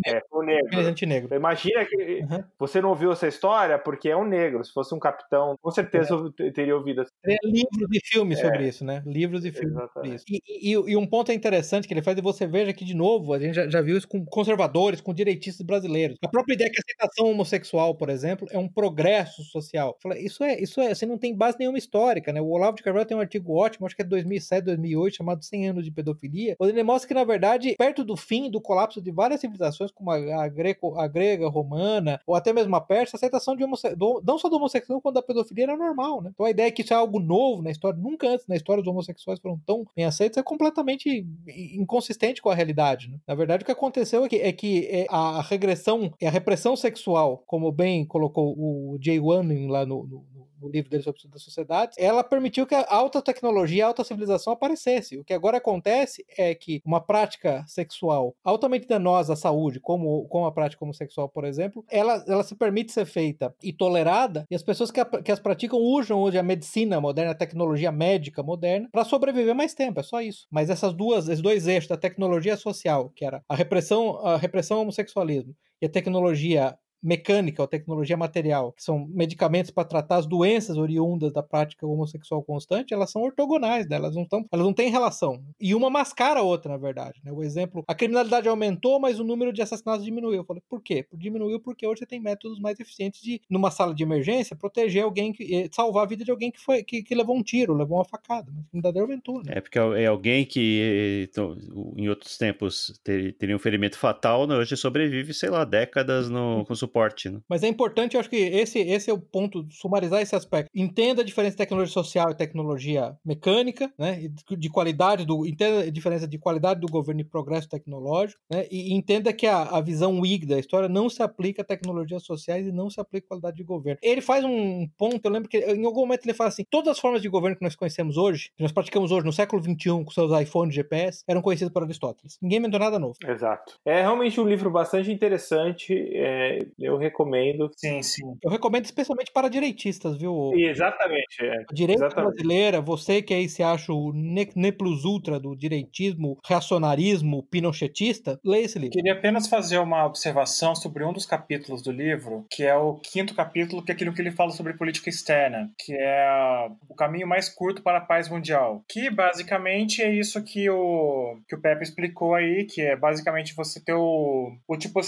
[0.06, 1.06] é, o negro.
[1.06, 1.34] negro.
[1.34, 2.44] Imagina que uhum.
[2.58, 4.64] você não ouviu essa história porque é um negro.
[4.64, 6.50] Se fosse um capitão, com certeza é.
[6.50, 7.04] teria ouvido.
[7.22, 8.42] Teria livros e filmes é.
[8.42, 9.02] sobre isso, né?
[9.06, 10.24] Livros e filmes sobre isso.
[10.28, 13.32] E, e, e, um ponto interessante que ele faz, e você veja que, de novo,
[13.32, 16.18] a gente já, já viu isso com conservadores, com direitistas brasileiros.
[16.22, 19.96] A própria ideia que a aceitação homossexual, por exemplo, é um progresso social.
[20.16, 22.40] Isso é, isso é, assim, não tem base nenhuma histórica, né?
[22.40, 25.68] O Olavo de Carvalho tem um artigo ótimo, acho que é 2007, 2008, chamado 100
[25.68, 29.10] anos de pedofilia, onde ele mostra que, na verdade, perto do fim do colapso de
[29.10, 29.53] várias civilizações
[29.94, 33.64] como a, greco, a grega, a romana, ou até mesmo a persa, a aceitação de
[33.96, 36.30] do, não só do homossexual, quanto da pedofilia era normal, né?
[36.32, 38.80] Então a ideia é que isso é algo novo na história, nunca antes na história
[38.80, 43.08] os homossexuais foram tão bem aceitos, é completamente inconsistente com a realidade.
[43.08, 43.18] Né?
[43.26, 47.42] Na verdade, o que aconteceu é que, é que é a regressão, a repressão sexual,
[47.46, 50.33] como bem colocou o Jay Wanning lá no, no
[50.64, 54.52] no livro dele sobre a sociedade, ela permitiu que a alta tecnologia, a alta civilização
[54.52, 55.18] aparecesse.
[55.18, 60.46] O que agora acontece é que uma prática sexual altamente danosa à saúde, como, como
[60.46, 64.62] a prática homossexual, por exemplo, ela, ela se permite ser feita e tolerada, e as
[64.62, 68.88] pessoas que, a, que as praticam usam hoje a medicina moderna, a tecnologia médica moderna,
[68.90, 70.46] para sobreviver mais tempo, é só isso.
[70.50, 74.78] Mas essas duas, esses dois eixos da tecnologia social, que era a repressão, a repressão
[74.78, 80.26] ao homossexualismo e a tecnologia mecânica ou tecnologia material, que são medicamentos para tratar as
[80.26, 83.96] doenças oriundas da prática homossexual constante, elas são ortogonais, né?
[83.96, 85.42] elas, não tão, elas não têm relação.
[85.60, 87.20] E uma mascara a outra, na verdade.
[87.22, 87.30] Né?
[87.30, 90.38] O exemplo, a criminalidade aumentou, mas o número de assassinatos diminuiu.
[90.38, 91.06] Eu falei, por quê?
[91.12, 95.32] Diminuiu porque hoje você tem métodos mais eficientes de, numa sala de emergência, proteger alguém,
[95.32, 97.98] que, eh, salvar a vida de alguém que, foi, que, que levou um tiro, levou
[97.98, 98.50] uma facada.
[98.50, 99.42] Mas a criminalidade aumentou.
[99.42, 99.52] Né?
[99.56, 101.56] É porque é alguém que então,
[101.96, 104.56] em outros tempos ter, teria um ferimento fatal, né?
[104.56, 106.93] hoje sobrevive, sei lá, décadas no, com suporte.
[107.30, 107.40] Né?
[107.48, 110.70] Mas é importante, eu acho que esse, esse é o ponto, sumarizar esse aspecto.
[110.74, 114.28] Entenda a diferença de tecnologia social e tecnologia mecânica, né?
[114.56, 115.46] De qualidade do.
[115.46, 118.66] Entenda a diferença de qualidade do governo e progresso tecnológico, né?
[118.70, 122.66] E entenda que a, a visão WIG da história não se aplica a tecnologias sociais
[122.66, 123.98] e não se aplica a qualidade de governo.
[124.02, 126.98] Ele faz um ponto, eu lembro que em algum momento ele fala assim: todas as
[126.98, 130.10] formas de governo que nós conhecemos hoje, que nós praticamos hoje no século XXI com
[130.10, 132.38] seus iPhones GPS, eram conhecidas por Aristóteles.
[132.40, 133.14] Ninguém inventou nada novo.
[133.26, 133.78] Exato.
[133.84, 135.94] É realmente um livro bastante interessante.
[136.14, 137.70] É, eu recomendo.
[137.76, 138.36] Sim, sim.
[138.42, 140.52] Eu recomendo especialmente para direitistas, viu?
[140.54, 141.42] Exatamente.
[141.42, 141.64] É.
[141.72, 142.34] Direita Exatamente.
[142.34, 148.38] brasileira, você que aí se acha o ne, ne plus ultra do direitismo, reacionarismo, pinochetista,
[148.44, 148.92] leia esse livro.
[148.92, 153.34] Queria apenas fazer uma observação sobre um dos capítulos do livro, que é o quinto
[153.34, 157.48] capítulo, que é aquilo que ele fala sobre política externa, que é o caminho mais
[157.48, 158.82] curto para a paz mundial.
[158.88, 163.82] Que basicamente é isso que o, que o Pepe explicou aí, que é basicamente você
[163.82, 165.00] ter o, o tipo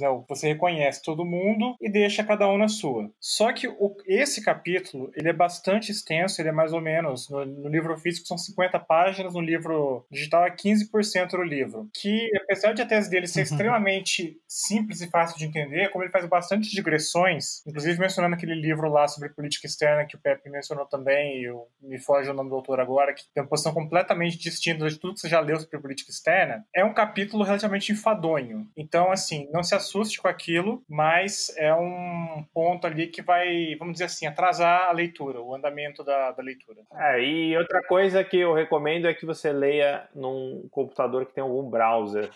[0.00, 0.24] né?
[0.28, 3.10] Você reconhece todo mundo e deixa cada um na sua.
[3.18, 7.46] Só que o, esse capítulo, ele é bastante extenso, ele é mais ou menos, no,
[7.46, 11.88] no livro físico são 50 páginas, no livro digital é 15% do livro.
[11.94, 13.44] Que, apesar de a tese dele ser uhum.
[13.44, 18.90] extremamente simples e fácil de entender, como ele faz bastante digressões, inclusive mencionando aquele livro
[18.90, 22.50] lá sobre política externa que o Pepe mencionou também, e eu, me foge o nome
[22.50, 25.58] do autor agora, que tem uma posição completamente distinta de tudo que você já leu
[25.58, 28.68] sobre política externa, é um capítulo relativamente enfadonho.
[28.76, 33.92] Então, assim, não se assuste com aquilo, mas é um ponto ali que vai, vamos
[33.92, 36.80] dizer assim, atrasar a leitura, o andamento da, da leitura.
[36.92, 41.40] É, e outra coisa que eu recomendo é que você leia num computador que tem
[41.40, 42.28] algum browser,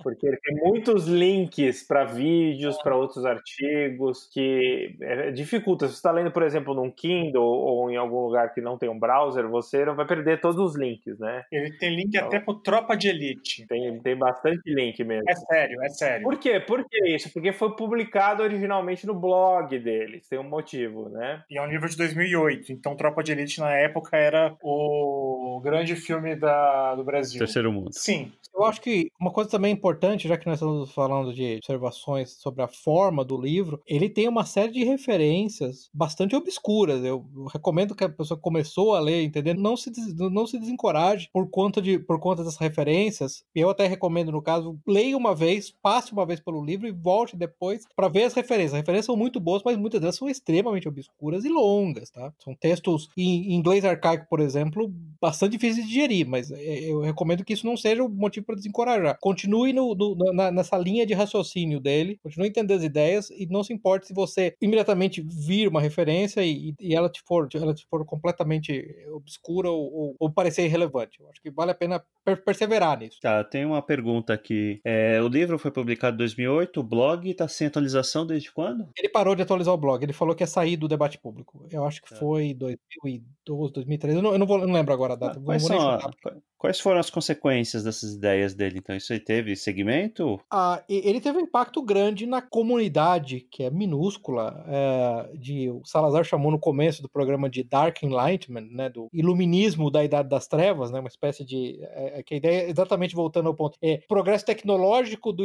[0.00, 5.88] porque ele tem muitos links para vídeos, para outros artigos, que é, dificulta.
[5.88, 8.88] Se você está lendo, por exemplo, num Kindle ou em algum lugar que não tem
[8.88, 11.42] um browser, você não vai perder todos os links, né?
[11.50, 13.66] Ele tem link então, até pro Tropa de Elite.
[13.66, 15.28] Tem, tem bastante link mesmo.
[15.28, 16.22] É sério, é sério.
[16.22, 16.60] Por quê?
[16.60, 17.32] Por que isso?
[17.32, 18.03] Porque foi publicado
[18.42, 21.42] originalmente no blog deles, tem um motivo, né?
[21.50, 25.96] E é um livro de 2008, então Tropa de Elite na época era o grande
[25.96, 27.38] filme da, do Brasil.
[27.38, 27.90] Terceiro mundo.
[27.92, 32.30] Sim, eu acho que uma coisa também importante, já que nós estamos falando de observações
[32.40, 37.04] sobre a forma do livro, ele tem uma série de referências bastante obscuras.
[37.04, 39.90] Eu, recomendo que a pessoa que começou a ler, entender, não se,
[40.30, 43.44] não se desencoraje por conta, de, por conta dessas referências.
[43.52, 47.36] Eu até recomendo, no caso, leia uma vez, passe uma vez pelo livro e volte
[47.36, 48.74] depois para ver as referências.
[48.74, 52.32] As referências são muito boas, mas muitas delas são extremamente obscuras e longas, tá?
[52.42, 57.44] São textos em inglês arcaico, por exemplo, bastante difíceis de digerir, mas é, eu recomendo
[57.44, 59.16] que isso não seja o motivo para desencorajar.
[59.20, 63.46] Continue no, no, na, nessa linha de raciocínio dele, continue a entender as ideias e
[63.46, 67.74] não se importe se você imediatamente vir uma referência e, e ela, te for, ela
[67.74, 71.20] te for completamente obscura ou, ou, ou, parecer irrelevante.
[71.20, 73.18] Eu acho que vale a pena per perseverar nisso.
[73.20, 74.80] Tá, tem uma pergunta aqui.
[74.84, 78.88] É, o livro foi publicado em 2008, o blog está sem atualização desde quando?
[78.96, 81.66] Ele parou de atualizar o blog, ele falou que ia sair do debate público.
[81.70, 82.16] Eu acho que é.
[82.16, 85.38] foi 2012, 2013, eu não, eu não, vou, eu não lembro agora a data.
[85.38, 86.12] Ah, quais, são a,
[86.58, 88.54] quais foram as consequências dessas ideias?
[88.54, 88.78] dele.
[88.78, 90.40] Então, isso aí teve segmento?
[90.50, 96.24] Ah, ele teve um impacto grande na comunidade, que é minúscula, é, de o Salazar
[96.24, 100.90] chamou no começo do programa de Dark Enlightenment, né, do iluminismo da Idade das Trevas,
[100.90, 104.46] né, uma espécie de é, é que a ideia, exatamente voltando ao ponto, é progresso
[104.46, 105.44] tecnológico do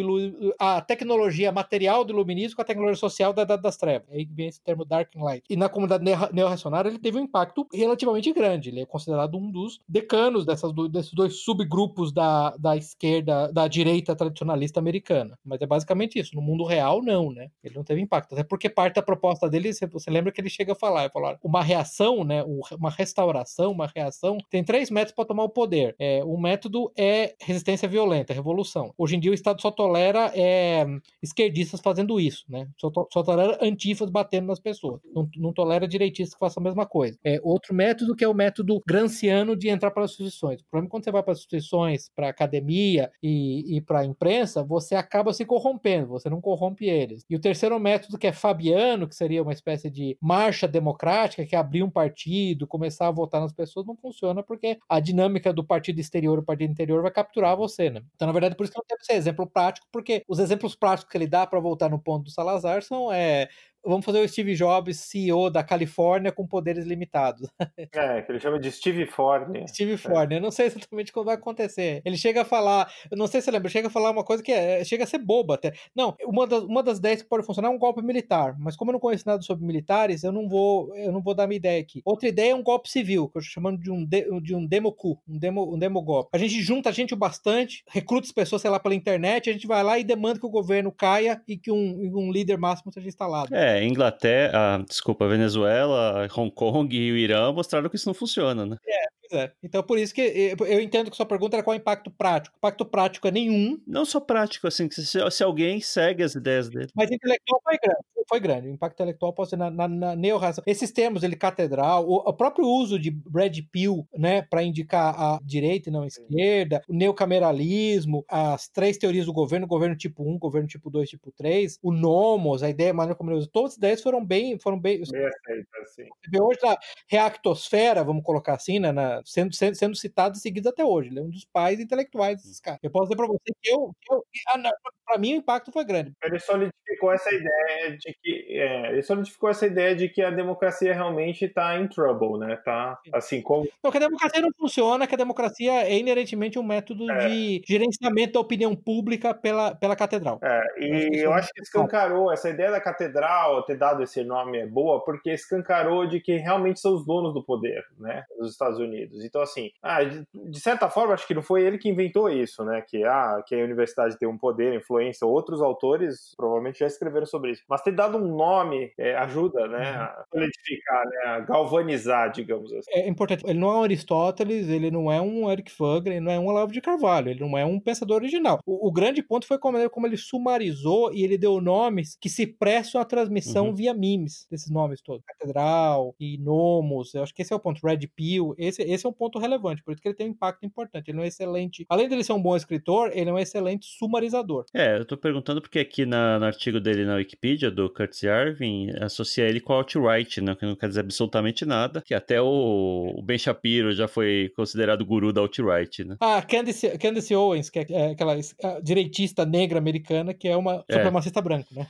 [0.58, 4.10] a tecnologia material do iluminismo com a tecnologia social da Idade das Trevas.
[4.12, 5.44] Aí vem esse termo Dark Enlightenment.
[5.50, 8.70] E na comunidade neo-reacionária ele teve um impacto relativamente grande.
[8.70, 14.16] Ele é considerado um dos decanos dessas, desses dois subgrupos da, da esquerda, da direita
[14.16, 15.38] tradicionalista americana.
[15.44, 16.36] Mas é basicamente isso.
[16.36, 17.50] No mundo real, não, né?
[17.64, 18.34] Ele não teve impacto.
[18.34, 21.64] Até porque parte da proposta dele, você lembra que ele chega a falar, falar uma
[21.64, 22.44] reação, né?
[22.72, 25.96] Uma restauração, uma reação, tem três métodos para tomar o poder.
[26.00, 28.94] É, um método é resistência violenta, revolução.
[28.98, 30.86] Hoje em dia o Estado só tolera é,
[31.22, 32.68] esquerdistas fazendo isso, né?
[32.78, 35.02] Só, to, só tolera antifas batendo nas pessoas.
[35.14, 37.18] Não, não tolera direitistas que façam a mesma coisa.
[37.24, 40.62] É outro método que é o método granciano de entrar para as instituições.
[40.62, 44.06] O problema é quando você vai para as instituições, para academia e, e para a
[44.06, 47.24] imprensa, você acaba se corrompendo, você não corrompe eles.
[47.30, 51.56] E o terceiro método, que é fabiano, que seria uma espécie de marcha democrática, que
[51.56, 55.64] é abrir um partido, começar a votar nas pessoas, não funciona porque a dinâmica do
[55.64, 58.02] partido exterior e partido interior vai capturar você, né?
[58.16, 61.12] Então, na verdade, por isso que não deve ser exemplo prático, porque os exemplos práticos
[61.12, 63.48] que ele dá para voltar no ponto do Salazar são é,
[63.84, 67.50] vamos fazer o Steve Jobs CEO da Califórnia com poderes limitados.
[67.92, 69.68] É, que ele chama de Steve Forne.
[69.68, 70.38] Steve Forne, é.
[70.38, 72.02] eu não sei exatamente como vai acontecer.
[72.06, 74.44] Ele chega a falar, eu não sei se você lembra, chega a falar uma coisa
[74.44, 75.74] que é, chega a ser boba até.
[75.96, 78.92] Não, uma das, uma das ideias que pode funcionar é um golpe militar, mas como
[78.92, 81.82] eu não conheço nada sobre militares, eu não vou, eu não vou dar minha ideia
[81.82, 82.02] aqui.
[82.06, 84.66] Outra ideia é um golpe civil, que eu estou chamando de um, de, de um
[84.66, 86.30] demo coup, um demo, um demo golpe.
[86.34, 89.54] A gente junta a gente o bastante, recruta as pessoas, sei lá, pela internet, a
[89.54, 92.92] gente vai lá e demanda que o governo caia e que um, um líder máximo
[92.92, 93.54] seja instalado.
[93.56, 98.14] É, é, Inglaterra, ah, desculpa, Venezuela, Hong Kong e o Irã mostraram que isso não
[98.14, 98.78] funciona, né?
[98.88, 99.52] É, é.
[99.62, 102.56] Então, por isso que eu entendo que sua pergunta era qual é o impacto prático.
[102.56, 103.80] O impacto prático é nenhum.
[103.86, 106.90] Não só prático, assim, se, se alguém segue as ideias dele.
[106.96, 108.00] Mas intelectual foi grande.
[108.30, 108.68] Foi grande.
[108.68, 110.62] O impacto intelectual pode ser na, na, na neo-raça.
[110.68, 115.40] Esses termos, ele catedral, o, o, próprio uso de Brad Pill, né, para indicar a
[115.42, 120.38] direita e não a esquerda, o neocameralismo, as três teorias do governo, governo tipo 1,
[120.38, 123.72] governo tipo 2, tipo 3, o nomos, a ideia, a maneira como ele usa, todas
[123.72, 125.02] as ideias foram bem, foram bem...
[125.12, 126.04] bem aceitas, assim.
[126.40, 126.78] Hoje a
[127.10, 131.10] reactosfera, vamos colocar assim, né, na, sendo, sendo, sendo citado e seguido até hoje.
[131.10, 132.80] Ele é um dos pais intelectuais desses caras.
[132.84, 134.72] Eu posso dizer para você que eu, eu ah,
[135.06, 136.14] para mim o impacto foi grande.
[136.24, 140.94] Ele solidificou essa ideia de que é, ele solidificou essa ideia de que a democracia
[140.94, 142.56] realmente está em trouble, né?
[142.58, 146.64] Tá assim como não, que a democracia não funciona, que a democracia é inerentemente um
[146.64, 147.28] método é.
[147.28, 150.40] de gerenciamento da opinião pública pela, pela catedral.
[150.44, 154.68] É, e eu acho que escancarou essa ideia da catedral ter dado esse nome é
[154.68, 158.24] boa porque escancarou de que realmente são os donos do poder, né?
[158.38, 159.09] Nos Estados Unidos.
[159.10, 159.26] Unidos.
[159.26, 162.64] Então, assim, ah, de, de, certa forma, acho que não foi ele que inventou isso,
[162.64, 162.82] né?
[162.82, 165.26] Que, ah, que a universidade tem um poder, influência.
[165.26, 167.64] Outros autores provavelmente já escreveram sobre isso.
[167.70, 169.92] Mas ter dado um nome é, ajuda, né?
[169.92, 170.04] Uhum.
[170.04, 171.18] A solidificar, né?
[171.26, 172.92] A galvanizar, digamos assim.
[172.92, 173.44] É importante.
[173.46, 176.48] Ele não é um Aristóteles, ele não é um Eric Fugger, ele não é um
[176.48, 178.60] Olavo de Carvalho, ele não é um pensador original.
[178.66, 182.30] O, o grande ponto foi como ele, como ele sumarizou e ele deu nomes que
[182.30, 183.76] se prestam à transmissão uhum.
[183.76, 185.24] via memes, desses nomes todos.
[185.26, 187.80] Catedral e Nomos, eu acho que esse é o ponto.
[187.86, 190.66] Red Pill, esse, esse é um ponto relevante, por isso que ele tem um impacto
[190.66, 191.10] importante.
[191.10, 194.66] Ele é um excelente, além dele ser um bom escritor, ele é um excelente sumarizador.
[194.74, 198.92] É, eu tô perguntando porque aqui na, no artigo dele na Wikipedia, do Curtis Yarvin,
[199.02, 203.22] associa ele com alt-right, né, que não quer dizer absolutamente nada, que até o, o
[203.22, 206.18] Ben Shapiro já foi considerado guru da alt-right, né?
[206.20, 208.36] Ah, Candace, Candace Owens, que é, é aquela
[208.82, 210.94] direitista negra americana, que é uma é.
[210.94, 211.88] supremacista branca, né?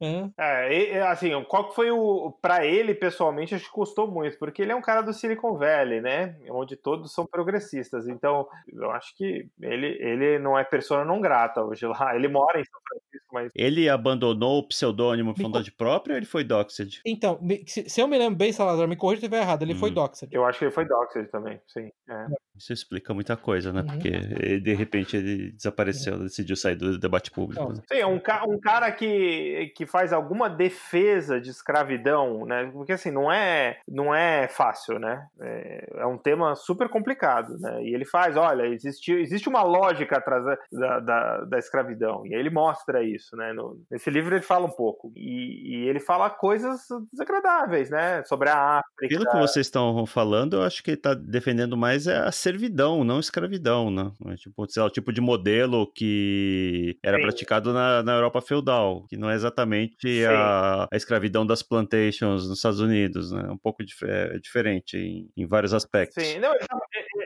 [0.00, 0.30] É.
[0.38, 2.32] é, é assim, qual que foi o...
[2.40, 5.69] Pra ele, pessoalmente, acho que custou muito, porque ele é um cara do Silicon Valley,
[6.00, 6.36] né?
[6.50, 8.08] Onde todos são progressistas.
[8.08, 12.14] Então, eu acho que ele, ele não é persona não grata hoje lá.
[12.14, 13.52] Ele mora em São Francisco, mas.
[13.54, 17.00] Ele abandonou o pseudônimo por vontade própria ou ele foi doxed?
[17.06, 19.78] Então, se eu me lembro bem, Salazar, me corrija se estiver errado, ele hum.
[19.78, 20.28] foi doxed.
[20.32, 21.90] Eu acho que ele foi doxed também, sim.
[22.08, 22.26] É.
[22.60, 23.80] Isso explica muita coisa, né?
[23.80, 23.86] Uhum.
[23.86, 26.24] Porque ele, de repente ele desapareceu, uhum.
[26.24, 27.72] decidiu sair do debate público.
[27.72, 27.80] Né?
[27.90, 32.68] Sim, é um, ca um cara que, que faz alguma defesa de escravidão, né?
[32.70, 35.26] Porque assim, não é, não é fácil, né?
[35.40, 37.82] É, é, um tema super complicado, né?
[37.82, 42.40] E ele faz, olha, existe, existe uma lógica atrás da, da, da escravidão, e aí
[42.40, 43.54] ele mostra isso, né?
[43.54, 48.22] No, nesse livro ele fala um pouco, e, e, ele fala coisas desagradáveis, né?
[48.24, 49.08] Sobre a África.
[49.08, 53.04] Pelo que vocês estão falando, eu acho que ele está defendendo mais é a servidão,
[53.04, 54.10] não escravidão, né?
[54.26, 57.22] É tipo, sei lá, o tipo de modelo que era Sim.
[57.22, 62.58] praticado na, na Europa feudal, que não é exatamente a, a, escravidão das plantations nos
[62.58, 63.46] Estados Unidos, né?
[63.48, 66.22] É um pouco dif é diferente em, em vários aspectos.
[66.22, 66.78] Sim, não, ele tá,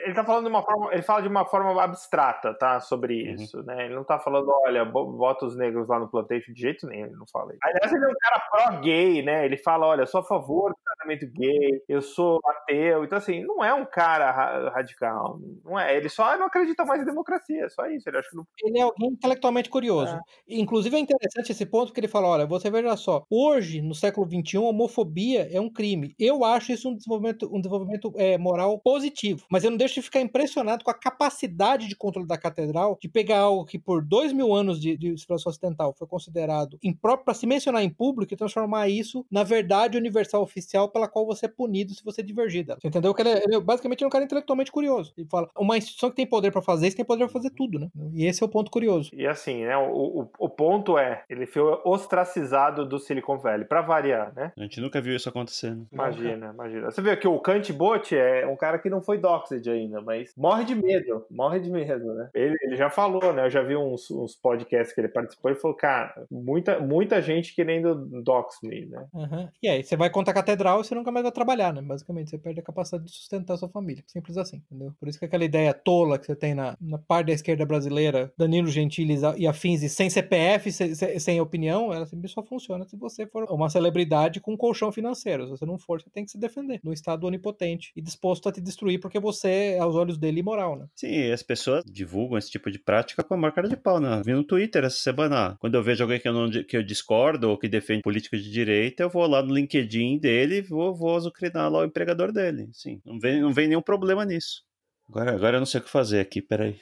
[0.04, 3.34] ele tá, falando de uma forma, ele fala de uma forma abstrata, tá, sobre uhum.
[3.34, 3.86] isso, né?
[3.86, 7.16] Ele não tá falando, olha, bota os negros lá no plantation de jeito nenhum, ele
[7.16, 7.60] não fala isso.
[7.62, 9.44] Aliás, ele é um cara pró-gay, né?
[9.46, 10.74] Ele fala, olha, sou a favor
[11.04, 13.04] casamento gay, eu sou ateu.
[13.04, 15.38] Então, assim, não é um cara ra radical.
[15.64, 15.96] Não é.
[15.96, 18.08] Ele só não acredita mais em democracia, só isso.
[18.08, 18.46] Ele, acha que não...
[18.62, 20.14] ele é alguém intelectualmente curioso.
[20.14, 20.20] É.
[20.48, 24.26] Inclusive, é interessante esse ponto que ele fala: olha, você veja só, hoje, no século
[24.26, 26.14] XXI, homofobia é um crime.
[26.18, 30.02] Eu acho isso um desenvolvimento, um desenvolvimento é, moral positivo, mas eu não deixo de
[30.02, 34.32] ficar impressionado com a capacidade de controle da catedral de pegar algo que por dois
[34.32, 38.36] mil anos de, de civilização ocidental foi considerado impróprio para se mencionar em público e
[38.36, 42.78] transformar isso na verdade universal oficial pela qual você é punido se você divergir dela.
[42.80, 43.12] Você entendeu?
[43.12, 45.12] Que ele, é, ele é, basicamente é um cara intelectualmente curioso.
[45.18, 47.80] Ele fala, uma instituição que tem poder para fazer isso tem poder para fazer tudo,
[47.80, 47.88] né?
[48.12, 49.10] E esse é o ponto curioso.
[49.12, 49.76] E assim, né?
[49.76, 54.52] O, o, o ponto é, ele foi ostracizado do Silicon Valley, para variar, né?
[54.56, 55.86] A gente nunca viu isso acontecendo.
[55.92, 56.90] Imagina, imagina.
[56.90, 60.32] Você vê que o Kant Bot é um cara que não foi doxed ainda, mas
[60.36, 62.30] morre de medo, morre de medo, né?
[62.34, 63.46] Ele, ele já falou, né?
[63.46, 67.54] Eu já vi uns, uns podcasts que ele participou e falou, cara, muita, muita gente
[67.54, 69.06] querendo dox me, né?
[69.12, 69.48] Uhum.
[69.62, 71.82] E aí, você vai contra a catedral você nunca mais vai trabalhar, né?
[71.82, 74.04] Basicamente, você perde a capacidade de sustentar sua família.
[74.06, 74.92] Simples assim, entendeu?
[74.98, 78.32] Por isso que aquela ideia tola que você tem na, na parte da esquerda brasileira,
[78.36, 82.96] Danilo Gentili e afins, e sem CPF, sem, sem opinião, ela sempre só funciona se
[82.96, 85.44] você for uma celebridade com colchão financeiro.
[85.44, 88.52] Se você não for, você tem que se defender no estado onipotente e disposto a
[88.52, 90.86] te destruir porque você, aos olhos dele, imoral, né?
[90.94, 94.22] Sim, as pessoas divulgam esse tipo de prática com a maior cara de pau, né?
[94.24, 97.50] Vi no Twitter essa semana, quando eu vejo alguém que eu, não, que eu discordo
[97.50, 101.70] ou que defende política de direita, eu vou lá no LinkedIn dele vou, vou azucrinar
[101.70, 102.68] lá o empregador dele.
[102.72, 104.62] Sim, não vem, não vem nenhum problema nisso.
[105.08, 106.78] Agora, agora eu não sei o que fazer aqui, peraí.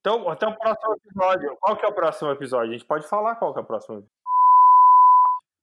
[0.00, 1.56] Então, até o próximo episódio.
[1.60, 2.70] Qual que é o próximo episódio?
[2.70, 4.20] A gente pode falar qual que é o próximo episódio.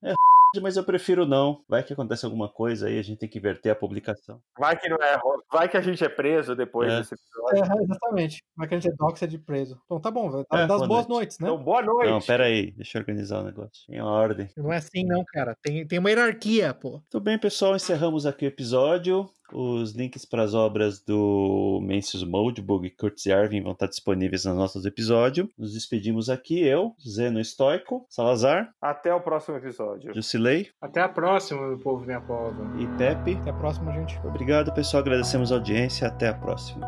[0.04, 0.14] É,
[0.62, 1.64] mas eu prefiro não.
[1.68, 4.42] Vai que acontece alguma coisa aí, a gente tem que inverter a publicação.
[4.58, 5.20] Vai que não é,
[5.52, 7.00] vai que a gente é preso depois é.
[7.00, 7.80] desse episódio.
[7.80, 8.44] É, exatamente.
[8.56, 9.80] Vai que a gente é doxa de preso.
[9.86, 11.10] Então tá bom, é, das boas noite.
[11.10, 11.48] noites, né?
[11.48, 12.10] Então, boa noite.
[12.10, 13.84] Não, pera aí, deixa eu organizar o negócio.
[13.90, 14.50] Em ordem.
[14.58, 15.56] Não é assim não, cara.
[15.62, 17.02] Tem, tem uma hierarquia, pô.
[17.10, 19.30] Tudo bem, pessoal, encerramos aqui o episódio.
[19.54, 24.56] Os links para as obras do Mencius Moldbug e Kurtz Yarvin vão estar disponíveis nas
[24.56, 25.50] notas do episódio.
[25.58, 28.70] Nos despedimos aqui, eu, Zeno Estoico, Salazar.
[28.82, 30.14] Até o próximo episódio.
[30.14, 30.70] Jusilei.
[30.82, 32.56] Até a próxima, meu povo minha pova.
[32.80, 33.36] E Pepe.
[33.36, 34.20] Até a próxima, gente.
[34.24, 35.02] Obrigado, pessoal.
[35.02, 36.08] Agradecemos a audiência.
[36.08, 36.88] Até a próxima.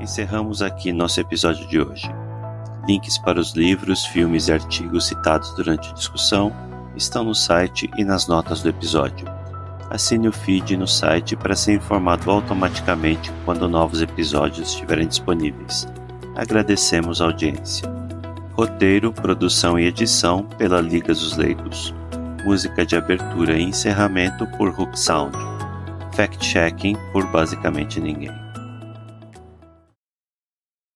[0.00, 2.08] Encerramos aqui nosso episódio de hoje.
[2.86, 6.50] Links para os livros, filmes e artigos citados durante a discussão
[6.96, 9.39] estão no site e nas notas do episódio.
[9.90, 15.88] Assine o feed no site para ser informado automaticamente quando novos episódios estiverem disponíveis.
[16.36, 17.90] Agradecemos a audiência.
[18.52, 21.92] Roteiro, produção e edição pela Liga dos Leigos.
[22.44, 25.36] Música de abertura e encerramento por Hook Sound.
[26.14, 28.49] Fact-checking por basicamente ninguém.